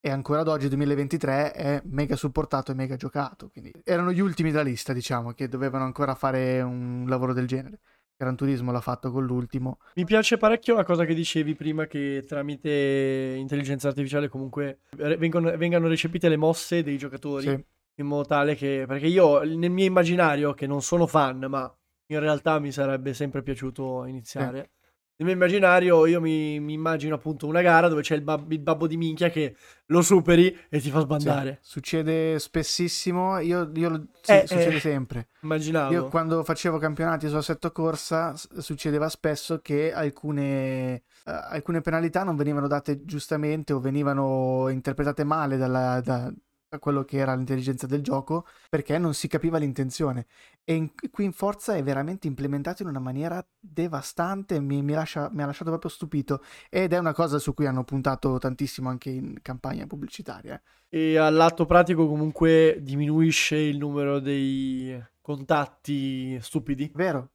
e 0.00 0.10
ancora 0.10 0.40
ad 0.40 0.48
oggi 0.48 0.68
2023 0.68 1.52
è 1.52 1.82
mega 1.86 2.14
supportato 2.16 2.72
e 2.72 2.74
mega 2.74 2.96
giocato. 2.96 3.48
Quindi 3.48 3.72
erano 3.84 4.12
gli 4.12 4.20
ultimi 4.20 4.50
della 4.50 4.62
lista 4.62 4.92
diciamo 4.92 5.32
che 5.32 5.48
dovevano 5.48 5.84
ancora 5.84 6.14
fare 6.14 6.60
un 6.60 7.04
lavoro 7.08 7.32
del 7.32 7.46
genere 7.46 7.80
Gran 8.16 8.36
Turismo 8.36 8.70
l'ha 8.70 8.80
fatto 8.80 9.10
con 9.10 9.24
l'ultimo 9.24 9.78
Mi 9.96 10.04
piace 10.04 10.36
parecchio 10.36 10.74
la 10.76 10.84
cosa 10.84 11.04
che 11.04 11.14
dicevi 11.14 11.54
prima 11.54 11.86
che 11.86 12.24
tramite 12.26 13.34
intelligenza 13.36 13.88
artificiale 13.88 14.28
comunque 14.28 14.78
vengono, 14.96 15.56
vengano 15.56 15.88
recepite 15.88 16.28
le 16.28 16.36
mosse 16.36 16.82
dei 16.84 16.96
giocatori 16.96 17.48
Sì. 17.48 17.64
in 17.96 18.06
modo 18.06 18.24
tale 18.24 18.54
che 18.54 18.84
perché 18.86 19.06
io 19.06 19.42
nel 19.42 19.70
mio 19.70 19.84
immaginario 19.84 20.54
che 20.54 20.66
non 20.66 20.80
sono 20.80 21.06
fan 21.06 21.44
ma 21.48 21.72
in 22.06 22.20
realtà 22.20 22.58
mi 22.60 22.70
sarebbe 22.70 23.14
sempre 23.14 23.42
piaciuto 23.42 24.04
iniziare 24.04 24.70
nel 25.16 25.26
mio 25.28 25.32
immaginario 25.32 26.06
io 26.06 26.20
mi, 26.20 26.58
mi 26.60 26.72
immagino 26.72 27.14
appunto 27.14 27.46
una 27.46 27.62
gara 27.62 27.88
dove 27.88 28.02
c'è 28.02 28.14
il, 28.14 28.22
bab- 28.22 28.50
il 28.50 28.60
babbo 28.60 28.86
di 28.86 28.96
minchia 28.96 29.30
che 29.30 29.56
lo 29.86 30.02
superi 30.02 30.56
e 30.68 30.80
ti 30.80 30.90
fa 30.90 31.00
sbandare 31.00 31.58
Sì, 31.62 31.68
succede 31.70 32.38
spessissimo 32.38 33.38
io, 33.38 33.70
io 33.74 33.88
lo- 33.88 34.06
sì, 34.22 34.32
Eh, 34.32 34.46
succede 34.46 34.76
eh. 34.76 34.80
sempre 34.80 35.28
immaginavo 35.42 35.92
io 35.92 36.04
quando 36.08 36.42
facevo 36.42 36.78
campionati 36.78 37.28
su 37.28 37.36
assetto 37.36 37.70
corsa 37.72 38.34
succedeva 38.34 39.08
spesso 39.08 39.60
che 39.60 39.92
alcune, 39.92 40.94
eh, 40.94 41.02
alcune 41.24 41.80
penalità 41.80 42.22
non 42.24 42.36
venivano 42.36 42.66
date 42.66 43.04
giustamente 43.04 43.72
o 43.72 43.80
venivano 43.80 44.68
interpretate 44.70 45.24
male 45.24 45.56
dalla- 45.56 46.00
da, 46.00 46.32
da 46.74 46.78
quello 46.78 47.04
che 47.04 47.18
era 47.18 47.34
l'intelligenza 47.34 47.86
del 47.86 48.02
gioco 48.02 48.46
perché 48.68 48.98
non 48.98 49.14
si 49.14 49.28
capiva 49.28 49.58
l'intenzione 49.58 50.26
e 50.64 50.74
in- 50.74 50.90
qui 51.10 51.24
in 51.24 51.32
Forza 51.32 51.74
è 51.74 51.82
veramente 51.82 52.26
implementato 52.26 52.82
in 52.82 52.88
una 52.88 52.98
maniera 52.98 53.44
devastante 53.58 54.60
mi, 54.60 54.82
mi 54.82 54.92
lascia- 54.92 55.30
mi 55.32 55.42
ha 55.42 55.46
lasciato 55.46 55.70
proprio 55.70 55.90
stupito 55.90 56.42
ed 56.68 56.92
è 56.92 56.98
una 56.98 57.12
cosa 57.14 57.38
su 57.38 57.54
cui 57.54 57.66
hanno 57.66 57.84
puntato 57.84 58.38
tantissimo 58.38 58.88
anche 58.88 59.10
in 59.10 59.40
campagna 59.40 59.86
pubblicitaria 59.86 60.60
eh. 60.88 61.12
e 61.12 61.16
all'atto 61.16 61.64
pratico 61.64 62.08
comunque 62.08 62.78
diminuisce 62.80 63.56
il 63.56 63.78
numero 63.78 64.18
dei 64.18 65.00
contatti 65.20 66.38
stupidi 66.40 66.90
vero, 66.94 67.30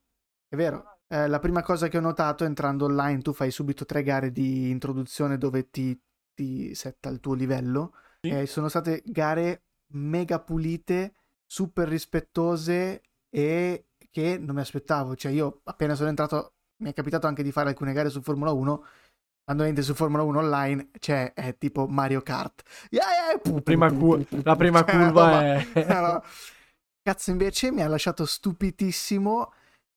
è 0.48 0.56
vero. 0.56 0.98
Eh, 1.12 1.28
la 1.28 1.40
prima 1.40 1.64
cosa 1.64 1.88
che 1.88 1.98
ho 1.98 2.02
notato 2.02 2.46
entrando 2.46 2.86
online, 2.86 3.22
tu 3.22 3.34
fai 3.34 3.50
subito 3.50 3.84
tre 3.86 4.04
gare 4.04 4.32
di 4.32 4.70
introduzione 4.70 5.40
dove 5.40 5.72
ti, 5.72 6.00
ti 6.36 6.76
setta 6.76 7.10
il 7.10 7.20
tuo 7.20 7.34
livello. 7.34 7.94
Sì. 8.22 8.30
Eh, 8.32 8.46
sono 8.46 8.68
state 8.68 9.02
gare 9.06 9.64
mega 9.94 10.40
pulite, 10.40 11.14
super 11.46 11.88
rispettose 11.88 13.02
e 13.30 13.86
che 14.12 14.38
non 14.38 14.56
mi 14.56 14.62
aspettavo. 14.62 15.16
Cioè, 15.16 15.32
io 15.32 15.62
appena 15.64 15.96
sono 15.96 16.10
entrato, 16.10 16.54
mi 16.84 16.90
è 16.90 16.94
capitato 16.94 17.28
anche 17.28 17.44
di 17.44 17.52
fare 17.52 17.70
alcune 17.70 17.94
gare 17.94 18.10
su 18.10 18.22
Formula 18.22 18.52
1. 18.52 18.84
Quando 19.44 19.64
entri 19.64 19.84
su 19.84 19.96
Formula 19.96 20.22
1 20.24 20.38
online, 20.40 20.90
cioè, 21.00 21.34
è 21.34 21.58
tipo 21.58 21.88
Mario 21.88 22.22
Kart. 22.22 22.62
Yeah, 22.92 23.06
yeah, 23.30 23.38
pu- 23.40 23.54
pu- 23.54 23.64
Prima 23.64 23.90
pu- 23.90 24.24
la 24.44 24.56
prima 24.56 24.84
cioè, 24.84 24.96
curva 24.96 25.42
è- 25.44 25.66
roba- 25.88 26.24
Cazzo, 27.02 27.32
invece 27.32 27.72
mi 27.72 27.82
ha 27.82 27.88
lasciato 27.88 28.26
stupitissimo 28.26 29.52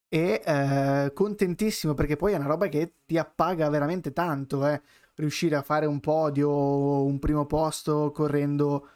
e 0.09 0.43
eh, 0.45 1.11
contentissimo 1.13 1.93
perché 1.95 2.17
poi 2.17 2.33
è 2.33 2.37
una 2.37 2.47
roba 2.47 2.69
che 2.69 2.95
ti 3.05 3.19
appaga 3.19 3.69
veramente 3.69 4.13
tanto, 4.13 4.67
eh. 4.67 4.81
Riuscire 5.23 5.55
a 5.57 5.63
fare 5.63 5.87
un 5.87 6.01
podio, 6.01 7.05
un 7.05 7.19
primo 7.21 7.47
posto 7.47 8.11
correndo 8.11 8.89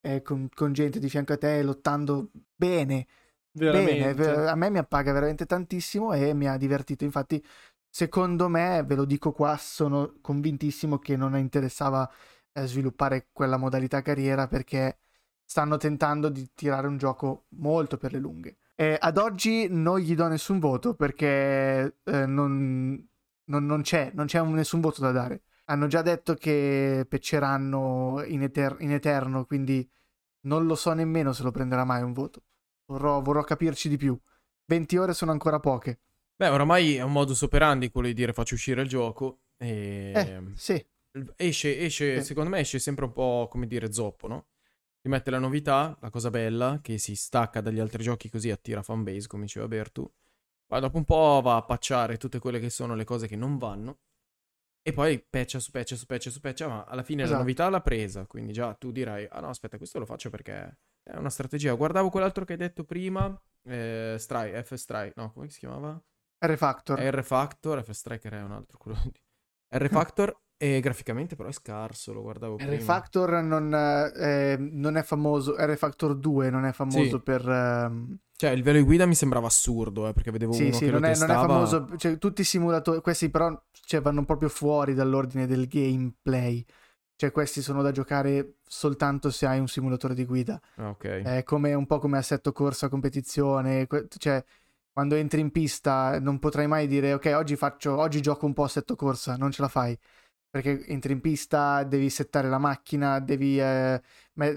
eh, 0.00 0.22
con, 0.22 0.48
con 0.54 0.72
gente 0.72 1.00
di 1.00 1.08
fianco 1.08 1.32
a 1.32 1.38
te, 1.38 1.62
lottando 1.62 2.30
bene, 2.54 3.06
bene. 3.52 4.10
veramente 4.10 4.30
A 4.48 4.54
me 4.54 4.70
mi 4.70 4.78
appaga 4.78 5.12
veramente 5.12 5.46
tantissimo 5.46 6.12
e 6.12 6.34
mi 6.34 6.46
ha 6.48 6.56
divertito. 6.56 7.04
Infatti, 7.04 7.44
secondo 7.88 8.48
me, 8.48 8.82
ve 8.84 8.94
lo 8.94 9.04
dico 9.04 9.32
qua, 9.32 9.56
sono 9.56 10.14
convintissimo 10.20 10.98
che 10.98 11.16
non 11.16 11.36
interessava 11.36 12.08
eh, 12.52 12.66
sviluppare 12.66 13.28
quella 13.32 13.56
modalità 13.56 14.02
carriera 14.02 14.46
perché 14.46 14.98
stanno 15.44 15.76
tentando 15.78 16.28
di 16.28 16.50
tirare 16.54 16.86
un 16.86 16.96
gioco 16.96 17.46
molto 17.50 17.96
per 17.96 18.12
le 18.12 18.18
lunghe. 18.18 18.56
Eh, 18.74 18.96
ad 19.00 19.18
oggi 19.18 19.66
non 19.68 19.98
gli 19.98 20.14
do 20.14 20.28
nessun 20.28 20.58
voto 20.58 20.94
perché 20.94 21.96
eh, 22.04 22.26
non, 22.26 23.08
non- 23.44 23.66
non 23.66 23.82
c'è, 23.82 24.10
non 24.14 24.26
c'è 24.26 24.38
un- 24.40 24.54
nessun 24.54 24.80
voto 24.80 25.00
da 25.00 25.10
dare. 25.12 25.42
Hanno 25.64 25.86
già 25.86 26.02
detto 26.02 26.34
che 26.34 27.06
pecceranno 27.08 28.22
in, 28.26 28.42
eter- 28.42 28.80
in 28.80 28.92
eterno, 28.92 29.44
quindi 29.44 29.88
non 30.46 30.66
lo 30.66 30.74
so 30.74 30.92
nemmeno 30.92 31.32
se 31.32 31.42
lo 31.42 31.50
prenderà 31.50 31.84
mai 31.84 32.02
un 32.02 32.12
voto. 32.12 32.44
Vorrò, 32.86 33.20
vorrò 33.22 33.42
capirci 33.42 33.88
di 33.88 33.96
più. 33.96 34.18
20 34.66 34.96
ore 34.96 35.14
sono 35.14 35.30
ancora 35.30 35.60
poche. 35.60 36.00
Beh, 36.36 36.48
oramai 36.48 36.96
è 36.96 37.02
un 37.02 37.12
modus 37.12 37.42
operandi 37.42 37.90
quello 37.90 38.08
di 38.08 38.14
dire 38.14 38.32
faccio 38.32 38.54
uscire 38.54 38.82
il 38.82 38.88
gioco 38.88 39.42
e... 39.56 40.12
Eh, 40.14 40.42
sì, 40.54 40.84
Esce, 41.36 41.78
esce, 41.78 42.20
Sì. 42.20 42.26
secondo 42.26 42.48
me 42.50 42.60
esce 42.60 42.78
sempre 42.78 43.04
un 43.04 43.12
po' 43.12 43.46
come 43.50 43.66
dire 43.66 43.92
zoppo, 43.92 44.28
no? 44.28 44.46
Ti 45.00 45.08
mette 45.10 45.30
la 45.30 45.38
novità, 45.38 45.96
la 46.00 46.08
cosa 46.10 46.30
bella, 46.30 46.78
che 46.80 46.96
si 46.96 47.14
stacca 47.14 47.60
dagli 47.60 47.80
altri 47.80 48.02
giochi 48.02 48.30
così 48.30 48.50
attira 48.50 48.82
fanbase, 48.82 49.26
come 49.26 49.42
diceva 49.44 49.68
Bertu. 49.68 50.10
Poi 50.66 50.80
dopo 50.80 50.96
un 50.96 51.04
po' 51.04 51.40
va 51.44 51.56
a 51.56 51.64
pacciare 51.64 52.16
tutte 52.16 52.38
quelle 52.38 52.60
che 52.60 52.70
sono 52.70 52.94
le 52.94 53.04
cose 53.04 53.26
che 53.26 53.36
non 53.36 53.58
vanno. 53.58 53.98
E 54.84 54.92
poi 54.92 55.24
patch 55.28 55.60
su 55.60 55.70
patch 55.70 55.94
su 55.96 56.06
patch 56.06 56.28
su 56.30 56.40
patch, 56.40 56.62
ma 56.62 56.84
alla 56.84 57.04
fine 57.04 57.22
Esatto. 57.22 57.38
la 57.38 57.44
novità 57.44 57.68
l'ha 57.68 57.80
presa, 57.80 58.26
quindi 58.26 58.52
già 58.52 58.74
tu 58.74 58.90
dirai, 58.90 59.26
ah 59.30 59.40
no, 59.40 59.48
aspetta, 59.48 59.76
questo 59.76 60.00
lo 60.00 60.04
faccio 60.06 60.28
perché 60.28 60.78
è 61.02 61.16
una 61.16 61.30
strategia. 61.30 61.72
Guardavo 61.74 62.10
quell'altro 62.10 62.44
che 62.44 62.52
hai 62.52 62.58
detto 62.58 62.84
prima, 62.84 63.40
eh, 63.64 64.16
Stry, 64.18 64.60
F 64.62 64.74
Stry, 64.74 65.12
no, 65.14 65.32
come 65.32 65.48
si 65.50 65.60
chiamava? 65.60 66.02
R-Factor. 66.44 66.98
R 66.98 67.22
Factor, 67.22 67.84
F 67.84 67.90
Striker 67.90 68.32
è 68.32 68.42
un 68.42 68.50
altro, 68.50 68.76
quello 68.78 68.98
di... 69.04 69.20
R 69.74 69.88
Factor, 69.88 70.41
e 70.66 70.80
graficamente 70.80 71.36
però 71.36 71.48
è 71.48 71.52
scarso, 71.52 72.12
lo 72.12 72.22
guardavo 72.22 72.58
prima. 72.60 73.02
R-Factor 73.02 73.42
non, 73.42 73.74
eh, 73.74 74.56
non 74.58 74.96
è 74.96 75.02
famoso, 75.02 75.54
R-Factor 75.58 76.16
2 76.16 76.48
non 76.50 76.64
è 76.64 76.72
famoso 76.72 77.18
Sì. 77.18 77.20
per... 77.20 77.46
ehm, 77.48 78.16
Cioè, 78.36 78.50
il 78.50 78.62
velo 78.62 78.78
di 78.78 78.84
guida 78.84 79.06
mi 79.06 79.14
sembrava 79.14 79.46
assurdo, 79.46 80.06
eh, 80.08 80.12
perché 80.12 80.30
vedevo 80.30 80.54
sì, 80.54 80.64
uno 80.64 80.80
sì, 80.80 80.84
che 80.84 80.90
non 80.90 81.00
lo 81.00 81.00
è, 81.04 81.14
non 81.16 81.30
è 81.30 81.36
testava. 81.36 81.38
famoso, 81.38 81.86
cioè, 81.96 82.18
tutti 82.18 82.42
i 82.42 82.44
simulatori, 82.44 83.00
questi 83.00 83.30
però 83.30 83.58
cioè, 83.70 84.00
vanno 84.02 84.24
proprio 84.24 84.48
fuori 84.50 84.92
dall'ordine 84.94 85.46
del 85.46 85.66
gameplay. 85.66 86.64
Cioè, 87.16 87.30
questi 87.32 87.62
sono 87.62 87.82
da 87.82 87.90
giocare 87.92 88.56
soltanto 88.66 89.30
se 89.30 89.46
hai 89.46 89.58
un 89.60 89.68
simulatore 89.68 90.14
di 90.14 90.24
guida. 90.24 90.60
Ah, 90.76 90.90
ok. 90.90 91.04
È 91.20 91.42
come, 91.44 91.72
un 91.74 91.86
po' 91.86 91.98
come 91.98 92.18
assetto 92.18 92.52
corsa, 92.52 92.88
competizione. 92.88 93.86
que- 93.86 94.06
Cioè, 94.08 94.44
quando 94.92 95.14
entri 95.14 95.40
in 95.40 95.50
pista 95.52 96.18
non 96.20 96.38
potrai 96.38 96.66
mai 96.66 96.86
dire 96.86 97.12
ok, 97.14 97.32
oggi 97.36 97.56
faccio, 97.56 97.96
oggi 97.98 98.20
gioco 98.20 98.44
un 98.46 98.52
po' 98.52 98.64
assetto 98.64 98.96
corsa, 98.96 99.36
non 99.36 99.50
ce 99.52 99.62
la 99.62 99.68
fai. 99.68 99.98
Perché 100.52 100.84
entri 100.86 101.14
in 101.14 101.22
pista, 101.22 101.82
devi 101.82 102.10
settare 102.10 102.50
la 102.50 102.58
macchina, 102.58 103.20
devi 103.20 103.58
eh, 103.58 104.02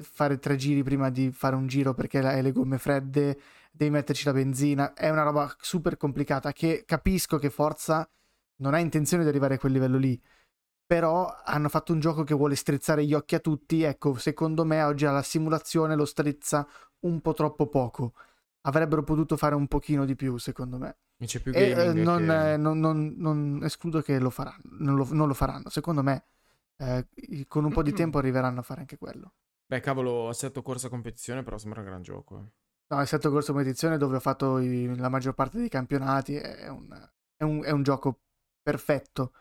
fare 0.02 0.40
tre 0.40 0.58
giri 0.58 0.84
prima 0.84 1.10
di 1.10 1.32
fare 1.32 1.56
un 1.56 1.68
giro 1.68 1.94
perché 1.94 2.20
hai 2.20 2.42
le 2.42 2.52
gomme 2.52 2.78
fredde, 2.78 3.40
devi 3.72 3.92
metterci 3.92 4.26
la 4.26 4.34
benzina. 4.34 4.94
È 4.94 5.10
una 5.10 5.24
roba 5.24 5.56
super 5.58 5.96
complicata 5.96 6.52
che 6.52 6.84
capisco 6.86 7.38
che 7.38 7.50
Forza 7.50 8.06
non 8.58 8.74
ha 8.74 8.80
intenzione 8.80 9.24
di 9.24 9.30
arrivare 9.30 9.54
a 9.56 9.58
quel 9.58 9.72
livello 9.72 9.98
lì. 9.98 10.22
Però 10.86 11.34
hanno 11.46 11.70
fatto 11.70 11.94
un 11.94 12.02
gioco 12.02 12.24
che 12.24 12.36
vuole 12.36 12.56
strizzare 12.56 13.06
gli 13.06 13.14
occhi 13.14 13.36
a 13.36 13.40
tutti. 13.40 13.84
Ecco, 13.84 14.16
secondo 14.18 14.66
me 14.66 14.84
oggi 14.84 15.06
alla 15.06 15.24
simulazione 15.24 15.96
lo 15.96 16.06
strizza 16.06 16.68
un 17.06 17.22
po' 17.22 17.34
troppo 17.34 17.68
poco. 17.70 18.14
Avrebbero 18.64 19.04
potuto 19.04 19.38
fare 19.38 19.56
un 19.56 19.68
pochino 19.68 20.04
di 20.04 20.16
più, 20.16 20.38
secondo 20.38 20.78
me. 20.78 20.98
Mi 21.18 21.28
c'è 21.28 21.40
più 21.40 21.52
E 21.56 21.70
eh, 21.70 21.94
non, 21.94 22.24
che- 22.26 22.58
non- 22.58 22.80
non- 22.80 23.14
non 23.18 23.60
escludo 23.64 24.02
che 24.02 24.20
lo 24.20 24.30
faranno. 24.30 24.62
Non 24.80 24.96
lo, 24.96 25.08
non 25.12 25.28
lo 25.28 25.34
faranno. 25.34 25.70
Secondo 25.70 26.04
me, 26.04 26.26
eh, 26.78 27.08
con 27.48 27.64
un 27.64 27.72
po' 27.72 27.84
di 27.84 27.94
tempo 27.94 28.18
arriveranno 28.18 28.60
a 28.60 28.64
fare 28.64 28.82
anche 28.82 28.98
quello. 28.98 29.34
Beh, 29.68 29.80
cavolo, 29.80 30.30
assetto 30.30 30.62
corsa 30.62 30.90
competizione, 30.90 31.44
però 31.44 31.58
sembra 31.58 31.80
un 31.82 31.88
gran 31.88 32.02
gioco. 32.02 32.38
eh. 32.40 32.52
No, 32.88 33.02
è 33.02 33.06
stato 33.06 33.32
corso 33.32 33.52
competizione 33.52 33.98
dove 33.98 34.18
ho 34.18 34.20
fatto 34.20 34.60
i- 34.60 34.96
la 34.98 35.10
maggior 35.10 35.34
parte 35.34 35.58
dei 35.58 35.70
campionati. 35.70 36.36
È 36.36 36.68
un, 36.68 37.10
è 37.36 37.44
un- 37.44 37.64
è 37.64 37.72
un 37.72 37.82
gioco 37.82 38.20
perfetto. 38.62 39.34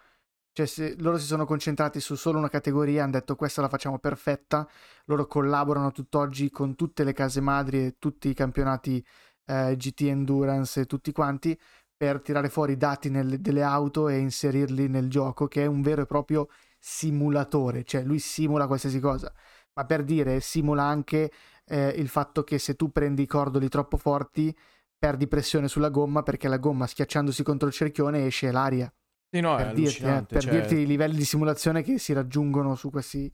Cioè, 0.52 0.66
se 0.66 0.94
loro 1.00 1.18
si 1.18 1.26
sono 1.26 1.44
concentrati 1.44 2.00
su 2.00 2.14
solo 2.14 2.38
una 2.38 2.48
categoria, 2.48 3.02
hanno 3.02 3.12
detto 3.12 3.34
questa 3.36 3.60
la 3.60 3.68
facciamo 3.68 3.98
perfetta. 3.98 4.66
Loro 5.06 5.26
collaborano 5.26 5.90
tutt'oggi 5.90 6.50
con 6.50 6.74
tutte 6.76 7.04
le 7.04 7.12
case 7.12 7.40
madri 7.40 7.84
e 7.86 7.96
tutti 7.98 8.28
i 8.28 8.34
campionati 8.34 9.04
eh, 9.46 9.76
GT 9.76 10.02
Endurance 10.02 10.80
e 10.80 10.86
tutti 10.86 11.12
quanti 11.12 11.58
per 11.96 12.20
tirare 12.20 12.48
fuori 12.48 12.72
i 12.72 12.76
dati 12.76 13.08
nelle- 13.10 13.40
delle 13.40 13.62
auto 13.62 14.08
e 14.08 14.18
inserirli 14.18 14.88
nel 14.88 15.08
gioco, 15.08 15.46
che 15.46 15.62
è 15.62 15.66
un 15.66 15.80
vero 15.82 16.02
e 16.02 16.06
proprio 16.06 16.48
simulatore. 16.78 17.84
Cioè, 17.84 18.02
lui 18.02 18.18
simula 18.18 18.66
qualsiasi 18.66 19.00
cosa. 19.00 19.32
Ma 19.74 19.84
per 19.84 20.04
dire, 20.04 20.40
simula 20.40 20.84
anche 20.84 21.30
eh, 21.66 21.88
il 21.88 22.08
fatto 22.08 22.44
che 22.44 22.58
se 22.58 22.74
tu 22.74 22.90
prendi 22.90 23.22
i 23.22 23.26
cordoli 23.26 23.68
troppo 23.68 23.96
forti 23.96 24.54
perdi 24.98 25.26
pressione 25.26 25.68
sulla 25.68 25.88
gomma 25.90 26.22
perché 26.22 26.48
la 26.48 26.58
gomma 26.58 26.86
schiacciandosi 26.86 27.42
contro 27.42 27.68
il 27.68 27.74
cerchione 27.74 28.26
esce 28.26 28.50
l'aria. 28.50 28.92
Sì, 29.30 29.40
no, 29.40 29.56
per 29.56 29.72
dirti, 29.74 30.02
eh, 30.04 30.22
per 30.26 30.42
cioè- 30.42 30.50
dirti 30.52 30.74
i 30.76 30.86
livelli 30.86 31.16
di 31.16 31.24
simulazione 31.24 31.82
che 31.82 31.98
si 31.98 32.12
raggiungono 32.12 32.74
su 32.74 32.90
questi, 32.90 33.32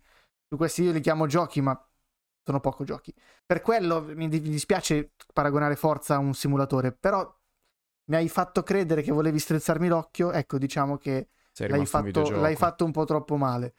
su 0.48 0.56
questi 0.56 0.82
io 0.84 0.92
li 0.92 1.00
chiamo 1.00 1.26
giochi 1.26 1.60
ma 1.60 1.78
sono 2.50 2.60
poco 2.60 2.84
giochi. 2.84 3.14
Per 3.46 3.60
quello 3.62 4.02
mi, 4.02 4.28
di- 4.28 4.40
mi 4.40 4.50
dispiace 4.50 5.12
paragonare 5.32 5.76
Forza 5.76 6.14
a 6.16 6.18
un 6.18 6.34
simulatore, 6.34 6.92
però 6.92 7.22
mi 8.10 8.16
hai 8.16 8.28
fatto 8.28 8.62
credere 8.62 9.02
che 9.02 9.12
volevi 9.12 9.38
strizzarmi 9.38 9.88
l'occhio, 9.88 10.32
ecco 10.32 10.58
diciamo 10.58 10.96
che 10.96 11.30
l'hai 11.66 11.86
fatto, 11.86 12.34
l'hai 12.38 12.56
fatto 12.56 12.84
un 12.84 12.92
po' 12.92 13.04
troppo 13.04 13.36
male. 13.36 13.74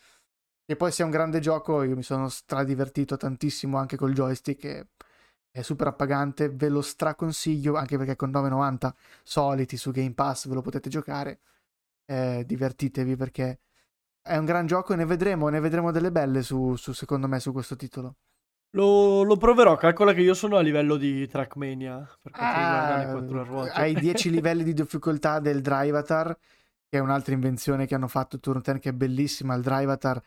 E 0.66 0.76
poi 0.78 0.92
sia 0.92 1.04
un 1.06 1.12
grande 1.12 1.40
gioco, 1.40 1.84
io 1.84 1.96
mi 1.96 2.04
sono 2.04 2.30
stradivertito 2.30 3.18
tantissimo 3.18 3.78
anche 3.78 3.98
col 3.98 4.14
joystick, 4.14 4.64
e 4.66 4.88
è 5.52 5.62
super 5.64 5.88
appagante, 5.88 6.50
ve 6.50 6.70
lo 6.70 6.82
straconsiglio 6.82 7.76
anche 7.76 7.98
perché 7.98 8.16
con 8.16 8.30
9,90 8.32 8.96
soliti 9.24 9.76
su 9.78 9.92
Game 9.92 10.14
Pass 10.14 10.48
ve 10.48 10.54
lo 10.56 10.62
potete 10.62 10.90
giocare, 10.90 11.42
Eh, 12.06 12.44
divertitevi 12.46 13.16
perché 13.16 13.60
è 14.22 14.38
un 14.38 14.46
gran 14.46 14.66
gioco 14.68 14.94
e 14.94 14.96
ne 14.98 15.06
vedremo, 15.06 15.50
ne 15.50 15.60
vedremo 15.60 15.92
delle 15.92 16.12
belle 16.12 16.44
su, 16.44 16.76
su, 16.76 16.94
secondo 16.94 17.28
me 17.28 17.40
su 17.40 17.52
questo 17.54 17.76
titolo. 17.76 18.16
Lo, 18.74 19.24
lo 19.24 19.36
proverò, 19.38 19.76
calcola 19.76 20.14
che 20.14 20.22
io 20.22 20.34
sono 20.34 20.56
a 20.56 20.62
livello 20.62 20.96
di 20.96 21.28
Trackmania 21.28 22.08
per 22.22 22.34
quanto 22.34 22.60
riguarda 22.60 22.96
le 22.96 23.06
Ah, 23.06 23.10
quattro 23.10 23.44
ruote. 23.44 23.72
hai 23.80 23.96
10 23.98 24.30
livelli 24.32 24.64
di 24.64 24.74
difficoltà 24.74 25.40
del 25.40 25.62
Drivatar, 25.62 26.38
che 26.88 26.98
è 26.98 27.00
un'altra 27.00 27.34
invenzione 27.34 27.86
che 27.86 27.96
hanno 27.96 28.08
fatto 28.08 28.40
Turn 28.40 28.62
10 28.62 28.80
che 28.80 28.90
è 28.90 28.94
bellissima. 28.94 29.56
Il 29.56 29.62
Drivatar 29.62 30.22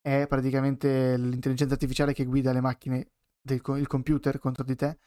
è 0.00 0.26
praticamente 0.26 1.16
l'intelligenza 1.18 1.74
artificiale 1.74 2.14
che 2.14 2.24
guida 2.24 2.52
le 2.52 2.60
macchine 2.62 3.10
del 3.40 3.60
il 3.76 3.86
computer 3.86 4.38
contro 4.38 4.64
di 4.64 4.76
te 4.76 4.98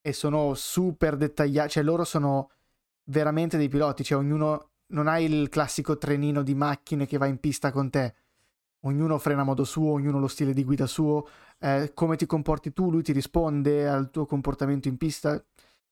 e 0.00 0.12
sono 0.12 0.54
super 0.54 1.16
dettagliati, 1.16 1.70
cioè 1.70 1.82
loro 1.82 2.04
sono 2.04 2.50
veramente 3.04 3.56
dei 3.58 3.68
piloti, 3.68 4.04
cioè 4.04 4.18
ognuno 4.18 4.70
non 4.88 5.08
hai 5.08 5.24
il 5.24 5.48
classico 5.48 5.98
trenino 5.98 6.42
di 6.42 6.54
macchine 6.54 7.06
che 7.06 7.18
va 7.18 7.26
in 7.26 7.38
pista 7.38 7.70
con 7.70 7.90
te. 7.90 8.14
Ognuno 8.80 9.18
frena 9.18 9.42
a 9.42 9.44
modo 9.44 9.64
suo, 9.64 9.92
ognuno 9.92 10.18
ha 10.18 10.20
lo 10.20 10.28
stile 10.28 10.52
di 10.52 10.62
guida 10.64 10.86
suo, 10.86 11.26
eh, 11.58 11.92
come 11.94 12.16
ti 12.16 12.26
comporti 12.26 12.72
tu, 12.72 12.90
lui 12.90 13.02
ti 13.02 13.12
risponde 13.12 13.88
al 13.88 14.10
tuo 14.10 14.26
comportamento 14.26 14.88
in 14.88 14.96
pista. 14.96 15.42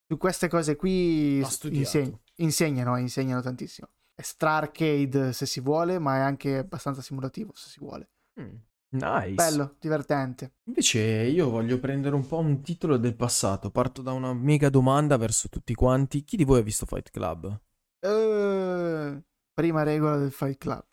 Su 0.07 0.17
queste 0.19 0.49
cose 0.49 0.77
qui 0.77 1.39
inseg- 1.39 2.19
insegnano, 2.37 2.97
insegnano 2.99 3.41
tantissimo. 3.41 3.89
È 4.15 4.23
stra 4.23 4.57
arcade 4.57 5.33
se 5.33 5.47
si 5.47 5.61
vuole, 5.61 5.99
ma 5.99 6.17
è 6.17 6.21
anche 6.21 6.59
abbastanza 6.59 7.01
simulativo 7.01 7.53
se 7.55 7.69
si 7.69 7.79
vuole. 7.81 8.09
Mm, 8.41 8.55
Nice. 8.95 9.33
Bello, 9.33 9.77
divertente. 9.81 10.53
Invece 10.65 11.01
io 11.01 11.49
voglio 11.49 11.79
prendere 11.79 12.15
un 12.15 12.27
po' 12.27 12.39
un 12.39 12.61
titolo 12.61 12.99
del 12.99 13.15
passato. 13.17 13.71
Parto 13.71 14.03
da 14.03 14.13
una 14.13 14.35
mega 14.35 14.69
domanda 14.69 15.17
verso 15.17 15.49
tutti 15.49 15.75
quanti. 15.75 16.25
Chi 16.25 16.37
di 16.37 16.45
voi 16.45 16.61
ha 16.61 16.63
visto 16.63 16.85
Fight 16.85 17.11
Club? 17.11 17.59
Eh, 18.01 19.23
prima 19.55 19.83
regola 19.83 20.19
del 20.19 20.31
Fight 20.31 20.59
Club. 20.59 20.85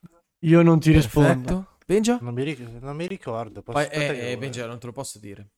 Io 0.44 0.62
non 0.62 0.80
ti 0.80 0.92
rispondo. 0.94 1.68
Benja? 1.90 2.20
Non 2.22 2.36
mi, 2.36 2.44
ric- 2.44 2.60
non 2.82 2.96
mi 2.96 3.08
ricordo. 3.08 3.64
posso- 3.64 3.76
Poi, 3.80 3.88
eh, 3.88 4.32
eh, 4.34 4.38
Benja, 4.38 4.68
non 4.68 4.78
te 4.78 4.86
lo 4.86 4.92
posso 4.92 5.18
dire. 5.18 5.50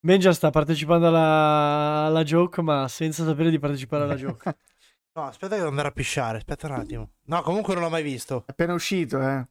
Benja 0.00 0.32
sta 0.32 0.50
partecipando 0.50 1.06
alla, 1.06 2.06
alla 2.06 2.24
joke, 2.24 2.60
ma 2.60 2.88
senza 2.88 3.24
sapere 3.24 3.50
di 3.50 3.58
partecipare 3.60 4.02
alla 4.02 4.16
joke. 4.16 4.56
No, 5.12 5.24
aspetta 5.26 5.48
che 5.54 5.56
devo 5.56 5.68
andare 5.70 5.88
a 5.88 5.90
pisciare. 5.90 6.38
Aspetta 6.38 6.68
un 6.68 6.72
attimo. 6.74 7.10
No, 7.26 7.42
comunque 7.42 7.74
non 7.74 7.82
l'ho 7.82 7.88
mai 7.90 8.04
visto. 8.04 8.44
È 8.46 8.50
appena 8.52 8.74
uscito, 8.74 9.20
eh. 9.20 9.44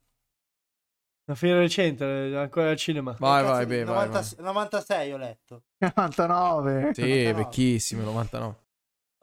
Una 1.25 1.35
fiera 1.35 1.59
recente, 1.59 2.03
ancora 2.05 2.69
al 2.69 2.77
cinema. 2.77 3.13
Vai, 3.19 3.41
Cazzo 3.41 3.53
vai, 3.53 3.65
beh, 3.65 3.83
vai, 3.83 4.07
90 4.07 4.19
vai. 4.21 4.45
96 4.45 5.11
ho 5.11 5.17
letto. 5.17 5.63
99. 5.95 6.93
Sì, 6.93 7.01
99. 7.01 7.33
vecchissimo, 7.33 8.03
99. 8.03 8.55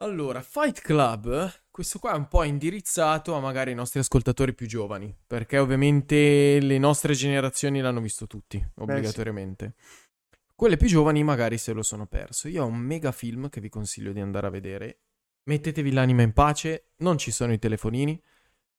Allora, 0.03 0.41
Fight 0.41 0.79
Club, 0.81 1.51
questo 1.77 1.99
qua 1.99 2.13
è 2.13 2.15
un 2.15 2.27
po' 2.27 2.41
indirizzato 2.41 3.35
a 3.35 3.39
magari 3.39 3.69
i 3.69 3.75
nostri 3.75 3.99
ascoltatori 3.99 4.55
più 4.55 4.65
giovani, 4.65 5.15
perché 5.27 5.59
ovviamente 5.59 6.57
le 6.59 6.79
nostre 6.79 7.13
generazioni 7.13 7.81
l'hanno 7.81 8.01
visto 8.01 8.25
tutti, 8.25 8.59
obbligatoriamente. 8.77 9.75
Quelle 10.55 10.75
più 10.75 10.87
giovani 10.87 11.23
magari 11.23 11.59
se 11.59 11.73
lo 11.73 11.83
sono 11.83 12.07
perso. 12.07 12.47
Io 12.47 12.63
ho 12.63 12.65
un 12.65 12.77
mega 12.77 13.11
film 13.11 13.47
che 13.49 13.61
vi 13.61 13.69
consiglio 13.69 14.11
di 14.11 14.19
andare 14.19 14.47
a 14.47 14.49
vedere. 14.49 15.01
Mettetevi 15.43 15.91
l'anima 15.91 16.23
in 16.23 16.33
pace, 16.33 16.93
non 16.97 17.19
ci 17.19 17.29
sono 17.29 17.53
i 17.53 17.59
telefonini. 17.59 18.19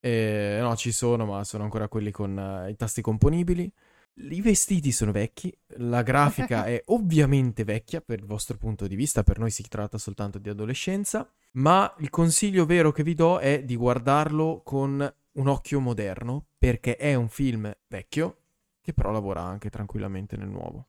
Eh, 0.01 0.59
no, 0.61 0.75
ci 0.75 0.91
sono, 0.91 1.25
ma 1.25 1.45
sono 1.45 1.63
ancora 1.63 1.87
quelli 1.87 2.11
con 2.11 2.37
eh, 2.37 2.71
i 2.71 2.75
tasti 2.75 3.01
componibili. 3.01 3.73
I 4.21 4.41
vestiti 4.41 4.91
sono 4.91 5.13
vecchi, 5.13 5.57
la 5.77 6.03
grafica 6.03 6.65
è 6.67 6.83
ovviamente 6.87 7.65
vecchia 7.65 8.01
per 8.01 8.19
il 8.19 8.27
vostro 8.27 8.57
punto 8.57 8.87
di 8.87 8.97
vista, 8.97 9.23
per 9.23 9.39
noi 9.39 9.51
si 9.51 9.63
tratta 9.69 9.99
soltanto 9.99 10.39
di 10.39 10.49
adolescenza, 10.49 11.31
ma 11.53 11.95
il 11.99 12.11
consiglio 12.11 12.67
vero 12.67 12.91
che 12.93 13.03
vi 13.03 13.15
do 13.15 13.39
è 13.39 13.63
di 13.63 13.77
guardarlo 13.77 14.63
con 14.65 15.15
un 15.33 15.47
occhio 15.47 15.81
moderno, 15.81 16.47
perché 16.59 16.97
è 16.97 17.15
un 17.15 17.29
film 17.29 17.73
vecchio 17.87 18.39
che 18.81 18.93
però 18.93 19.11
lavora 19.11 19.43
anche 19.43 19.71
tranquillamente 19.71 20.37
nel 20.37 20.49
nuovo. 20.49 20.89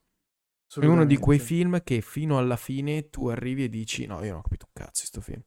È 0.72 0.84
uno 0.84 1.04
di 1.04 1.16
quei 1.16 1.40
film 1.40 1.82
che 1.82 2.00
fino 2.00 2.38
alla 2.38 2.56
fine 2.56 3.10
tu 3.10 3.26
arrivi 3.26 3.64
e 3.64 3.68
dici 3.68 4.06
no, 4.06 4.22
io 4.22 4.30
non 4.30 4.38
ho 4.38 4.42
capito 4.42 4.66
un 4.66 4.84
cazzo 4.84 5.00
di 5.02 5.06
sto 5.06 5.20
film. 5.20 5.42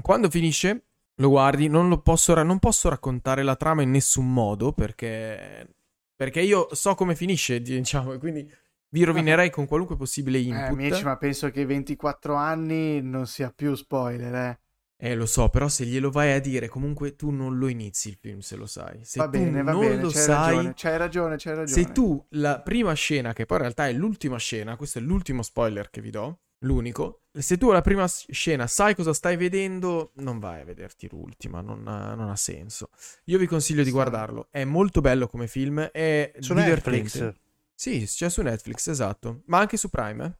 Quando 0.00 0.30
finisce, 0.30 0.86
lo 1.16 1.28
guardi, 1.28 1.68
non, 1.68 1.88
lo 1.88 2.00
posso, 2.00 2.34
ra- 2.34 2.42
non 2.42 2.58
posso 2.58 2.88
raccontare 2.88 3.42
la 3.42 3.56
trama 3.56 3.82
in 3.82 3.90
nessun 3.90 4.32
modo 4.32 4.72
perché, 4.72 5.76
perché 6.16 6.40
io 6.40 6.68
so 6.74 6.94
come 6.94 7.14
finisce, 7.14 7.60
diciamo, 7.60 8.18
quindi 8.18 8.50
vi 8.88 9.02
rovinerei 9.04 9.50
con 9.50 9.66
qualunque 9.66 9.96
possibile 9.96 10.38
Eh, 10.38 10.42
input. 10.42 10.68
amici, 10.68 11.04
ma 11.04 11.16
penso 11.16 11.50
che 11.50 11.64
24 11.66 12.34
anni 12.34 13.00
non 13.02 13.26
sia 13.26 13.50
più 13.54 13.74
spoiler, 13.74 14.34
eh. 14.34 14.58
Eh, 14.96 15.14
lo 15.16 15.26
so, 15.26 15.48
però 15.48 15.68
se 15.68 15.84
glielo 15.84 16.10
vai 16.10 16.32
a 16.32 16.40
dire, 16.40 16.68
comunque 16.68 17.16
tu 17.16 17.30
non 17.30 17.58
lo 17.58 17.66
inizi 17.68 18.08
il 18.10 18.16
film 18.18 18.38
se 18.38 18.54
lo 18.56 18.64
sai. 18.66 19.00
Se 19.04 19.18
Va 19.18 19.28
bene, 19.28 19.62
va 19.62 19.72
non 19.72 19.80
bene, 19.80 20.00
lo 20.00 20.08
c'hai 20.08 20.22
sai, 20.22 20.54
ragione, 20.54 20.72
c'hai 20.76 20.96
ragione, 20.96 21.36
c'hai 21.36 21.54
ragione. 21.56 21.82
se 21.86 21.92
tu 21.92 22.24
la 22.30 22.60
prima 22.62 22.92
scena, 22.94 23.32
che 23.32 23.44
poi 23.44 23.56
in 23.56 23.62
realtà 23.64 23.88
è 23.88 23.92
l'ultima 23.92 24.38
scena, 24.38 24.76
questo 24.76 25.00
è 25.00 25.02
l'ultimo 25.02 25.42
spoiler 25.42 25.90
che 25.90 26.00
vi 26.00 26.10
do, 26.10 26.42
l'unico, 26.64 27.22
se 27.32 27.56
tu 27.56 27.70
la 27.72 27.80
prima 27.80 28.06
scena 28.08 28.66
sai 28.66 28.94
cosa 28.94 29.12
stai 29.12 29.36
vedendo, 29.36 30.12
non 30.16 30.38
vai 30.38 30.60
a 30.60 30.64
vederti 30.64 31.08
l'ultima, 31.10 31.60
non 31.60 31.86
ha, 31.88 32.14
non 32.14 32.28
ha 32.30 32.36
senso. 32.36 32.90
Io 33.24 33.38
vi 33.38 33.46
consiglio 33.46 33.82
di 33.82 33.90
guardarlo, 33.90 34.48
è 34.50 34.64
molto 34.64 35.00
bello 35.00 35.26
come 35.28 35.46
film, 35.46 35.80
è 35.80 36.32
Su 36.38 36.54
divertente. 36.54 37.18
Netflix. 37.18 37.34
Sì, 37.74 38.04
c'è 38.06 38.28
su 38.30 38.42
Netflix, 38.42 38.86
esatto. 38.88 39.42
Ma 39.46 39.58
anche 39.58 39.76
su 39.76 39.88
Prime, 39.90 40.24
eh? 40.24 40.32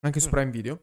Anche 0.00 0.20
su 0.20 0.28
Mm. 0.28 0.30
Prime 0.30 0.50
Video. 0.50 0.80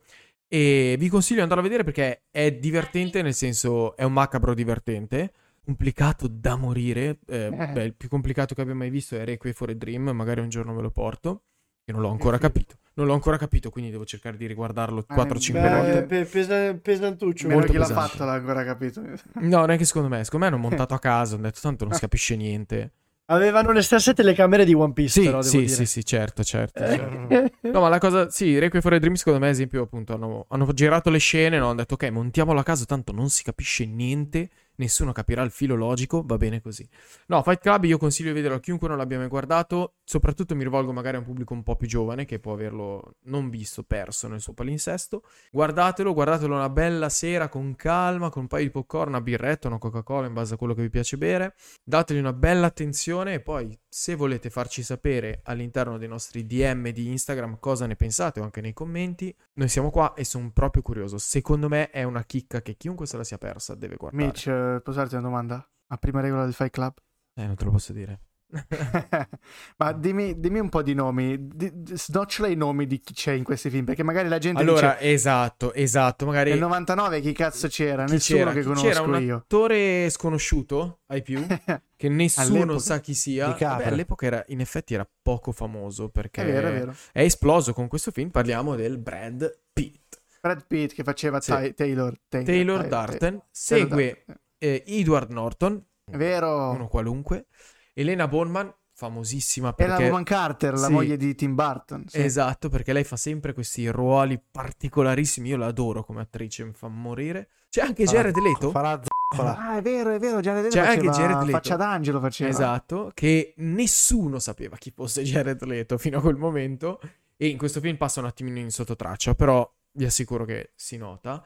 E 0.48 0.96
vi 0.98 1.10
consiglio 1.10 1.36
di 1.38 1.42
andarlo 1.44 1.64
a 1.64 1.68
vedere 1.68 1.84
perché 1.84 2.24
è 2.32 2.52
divertente, 2.52 3.22
nel 3.22 3.36
senso 3.36 3.96
è 3.96 4.04
un 4.04 4.14
macabro 4.14 4.54
divertente. 4.56 5.32
Complicato 5.64 6.28
da 6.28 6.56
morire. 6.56 7.20
eh, 7.28 7.46
Eh. 7.54 7.68
beh, 7.68 7.84
il 7.84 7.94
più 7.94 8.10
complicato 8.10 8.56
che 8.56 8.62
abbia 8.62 8.74
mai 8.74 8.90
visto 8.90 9.16
è 9.16 9.24
Requiem 9.24 9.54
for 9.54 9.70
a 9.70 9.74
Dream. 9.76 10.10
Magari 10.10 10.40
un 10.42 10.50
giorno 10.50 10.74
ve 10.74 10.82
lo 10.82 10.90
porto. 10.90 11.44
Che 11.90 11.96
non 11.96 12.02
l'ho 12.04 12.12
ancora 12.12 12.38
capito. 12.38 12.76
Non 12.94 13.08
l'ho 13.08 13.14
ancora 13.14 13.38
capito, 13.38 13.72
quindi 13.72 13.90
devo 13.90 14.06
cercare 14.06 14.38
di 14.38 14.46
riguardarlo 14.46 15.00
Eh, 15.10 15.14
4-5 15.16 15.52
beh, 15.54 15.70
volte. 15.70 16.04
Pe- 16.04 16.26
pesa- 16.26 16.74
pesantuccio. 16.76 17.48
Meno 17.48 17.62
chi 17.62 17.74
l'ha 17.78 17.88
pesante. 17.88 18.10
fatto 18.10 18.26
l'ha 18.26 18.34
ancora 18.34 18.64
capito. 18.64 19.02
No, 19.40 19.66
neanche 19.66 19.86
secondo 19.86 20.08
me. 20.08 20.24
Secondo 20.24 20.46
me 20.46 20.52
hanno 20.52 20.62
montato 20.62 20.94
a 20.94 21.00
casa. 21.00 21.34
Hanno 21.34 21.46
detto 21.46 21.60
tanto 21.64 21.86
non 21.86 21.94
si 21.96 22.00
capisce 22.02 22.36
niente. 22.36 22.92
Avevano 23.26 23.72
le 23.72 23.82
stesse 23.82 24.14
telecamere 24.14 24.66
di 24.66 24.74
One 24.76 24.94
Piece, 24.94 25.20
Sì, 25.20 25.26
però, 25.26 25.42
sì, 25.42 25.68
sì, 25.68 25.86
sì, 25.88 26.06
certo, 26.06 26.44
certo. 26.44 26.84
Eh. 26.84 26.96
certo. 26.96 27.68
No, 27.72 27.80
ma 27.82 27.90
la 27.90 27.98
cosa, 28.00 28.30
sì, 28.30 28.60
Requiem 28.60 28.84
for 28.84 28.94
a 28.94 29.00
Dream, 29.00 29.16
secondo 29.16 29.40
me, 29.40 29.48
ad 29.48 29.54
esempio, 29.54 29.82
appunto, 29.82 30.14
hanno, 30.14 30.46
hanno 30.50 30.72
girato 30.74 31.10
le 31.10 31.18
scene, 31.20 31.58
no? 31.58 31.66
hanno 31.70 31.76
detto, 31.76 31.96
ok, 31.96 32.08
montiamolo 32.10 32.60
a 32.60 32.64
caso, 32.64 32.86
tanto 32.86 33.12
non 33.12 33.30
si 33.30 33.42
capisce 33.44 33.86
niente, 33.88 34.50
nessuno 34.80 35.12
capirà 35.12 35.42
il 35.44 35.52
filo 35.52 35.76
logico, 35.76 36.24
va 36.26 36.38
bene 36.38 36.62
così. 36.62 36.88
No, 37.28 37.42
Fight 37.44 37.62
Club 37.62 37.86
io 37.86 37.98
consiglio 37.98 38.30
di 38.30 38.36
vederlo 38.36 38.58
a 38.58 38.60
chiunque 38.60 38.88
non 38.88 38.98
l'abbia 38.98 39.18
mai 39.18 39.28
guardato, 39.28 39.96
soprattutto 40.04 40.56
mi 40.56 40.64
rivolgo 40.64 40.92
magari 40.92 41.16
a 41.18 41.20
un 41.20 41.26
pubblico 41.26 41.54
un 41.54 41.64
po' 41.64 41.76
più 41.76 41.88
giovane, 41.88 42.26
che 42.26 42.40
può 42.40 42.54
averlo 42.54 43.16
non 43.24 43.50
visto, 43.50 43.84
perso 43.84 44.28
nel 44.28 44.42
suo 44.42 44.54
palinsesto. 44.54 45.24
Guardatelo, 45.52 46.14
guardatelo 46.14 46.56
una 46.56 46.70
bella 46.70 47.10
sera, 47.10 47.50
con 47.50 47.76
calma, 47.76 48.30
con 48.30 48.44
un 48.44 48.48
paio 48.48 48.66
di 48.66 48.72
popcorn, 48.72 49.10
una 49.10 49.22
birretta, 49.22 49.68
una 49.68 49.78
Coca-Cola, 49.78 50.28
in 50.28 50.34
base 50.34 50.54
a 50.56 50.58
quello 50.58 50.74
che 50.74 50.82
vi 50.82 50.90
piace 50.90 51.18
bere. 51.18 51.56
Dategli 51.84 52.20
una 52.20 52.34
bella 52.34 52.68
attenzione 52.68 53.36
e 53.36 53.40
poi, 53.42 53.78
se 53.88 54.16
volete 54.16 54.50
farci 54.50 54.84
sapere 54.84 55.42
all'interno 55.44 55.98
dei 55.98 56.08
nostri 56.08 56.46
DM 56.46 56.90
di 56.90 57.10
Instagram 57.10 57.58
cosa 57.60 57.86
ne 57.86 57.96
pensate 57.96 58.40
o 58.40 58.44
anche 58.44 58.62
nei 58.62 58.74
commenti, 58.74 59.36
noi 59.54 59.68
siamo 59.68 59.90
qua 59.90 60.14
e 60.14 60.24
sono 60.24 60.52
proprio 60.52 60.82
curioso. 60.82 61.18
Secondo 61.18 61.68
me 61.68 61.90
è 61.90 62.04
una 62.04 62.24
chicca 62.24 62.62
che 62.62 62.76
chiunque 62.76 63.06
se 63.06 63.18
la 63.18 63.24
sia 63.24 63.38
persa 63.38 63.76
deve 63.76 63.96
guardare. 63.96 64.26
Mitch, 64.26 64.48
eh, 64.76 64.82
posso 64.82 65.00
farti 65.00 65.16
una 65.16 65.24
domanda? 65.24 65.70
A 65.88 65.98
prima 65.98 66.22
regola 66.22 66.44
del 66.44 66.54
Fight 66.54 66.72
Club? 66.72 66.94
Eh, 67.36 67.46
non 67.46 67.56
te 67.56 67.66
lo 67.66 67.72
posso 67.72 67.94
dire. 67.94 68.20
Ma 69.78 69.92
dimmi, 69.94 70.40
dimmi 70.40 70.60
un 70.60 70.70
po' 70.70 70.82
di 70.82 70.94
nomi, 70.96 71.38
di, 71.50 71.72
snocciola 71.94 72.48
i 72.48 72.56
nomi 72.56 72.88
di 72.88 73.00
chi 73.00 73.14
c'è 73.14 73.32
in 73.34 73.44
questi 73.44 73.70
film, 73.70 73.86
perché 73.86 74.02
magari 74.04 74.28
la 74.28 74.40
gente 74.40 74.60
allora, 74.62 74.94
dice 75.00 75.12
esatto, 75.12 75.74
esatto. 75.74 76.26
Magari 76.26 76.50
nel 76.52 76.60
99 76.60 77.22
chi 77.22 77.32
cazzo 77.34 77.68
c'era? 77.68 78.06
chi 78.06 78.14
Nessuno 78.14 78.40
c'era? 78.40 78.52
che 78.54 78.64
conosco 78.64 78.88
c'era 78.88 79.02
un 79.02 79.22
io. 79.22 79.36
attore 79.38 80.10
sconosciuto 80.10 81.02
ai 81.08 81.22
più 81.22 81.46
che 81.96 82.10
nessuno 82.10 82.56
All'epoca? 82.64 82.80
sa 82.80 83.00
chi 83.00 83.14
sia. 83.14 83.48
Vabbè, 83.56 83.86
all'epoca 83.88 84.26
era, 84.26 84.44
in 84.48 84.60
effetti 84.62 84.94
era 84.96 85.08
poco 85.22 85.52
famoso 85.52 86.10
perché 86.10 86.42
È 86.42 86.46
vero, 86.46 86.68
è 86.70 86.72
vero. 86.74 86.96
è 87.12 87.22
esploso 87.22 87.74
con 87.74 87.88
questo 87.88 88.10
film. 88.12 88.30
Parliamo 88.30 88.76
del 88.76 88.98
Brad 88.98 89.60
Pitt. 89.72 90.22
Brad 90.42 90.66
Pitt 90.66 90.94
che 90.94 91.04
faceva 91.04 91.40
Sì. 91.40 91.74
Taylor, 91.76 92.18
Taylor, 92.28 92.46
Taylor 92.48 92.82
Ty- 92.82 92.88
Darten 92.90 93.18
Taylor 93.20 93.44
segue 93.52 94.06
Darten. 94.26 94.42
Eh, 94.60 94.84
Edward 94.86 95.32
Norton, 95.32 95.84
vero. 96.12 96.70
uno 96.72 96.88
qualunque, 96.88 97.48
Elena 97.94 98.28
Bonman, 98.28 98.72
famosissima 98.94 99.74
Era 99.78 99.96
perché... 99.96 100.04
Woman 100.10 100.24
Carter, 100.24 100.74
la 100.74 100.86
Sì. 100.88 100.92
moglie 100.92 101.18
di 101.18 101.34
Tim 101.34 101.56
Burton. 101.56 102.06
sì. 102.08 102.22
Esatto, 102.22 102.70
perché 102.70 102.92
lei 102.94 103.04
fa 103.06 103.16
sempre 103.16 103.54
questi 103.54 103.88
ruoli 103.90 104.40
particolarissimi. 104.52 105.48
Io 105.50 105.58
la 105.58 105.68
adoro 105.68 106.04
come 106.04 106.22
attrice, 106.22 106.66
mi 106.66 106.74
fa 106.74 106.88
morire. 106.90 107.50
C'è 107.70 107.82
anche 107.82 108.04
Jared 108.04 108.36
Leto. 108.38 108.72
Farà 108.72 109.00
zoccola. 109.02 109.58
Ah, 109.58 109.78
è 109.78 109.82
vero, 109.82 110.10
è 110.12 110.20
vero, 110.20 110.40
Jared 110.42 110.64
Leto 110.64 110.76
C'è 110.76 110.82
anche 110.82 111.06
faceva 111.06 111.12
Jared 111.18 111.38
Leto. 111.46 111.52
faccia 111.52 111.76
d'angelo 111.78 112.20
faceva. 112.20 112.50
Esatto, 112.50 113.12
che 113.14 113.54
nessuno 113.58 114.40
sapeva 114.40 114.76
chi 114.76 114.92
fosse 114.92 115.22
Jared 115.24 115.64
Leto 115.64 115.98
fino 115.98 116.18
a 116.18 116.22
quel 116.22 116.36
momento. 116.36 117.00
E 117.38 117.48
in 117.48 117.58
questo 117.58 117.80
film 117.80 117.96
passa 117.96 118.20
un 118.20 118.26
attimino 118.26 118.60
in 118.60 118.70
sottotraccia, 118.70 119.34
però 119.34 119.66
vi 119.94 120.04
assicuro 120.04 120.44
che 120.44 120.72
si 120.76 120.98
nota. 120.98 121.42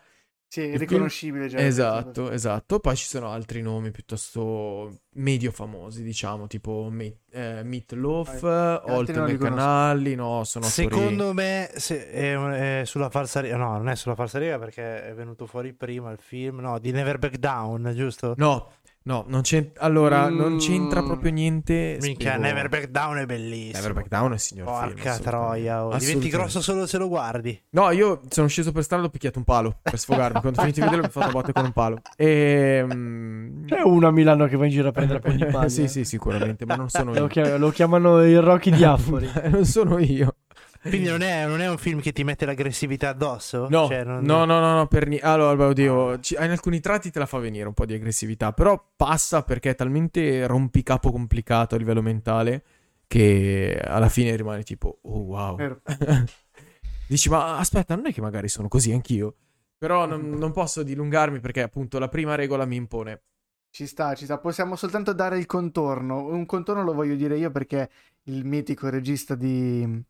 Sì, 0.54 0.62
è 0.62 0.74
Il 0.74 0.78
riconoscibile 0.78 1.48
Jared 1.48 1.66
Esatto, 1.66 2.22
Leto. 2.26 2.32
esatto. 2.32 2.80
Poi 2.80 2.96
ci 2.96 3.08
sono 3.08 3.30
altri 3.30 3.64
nomi 3.64 3.90
piuttosto 3.90 5.00
medio 5.14 5.50
famosi, 5.52 6.04
diciamo, 6.04 6.46
tipo 6.46 6.90
Me- 6.92 7.22
eh, 7.32 7.64
Meatloaf, 7.64 8.44
altri 8.44 8.86
non 8.88 8.96
Oltre 8.98 9.14
li 9.26 9.38
conosco. 9.38 9.56
Canali, 9.56 10.14
no, 10.14 10.44
sono 10.44 10.68
attori- 10.68 10.88
Secondo 10.90 11.34
me 11.34 11.72
se- 11.74 12.08
è, 12.12 12.82
è 12.82 12.86
sulla 12.86 13.10
falsariga. 13.10 13.58
No, 13.58 13.78
non 13.78 13.90
è 13.90 13.96
sulla 13.96 14.14
falsariga 14.14 14.60
perché 14.60 15.08
è 15.10 15.14
venuto 15.16 15.48
fuori 15.48 15.74
prima 15.74 16.12
il 16.12 16.20
film. 16.22 16.60
No, 16.60 16.78
di 16.78 16.92
Never 16.92 17.18
Back 17.18 17.38
Down, 17.38 17.92
giusto? 17.96 18.36
No, 18.38 18.74
no, 19.04 19.26
non 19.28 19.42
c'entra... 19.42 19.84
Allora, 19.84 20.30
non 20.30 20.54
Mm. 20.54 20.58
c'entra 20.58 21.04
proprio 21.04 21.32
niente. 21.32 21.98
Minchia, 22.02 22.32
spiego- 22.34 22.42
Never 22.42 22.70
Back 22.70 22.88
Down 22.90 23.18
è 23.18 23.26
bellissimo. 23.26 23.74
Never 23.78 23.94
Back 23.94 24.08
Down 24.08 24.32
è 24.32 24.34
il 24.36 24.40
signor 24.40 24.68
film. 24.68 24.78
Porca 24.80 25.10
assolutamente. 25.12 25.30
troia, 25.30 25.86
oh. 25.86 25.98
diventi 25.98 26.30
grosso 26.30 26.62
solo 26.62 26.86
se 26.88 26.98
lo 26.98 27.08
guardi. 27.08 27.62
No, 27.72 27.92
io 27.92 28.22
sono 28.30 28.48
sceso 28.48 28.72
per 28.72 28.84
strada 28.84 29.04
e 29.04 29.06
ho 29.08 29.10
picchiato 29.10 29.38
un 29.40 29.46
palo 29.46 29.80
per 29.82 29.98
sfogarmi. 30.00 30.40
Quando 30.42 30.60
ho 30.60 30.62
finito 30.64 30.80
di 30.80 30.86
vederlo 30.86 31.04
mi 31.04 31.10
ho 31.10 31.22
fatto 31.22 31.32
botte 31.32 31.52
con 31.54 31.66
un 31.66 31.72
palo. 31.72 32.02
E... 32.16 32.86
mm, 32.94 33.66
C'è 33.66 33.82
uno 33.82 34.08
a 34.08 34.12
Milano 34.12 34.46
che 34.48 34.56
va 34.58 34.66
in 34.66 34.72
giro 34.72 34.88
a 34.90 34.92
prendere 34.92 35.22
un 35.24 35.32
po' 35.38 35.46
di 35.46 35.52
palle. 35.52 35.70
sì, 35.70 35.88
sì, 35.88 36.04
sicuramente, 36.06 36.66
ma 36.66 36.76
non 36.76 36.90
sono 36.90 37.12
Lo, 37.14 37.20
io. 37.20 37.28
chia- 37.28 37.58
lo 37.58 37.70
chiamano 37.70 38.24
il 38.24 38.42
Rocky 38.42 38.72
di 38.72 38.84
Affori. 38.84 39.30
non 39.50 39.66
sono 39.66 40.00
io. 40.00 40.36
Quindi 40.84 41.08
non 41.08 41.22
è, 41.22 41.46
non 41.48 41.62
è 41.62 41.70
un 41.70 41.78
film 41.78 42.02
che 42.02 42.12
ti 42.12 42.24
mette 42.24 42.46
l'aggressività 42.46 43.10
addosso? 43.10 43.68
No, 43.70 43.88
Cioè, 43.88 44.04
non- 44.04 44.24
no, 44.24 44.46
no, 44.46 44.60
no, 44.60 44.76
no, 44.76 44.88
per 44.88 45.08
niente. 45.08 45.26
Allora, 45.26 45.68
oddio, 45.68 46.20
ci- 46.20 46.36
in 46.36 46.50
alcuni 46.50 46.80
tratti 46.82 47.10
te 47.10 47.20
la 47.20 47.26
fa 47.26 47.38
venire 47.38 47.68
un 47.68 47.74
po' 47.74 47.86
di 47.86 47.94
aggressività, 47.94 48.52
però 48.52 48.92
passa 48.96 49.44
perché 49.44 49.72
è 49.72 49.76
talmente 49.76 50.46
rompicapo 50.46 51.12
complicato 51.12 51.76
a 51.76 51.78
livello 51.78 52.02
mentale 52.02 52.64
che 53.08 53.80
alla 53.84 54.10
fine 54.10 54.36
rimane 54.36 54.64
tipo, 54.64 55.00
oh 55.04 55.20
wow. 55.20 55.58
Dici, 57.08 57.30
ma 57.30 57.58
aspetta, 57.58 57.96
non 57.96 58.08
è 58.08 58.14
che 58.14 58.22
magari 58.22 58.48
sono 58.48 58.68
così 58.68 58.92
anch'io. 58.92 59.36
Però 59.78 60.06
non, 60.06 60.30
non 60.30 60.52
posso 60.52 60.82
dilungarmi 60.84 61.40
perché 61.40 61.62
appunto 61.62 62.00
la 62.00 62.08
prima 62.08 62.36
regola 62.36 62.66
mi 62.66 62.76
impone. 62.78 63.22
Ci 63.70 63.86
sta, 63.88 64.16
ci 64.16 64.26
sta. 64.26 64.38
Possiamo 64.38 64.76
soltanto 64.76 65.14
dare 65.14 65.38
il 65.38 65.46
contorno. 65.46 66.26
Un 66.26 66.46
contorno 66.46 66.84
lo 66.84 66.94
voglio 66.94 67.16
dire 67.16 67.38
io 67.38 67.52
perché 67.52 67.90
il 68.24 68.46
mitico 68.46 68.90
regista 68.90 69.36
di, 69.36 70.02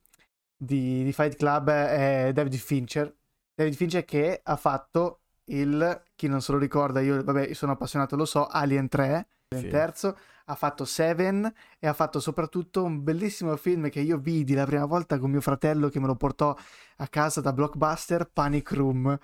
di, 0.63 1.03
di 1.03 1.13
Fight 1.13 1.35
Club 1.35 1.69
è 1.69 2.31
David 2.33 2.55
Fincher. 2.55 3.13
David 3.53 3.73
Fincher 3.75 4.05
che 4.05 4.39
ha 4.43 4.55
fatto 4.55 5.21
il, 5.45 6.03
chi 6.15 6.27
non 6.27 6.41
se 6.41 6.51
lo 6.53 6.57
ricorda, 6.57 7.01
io, 7.01 7.23
vabbè, 7.23 7.53
sono 7.53 7.73
appassionato, 7.73 8.15
lo 8.15 8.25
so, 8.25 8.47
Alien 8.47 8.87
3, 8.87 9.27
il 9.49 9.57
Sì. 9.59 9.67
terzo, 9.67 10.17
ha 10.45 10.55
fatto 10.55 10.83
Seven 10.85 11.51
e 11.79 11.87
ha 11.87 11.93
fatto 11.93 12.19
soprattutto 12.19 12.83
un 12.83 13.03
bellissimo 13.03 13.55
film 13.55 13.89
che 13.89 13.99
io 13.99 14.17
vidi 14.17 14.53
la 14.53 14.65
prima 14.65 14.85
volta 14.85 15.19
con 15.19 15.29
mio 15.31 15.41
fratello 15.41 15.89
che 15.89 15.99
me 15.99 16.07
lo 16.07 16.15
portò 16.15 16.55
a 16.97 17.07
casa 17.07 17.39
da 17.41 17.53
Blockbuster, 17.53 18.29
Panic 18.31 18.71
Room. 18.71 19.17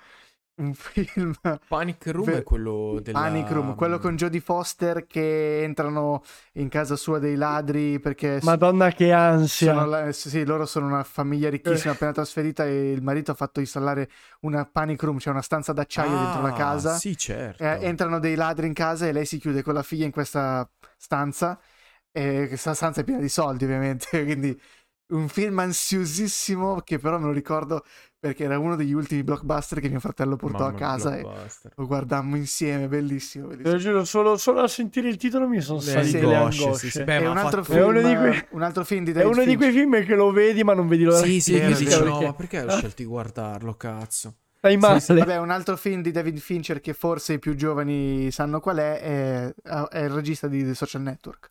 Un 0.60 0.74
film 0.74 1.34
Panic 1.68 2.07
Room 2.07 2.26
Ve- 2.26 2.38
è 2.39 2.43
quello 2.43 2.99
della... 3.01 3.20
Panic 3.20 3.49
Room, 3.51 3.76
quello 3.76 3.97
con 3.97 4.18
Jodie 4.18 4.41
Foster 4.41 5.05
che 5.07 5.64
entrano 5.64 6.22
in 6.53 6.68
casa 6.68 6.97
sua 6.97 7.18
dei 7.18 7.36
ladri 7.36 7.99
perché 7.99 8.39
Madonna 8.43 8.91
che 8.91 9.14
ansia. 9.14 9.74
sono 9.74 9.86
la- 9.86 10.12
sì, 10.12 10.43
loro 10.43 10.66
sono 10.66 10.88
una 10.88 11.03
famiglia 11.05 11.49
ricchissima 11.49 11.93
appena 11.93 12.12
trasferita 12.12 12.66
e 12.66 12.91
il 12.91 13.01
marito 13.01 13.32
ha 13.32 13.36
fatto 13.36 13.62
installare 13.62 14.10
una 14.41 14.66
Panic 14.66 15.01
Room, 15.03 15.18
cioè 15.20 15.32
una 15.32 15.41
stanza 15.41 15.72
d'acciaio 15.72 16.18
dentro 16.18 16.41
la 16.41 16.49
Ah, 16.49 16.53
casa. 16.53 16.95
Sì, 16.97 17.16
certo. 17.18 17.64
Eh, 17.64 17.78
entrano 17.86 18.20
dei 18.20 18.36
ladri 18.36 18.68
in 18.68 18.74
casa 18.74 19.07
e 19.07 19.14
lei 19.14 19.26
si 19.26 19.38
chiude 19.39 19.64
con 19.64 19.74
la 19.74 19.84
figlia 19.84 20.03
in 20.05 20.12
questa 20.12 20.70
stanza 20.97 21.57
e 22.12 22.45
questa 22.47 22.74
stanza 22.74 23.01
è 23.01 23.03
piena 23.03 23.22
di 23.22 23.30
soldi 23.30 23.64
ovviamente, 23.64 24.07
quindi 24.26 24.60
un 25.10 25.28
film 25.28 25.60
ansiosissimo 25.60 26.82
che 26.82 26.99
però 26.99 27.18
me 27.20 27.26
lo 27.26 27.32
ricordo 27.32 27.84
perché 28.20 28.43
era 28.43 28.60
uno 28.60 28.76
degli 28.76 28.91
ultimi 28.91 29.24
blockbuster 29.24 29.80
che 29.80 29.88
mio 29.89 30.01
fratello 30.01 30.36
portò 30.36 30.66
Mamma 30.66 30.76
a 30.76 30.78
casa 30.78 31.18
e 31.18 31.26
lo 31.76 31.88
guardammo 31.88 32.36
insieme, 32.36 32.88
bellissimo. 32.88 33.47
Te 33.47 33.55
bellissimo. 33.55 33.74
lo 33.76 33.80
giuro, 33.80 34.05
solo, 34.05 34.38
solo 34.38 34.62
a 34.62 34.68
sentire 34.68 35.07
il 35.07 35.16
titolo 35.16 35.47
mi 35.47 35.62
sono 35.62 35.80
salite 35.80 36.20
le 36.20 36.36
angosce, 36.36 36.74
sì, 36.74 36.89
sì. 36.89 37.03
Beh, 37.03 37.20
è 37.20 37.28
un 37.28 37.38
altro, 37.38 37.64
fatto- 37.64 37.78
film, 37.78 37.88
uno 37.88 38.01
di 38.01 38.16
quei- 38.16 38.45
un 38.51 38.62
altro 38.62 38.84
film 38.84 39.03
di 39.05 39.12
È 39.12 39.14
David 39.14 39.32
uno 39.32 39.43
di 39.45 39.55
quei 39.55 39.72
film 39.72 40.03
che 40.03 40.16
lo 40.16 40.32
vedi 40.32 40.64
ma 40.64 40.74
non 40.74 40.88
vedi 40.88 41.03
l'ora 41.03 41.22
Sì, 41.24 41.30
di 41.30 41.39
sì, 41.41 41.53
che 41.53 41.60
vederlo, 41.60 41.76
dici, 41.78 41.95
no, 41.97 42.03
perché 42.03 42.26
ma 42.26 42.34
perché 42.34 42.62
ho 42.62 42.70
scelto 42.70 42.95
di 42.97 43.05
guardarlo, 43.05 43.74
cazzo? 43.76 44.36
Stai 44.57 44.76
male. 44.76 44.99
sì, 44.99 45.14
Vabbè, 45.14 45.38
un 45.38 45.49
altro 45.51 45.78
film 45.78 46.01
di 46.01 46.12
David 46.12 46.38
Fincher 46.39 46.82
che 46.82 46.93
forse 46.93 47.34
i 47.34 47.39
più 47.39 47.55
giovani 47.55 48.30
sanno 48.32 48.60
qual 48.60 48.78
è, 48.78 48.99
è, 48.99 49.53
è 49.89 49.99
il 50.03 50.10
regista 50.10 50.49
di 50.49 50.64
The 50.66 50.76
Social 50.76 51.01
Network, 51.01 51.47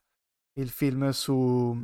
il 0.61 0.69
film 0.69 1.09
su, 1.11 1.75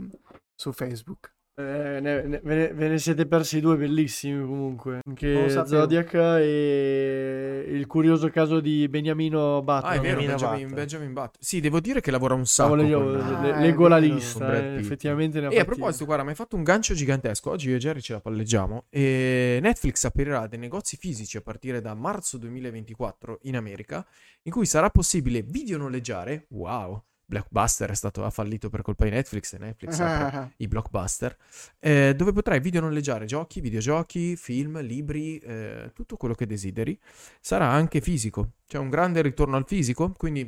su 0.55 0.73
Facebook. 0.73 1.34
Eh, 1.57 2.01
ne- 2.01 2.23
ne- 2.25 2.41
ve, 2.43 2.55
ne, 2.57 2.73
ve 2.73 2.89
ne 2.89 2.99
siete 2.99 3.27
persi 3.27 3.61
due 3.61 3.77
bellissimi 3.77 4.45
comunque. 4.45 4.99
Anche. 5.07 5.49
Zodiac 5.49 6.13
e 6.15 7.65
il 7.69 7.87
curioso 7.87 8.29
caso 8.31 8.59
di 8.59 8.89
Beniamino 8.89 9.63
Button. 9.63 9.89
Ah, 9.91 9.95
è 9.95 10.01
vero, 10.01 10.17
Benjamin 10.17 10.39
Benjamin. 10.39 10.75
Benjamin 10.75 11.13
Button. 11.13 11.41
Sì, 11.41 11.61
devo 11.61 11.79
dire 11.79 12.01
che 12.01 12.11
lavora 12.11 12.35
un 12.35 12.45
sacco. 12.45 12.75
Stavo 12.77 12.97
con- 12.99 13.13
leggo, 13.13 13.23
Ah, 13.37 13.41
le- 13.43 13.61
leggo 13.61 13.87
la 13.89 13.99
lista, 13.99 14.53
eh, 14.53 14.75
effettivamente 14.79 15.39
ne 15.41 15.47
ha 15.47 15.53
E 15.53 15.61
a 15.61 15.65
proposito, 15.65 16.05
guarda, 16.05 16.25
mi 16.25 16.31
hai 16.31 16.35
fatto 16.35 16.57
un 16.57 16.65
gancio 16.65 16.93
gigantesco. 16.95 17.51
Oggi 17.51 17.69
io 17.71 17.77
e 17.77 17.79
Jerry 17.79 18.01
ce 18.01 18.15
la 18.15 18.21
palleggiamo. 18.21 18.87
E 18.91 19.61
Netflix 19.63 20.03
aprirà 20.05 20.49
dei 20.49 20.59
negozi 20.59 20.97
fisici 20.97 21.37
a 21.37 21.41
partire 21.41 21.81
da 21.81 21.95
marzo 21.95 22.37
2024 22.37 23.39
in 23.43 23.57
America, 23.57 24.05
in 24.43 24.51
cui 24.53 24.67
sarà 24.67 24.91
possibile 24.91 25.43
videonoleggiare. 25.43 26.47
Wow! 26.49 27.01
Blockbuster 27.35 27.91
è 27.91 27.95
stato, 27.95 28.25
ha 28.25 28.31
fallito 28.31 28.69
per 28.69 28.83
colpa 28.83 29.05
di 29.05 29.11
Netflix 29.11 29.55
e 29.55 29.59
Netflix 29.59 29.99
apre 29.99 30.53
i 30.59 30.69
blockbuster, 30.69 31.37
eh, 31.81 32.15
dove 32.17 32.33
potrai 32.33 32.61
videonoleggiare 32.61 33.25
giochi, 33.27 33.61
videogiochi, 33.61 34.37
film, 34.37 34.81
libri, 34.81 35.39
eh, 35.39 35.91
tutto 35.93 36.17
quello 36.17 36.35
che 36.35 36.47
desideri. 36.47 36.99
Sarà 37.41 37.69
anche 37.69 38.01
fisico. 38.01 38.53
C'è 38.67 38.79
un 38.79 38.91
grande 38.91 39.23
ritorno 39.23 39.57
al 39.57 39.67
fisico, 39.67 40.13
quindi 40.13 40.43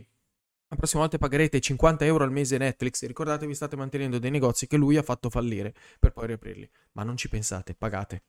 la 0.69 0.77
prossima 0.77 1.03
volta 1.03 1.19
pagherete 1.19 1.61
50 1.61 2.05
euro 2.05 2.25
al 2.25 2.33
mese 2.33 2.59
Netflix 2.59 3.05
ricordatevi 3.05 3.55
state 3.55 3.77
mantenendo 3.77 4.19
dei 4.19 4.31
negozi 4.31 4.67
che 4.67 4.77
lui 4.77 4.97
ha 4.97 5.03
fatto 5.03 5.31
fallire 5.31 5.73
per 5.99 6.13
poi 6.13 6.29
riaprirli. 6.29 6.69
Ma 6.93 7.03
non 7.03 7.17
ci 7.17 7.29
pensate, 7.29 7.75
pagate. 7.75 8.23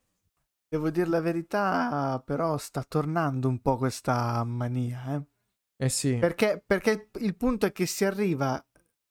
Devo 0.70 0.90
dire 0.90 1.08
la 1.08 1.22
verità, 1.22 2.22
però 2.26 2.58
sta 2.58 2.84
tornando 2.84 3.48
un 3.48 3.62
po' 3.62 3.78
questa 3.78 4.44
mania, 4.44 5.16
eh. 5.16 5.22
Eh 5.78 5.90
sì. 5.90 6.18
Perché, 6.18 6.62
perché 6.66 7.10
il 7.20 7.36
punto 7.36 7.66
è 7.68 7.72
che 7.72 7.86
si 7.86 8.04
arriva 8.06 8.64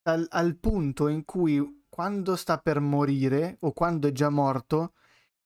al, 0.02 0.26
al 0.30 0.56
punto 0.56 1.08
in 1.08 1.24
cui 1.24 1.84
quando 1.88 2.36
sta 2.36 2.58
per 2.58 2.80
morire 2.80 3.56
o 3.60 3.72
quando 3.72 4.08
è 4.08 4.12
già 4.12 4.28
morto, 4.28 4.92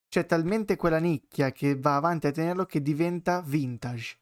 c'è 0.08 0.26
talmente 0.26 0.76
quella 0.76 0.98
nicchia 0.98 1.52
che 1.52 1.78
va 1.78 1.96
avanti 1.96 2.26
a 2.26 2.32
tenerlo 2.32 2.64
che 2.66 2.82
diventa 2.82 3.42
vintage. 3.42 4.18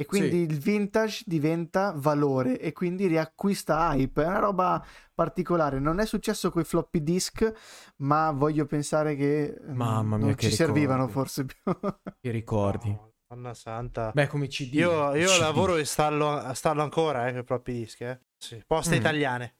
E 0.00 0.06
quindi 0.06 0.30
Sì. 0.46 0.50
il 0.52 0.58
vintage 0.58 1.24
diventa 1.26 1.92
valore 1.94 2.58
e 2.58 2.72
quindi 2.72 3.06
riacquista 3.06 3.92
hype. 3.94 4.22
È 4.22 4.26
una 4.26 4.38
roba 4.38 4.84
particolare. 5.14 5.78
Non 5.78 5.98
è 6.00 6.06
successo 6.06 6.50
con 6.50 6.62
i 6.62 6.64
floppy 6.64 7.02
disk, 7.02 7.52
ma 7.98 8.30
voglio 8.32 8.64
pensare 8.64 9.14
che 9.14 9.58
mm, 9.62 9.74
Mamma 9.76 10.16
mia, 10.16 10.26
non 10.26 10.34
che 10.36 10.48
ci 10.48 10.54
servivano 10.54 11.06
ricordi. 11.06 11.12
forse 11.12 11.44
più. 11.44 11.58
Che 12.18 12.30
ricordi. 12.30 12.98
Madonna 13.32 13.54
santa. 13.54 14.10
Beh, 14.12 14.26
come 14.26 14.48
CD. 14.48 14.74
io 14.74 15.14
io 15.14 15.28
CD. 15.28 15.38
lavoro 15.38 15.76
e 15.76 15.84
stallo, 15.84 16.50
stallo 16.52 16.82
ancora, 16.82 17.28
eh, 17.28 17.32
per 17.32 17.44
propri 17.44 17.74
dischi, 17.74 18.02
eh. 18.02 18.18
Sì. 18.36 18.60
Poste 18.66 18.96
Mm. 18.96 18.98
italiane. 18.98 19.54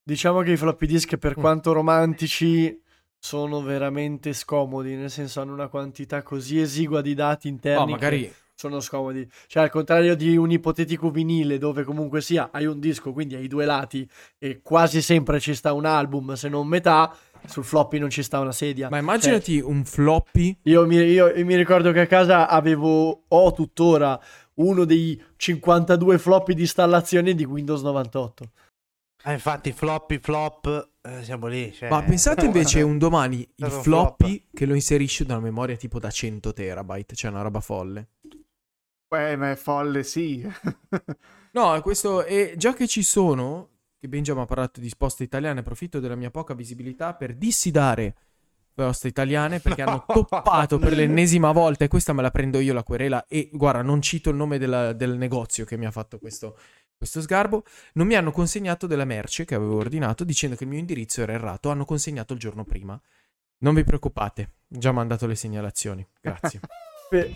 Diciamo 0.00 0.42
che 0.42 0.52
i 0.52 0.56
floppy 0.56 0.86
disk, 0.86 1.16
per 1.16 1.36
Mm. 1.36 1.40
quanto 1.40 1.72
romantici, 1.72 2.80
sono 3.18 3.62
veramente 3.62 4.32
scomodi. 4.32 4.94
Nel 4.94 5.10
senso, 5.10 5.40
hanno 5.40 5.52
una 5.52 5.66
quantità 5.66 6.22
così 6.22 6.60
esigua 6.60 7.00
di 7.00 7.14
dati 7.14 7.48
interni. 7.48 7.78
No, 7.80 7.84
che 7.86 7.90
magari 7.90 8.32
sono 8.54 8.78
scomodi. 8.78 9.28
Cioè, 9.48 9.64
al 9.64 9.70
contrario 9.70 10.14
di 10.14 10.36
un 10.36 10.50
ipotetico 10.52 11.10
vinile, 11.10 11.58
dove 11.58 11.82
comunque 11.82 12.20
sia 12.20 12.50
hai 12.52 12.66
un 12.66 12.78
disco, 12.78 13.12
quindi 13.12 13.34
hai 13.34 13.48
due 13.48 13.64
lati, 13.64 14.08
e 14.38 14.60
quasi 14.62 15.02
sempre 15.02 15.40
ci 15.40 15.54
sta 15.54 15.72
un 15.72 15.84
album, 15.84 16.34
se 16.34 16.48
non 16.48 16.68
metà. 16.68 17.12
Sul 17.46 17.64
floppy 17.64 17.98
non 17.98 18.10
ci 18.10 18.22
sta 18.22 18.38
una 18.38 18.52
sedia. 18.52 18.88
Ma 18.88 18.98
immaginati 18.98 19.60
un 19.60 19.84
floppy. 19.84 20.58
Io 20.62 20.86
mi, 20.86 20.96
io- 20.96 21.28
io 21.34 21.44
mi 21.44 21.56
ricordo 21.56 21.92
che 21.92 22.00
a 22.00 22.06
casa 22.06 22.48
avevo, 22.48 23.24
ho 23.28 23.52
tuttora, 23.52 24.20
uno 24.54 24.84
dei 24.84 25.20
52 25.36 26.18
floppy 26.18 26.54
di 26.54 26.62
installazione 26.62 27.34
di 27.34 27.44
Windows 27.44 27.82
98. 27.82 28.50
Ah, 29.24 29.32
infatti, 29.32 29.72
floppy 29.72 30.18
flop, 30.18 30.90
eh, 31.02 31.22
siamo 31.24 31.46
lì. 31.46 31.72
Cioè... 31.72 31.90
Ma 31.90 32.02
pensate 32.02 32.46
invece 32.46 32.80
un 32.82 32.98
domani 32.98 33.46
il 33.56 33.70
floppy 33.70 34.46
che 34.52 34.64
lo 34.64 34.74
inserisci 34.74 35.24
da 35.24 35.34
una 35.34 35.44
memoria 35.44 35.76
tipo 35.76 35.98
da 35.98 36.10
100 36.10 36.52
terabyte, 36.52 37.14
cioè 37.14 37.30
una 37.30 37.42
roba 37.42 37.60
folle. 37.60 38.08
Eh, 39.12 39.36
ma 39.36 39.50
è 39.50 39.56
folle, 39.56 40.04
sì. 40.04 40.48
No, 41.52 41.80
questo 41.82 42.22
è 42.22 42.54
già 42.56 42.72
che 42.74 42.86
ci 42.86 43.02
sono, 43.02 43.79
che 44.00 44.08
Benjamin 44.08 44.44
ha 44.44 44.46
parlato 44.46 44.80
di 44.80 44.90
poste 44.96 45.24
italiane, 45.24 45.60
approfitto 45.60 46.00
della 46.00 46.14
mia 46.14 46.30
poca 46.30 46.54
visibilità 46.54 47.12
per 47.12 47.34
dissidare 47.34 48.14
poste 48.72 49.08
italiane 49.08 49.60
perché 49.60 49.82
hanno 49.82 50.04
toppato 50.08 50.78
per 50.78 50.94
l'ennesima 50.94 51.52
volta 51.52 51.84
e 51.84 51.88
questa 51.88 52.14
me 52.14 52.22
la 52.22 52.30
prendo 52.30 52.60
io 52.60 52.72
la 52.72 52.82
querela 52.82 53.26
e 53.26 53.50
guarda, 53.52 53.82
non 53.82 54.00
cito 54.00 54.30
il 54.30 54.36
nome 54.36 54.56
della- 54.56 54.94
del 54.94 55.18
negozio 55.18 55.66
che 55.66 55.76
mi 55.76 55.84
ha 55.84 55.90
fatto 55.90 56.18
questo, 56.18 56.56
questo 56.96 57.20
sgarbo, 57.20 57.62
non 57.94 58.06
mi 58.06 58.14
hanno 58.14 58.30
consegnato 58.32 58.86
della 58.86 59.04
merce 59.04 59.44
che 59.44 59.54
avevo 59.54 59.76
ordinato 59.76 60.24
dicendo 60.24 60.56
che 60.56 60.64
il 60.64 60.70
mio 60.70 60.78
indirizzo 60.78 61.20
era 61.20 61.34
errato, 61.34 61.68
hanno 61.68 61.84
consegnato 61.84 62.32
il 62.32 62.38
giorno 62.38 62.64
prima. 62.64 62.98
Non 63.58 63.74
vi 63.74 63.84
preoccupate, 63.84 64.54
ho 64.74 64.78
già 64.78 64.92
mandato 64.92 65.26
le 65.26 65.34
segnalazioni, 65.34 66.06
grazie. 66.18 66.60
Eh, 67.12 67.34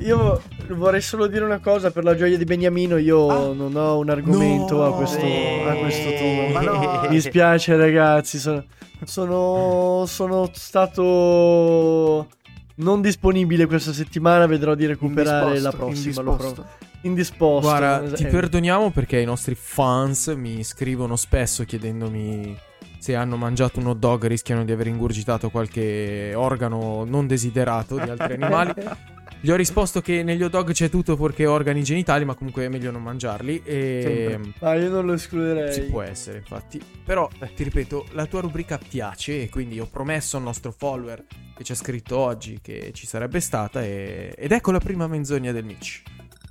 io 0.00 0.42
vorrei 0.72 1.00
solo 1.00 1.26
dire 1.26 1.44
una 1.46 1.58
cosa 1.58 1.90
per 1.90 2.04
la 2.04 2.14
gioia 2.14 2.36
di 2.36 2.44
Beniamino. 2.44 2.98
Io 2.98 3.26
Ah. 3.28 3.54
non 3.54 3.74
ho 3.74 3.96
un 3.98 4.10
argomento 4.10 4.76
No. 4.76 4.84
a 4.84 4.94
questo, 4.94 5.24
a 5.24 5.74
questo 5.76 6.10
tono. 6.12 6.60
No. 6.60 7.06
Mi 7.08 7.20
spiace, 7.20 7.74
ragazzi. 7.74 8.38
Sono, 8.38 8.64
sono, 9.04 10.04
sono 10.06 10.50
stato 10.52 12.28
non 12.76 13.00
disponibile 13.00 13.64
questa 13.64 13.94
settimana. 13.94 14.44
Vedrò 14.46 14.74
di 14.74 14.84
recuperare 14.84 15.58
la 15.58 15.70
prossima. 15.70 16.20
lo 16.20 16.36
provo. 16.36 16.44
indisposto. 16.48 16.66
Indisposto. 17.02 17.68
Guarda, 17.68 18.02
Es- 18.04 18.12
ti 18.12 18.24
eh, 18.24 18.28
perdoniamo 18.28 18.90
perché 18.90 19.20
i 19.20 19.24
nostri 19.24 19.54
fans 19.54 20.26
mi 20.36 20.62
scrivono 20.62 21.16
spesso 21.16 21.64
chiedendomi 21.64 22.56
se 22.98 23.14
hanno 23.14 23.36
mangiato 23.36 23.80
un 23.80 23.86
hot 23.88 23.98
dog 23.98 24.26
rischiano 24.26 24.64
di 24.64 24.72
aver 24.72 24.86
ingurgitato 24.86 25.50
qualche 25.50 26.32
organo 26.34 27.04
non 27.06 27.26
desiderato 27.26 27.96
di 27.98 28.08
altri 28.10 28.34
animali. 28.34 28.72
Gli 29.44 29.50
ho 29.50 29.56
risposto 29.56 30.00
che 30.00 30.22
negli 30.22 30.42
hot 30.42 30.52
dog 30.52 30.72
c'è 30.72 30.88
tutto 30.88 31.18
perché 31.18 31.44
organi 31.44 31.82
genitali, 31.82 32.24
ma 32.24 32.34
comunque 32.34 32.64
è 32.64 32.68
meglio 32.70 32.90
non 32.90 33.02
mangiarli. 33.02 33.60
E 33.62 34.30
Sempre. 34.30 34.66
Ah, 34.66 34.74
io 34.74 34.88
non 34.88 35.04
lo 35.04 35.12
escluderei. 35.12 35.70
si 35.70 35.82
può 35.82 36.00
essere, 36.00 36.38
infatti. 36.38 36.80
Però 37.04 37.28
ti 37.54 37.62
ripeto, 37.62 38.06
la 38.12 38.24
tua 38.24 38.40
rubrica 38.40 38.78
piace 38.78 39.42
e 39.42 39.50
quindi 39.50 39.78
ho 39.78 39.86
promesso 39.86 40.38
al 40.38 40.44
nostro 40.44 40.72
follower 40.72 41.26
che 41.54 41.62
ci 41.62 41.72
ha 41.72 41.74
scritto 41.74 42.16
oggi 42.16 42.58
che 42.62 42.92
ci 42.94 43.06
sarebbe 43.06 43.38
stata 43.40 43.82
e- 43.84 44.34
ed 44.34 44.50
ecco 44.50 44.70
la 44.70 44.80
prima 44.80 45.06
menzogna 45.06 45.52
del 45.52 45.66
Mitch. 45.66 46.00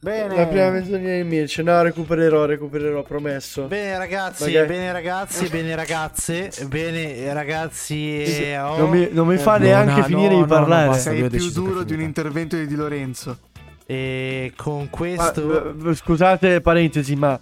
Bene. 0.03 0.35
La 0.35 0.47
prima 0.47 0.69
menzogna 0.69 1.15
di 1.15 1.23
Mirce. 1.23 1.63
No, 1.63 1.81
recupererò, 1.81 2.43
recupererò, 2.43 3.03
promesso. 3.03 3.67
Bene 3.67 3.97
ragazzi, 3.97 4.43
Magari- 4.43 4.67
bene 4.67 4.91
ragazzi, 4.91 5.47
bene 5.47 5.75
ragazze, 5.75 6.51
bene 6.67 7.33
ragazzi. 7.33 8.25
Sì, 8.25 8.43
eh, 8.43 8.59
oh. 8.59 8.79
non, 8.79 8.89
mi, 8.89 9.07
non 9.11 9.25
mi 9.25 9.37
fa 9.37 9.57
no, 9.57 9.63
neanche 9.63 10.01
no, 10.01 10.05
finire 10.05 10.27
no, 10.27 10.35
di 10.35 10.39
no, 10.41 10.45
parlare. 10.45 10.87
basta. 10.87 11.11
Sei 11.11 11.29
più 11.29 11.49
duro 11.51 11.83
di 11.83 11.93
un 11.93 12.01
intervento 12.01 12.57
di 12.57 12.67
Di 12.67 12.75
Lorenzo. 12.75 13.37
E 13.85 14.51
con 14.57 14.81
Ma, 14.81 14.89
questo... 14.89 15.89
eh, 15.89 15.95
scusate, 15.95 16.59
parentesi, 16.59 17.15
ma 17.15 17.39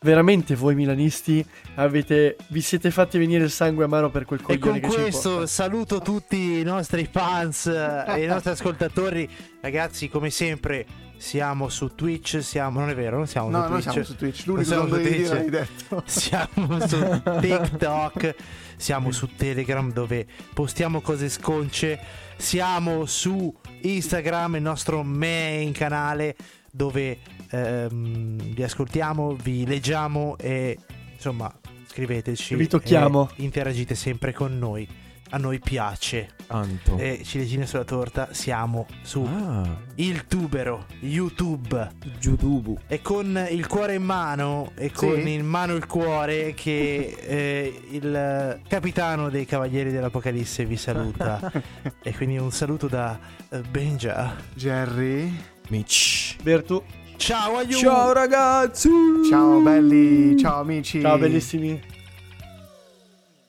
veramente 0.00 0.54
voi 0.54 0.74
milanisti 0.74 1.42
avete, 1.76 2.36
vi 2.48 2.60
siete 2.60 2.90
fatti 2.90 3.16
venire 3.16 3.44
il 3.44 3.50
sangue 3.50 3.84
amaro 3.84 4.10
per 4.10 4.26
quel 4.26 4.40
E 4.40 4.58
coglione 4.58 4.80
con 4.80 4.90
che 4.90 4.96
ci 4.96 5.02
questo 5.02 5.46
saluto 5.46 6.00
tutti 6.00 6.58
i 6.58 6.62
nostri 6.62 7.08
fans 7.10 7.66
eh, 7.66 8.04
e 8.06 8.24
i 8.24 8.26
nostri 8.26 8.50
ascoltatori. 8.50 9.26
Ragazzi, 9.62 10.10
come 10.10 10.28
sempre, 10.28 10.84
siamo 11.22 11.68
su 11.68 11.94
Twitch. 11.94 12.42
Siamo, 12.42 12.80
non 12.80 12.90
è 12.90 12.94
vero, 12.96 13.16
non 13.16 13.28
siamo 13.28 13.48
No, 13.48 13.62
su 13.62 13.68
Twitch. 13.70 13.82
siamo 13.90 14.04
su 14.04 14.16
Twitch. 14.16 14.46
L'unico 14.46 14.74
dovevi 14.74 15.08
dire 15.08 15.28
Twitch. 15.28 15.32
l'hai 15.32 15.50
detto. 15.50 16.02
Siamo 16.06 16.86
su 16.88 17.22
TikTok, 17.40 18.34
siamo 18.76 19.12
su 19.12 19.28
Telegram 19.36 19.92
dove 19.92 20.26
postiamo 20.52 21.00
cose 21.00 21.28
sconce, 21.28 22.00
siamo 22.36 23.06
su 23.06 23.54
Instagram, 23.82 24.56
il 24.56 24.62
nostro 24.62 25.04
main 25.04 25.72
canale 25.72 26.34
dove 26.72 27.18
ehm, 27.50 28.38
vi 28.54 28.62
ascoltiamo, 28.62 29.36
vi 29.36 29.64
leggiamo 29.64 30.36
e 30.38 30.76
insomma 31.14 31.52
scriveteci. 31.86 32.56
Vi 32.56 32.66
tocchiamo. 32.66 33.30
interagite 33.36 33.94
sempre 33.94 34.32
con 34.32 34.58
noi. 34.58 34.88
A 35.34 35.38
noi 35.38 35.58
piace. 35.60 36.28
Tanto. 36.46 36.98
E 36.98 37.22
ciliegine 37.24 37.64
sulla 37.66 37.84
torta 37.84 38.28
siamo 38.32 38.86
su 39.02 39.22
Ah, 39.26 39.62
il 39.94 40.26
tubero, 40.26 40.84
YouTube. 41.00 41.88
Giudubu. 42.18 42.78
E 42.86 43.00
con 43.00 43.46
il 43.50 43.66
cuore 43.66 43.94
in 43.94 44.02
mano 44.02 44.72
e 44.76 44.88
Sì. 44.88 45.06
con 45.06 45.26
in 45.26 45.46
mano 45.46 45.74
il 45.74 45.86
cuore 45.86 46.52
che 46.52 47.16
eh, 47.18 47.82
il 47.90 48.60
capitano 48.68 49.30
dei 49.30 49.46
Cavalieri 49.46 49.90
dell'Apocalisse 49.90 50.66
vi 50.66 50.76
saluta. 50.76 51.50
e 52.02 52.14
quindi 52.14 52.36
un 52.36 52.50
saluto 52.52 52.86
da 52.86 53.18
eh, 53.48 53.60
Benja. 53.60 54.36
Jerry. 54.54 55.34
Mitch. 55.70 56.36
Bertu, 56.42 56.82
Ciao 57.16 57.56
aiuto! 57.56 57.78
Ciao 57.78 58.12
ragazzi! 58.12 58.90
Ciao 59.30 59.60
belli. 59.60 60.36
Ciao 60.36 60.60
amici. 60.60 61.00
ciao 61.00 61.16
bellissimi. 61.16 61.80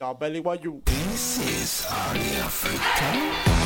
Now, 0.04 0.14
Belly, 0.14 0.42
you. 0.66 0.82
This 0.84 1.40
is 1.40 1.86
Arnie 1.88 2.38
Africa. 2.44 3.63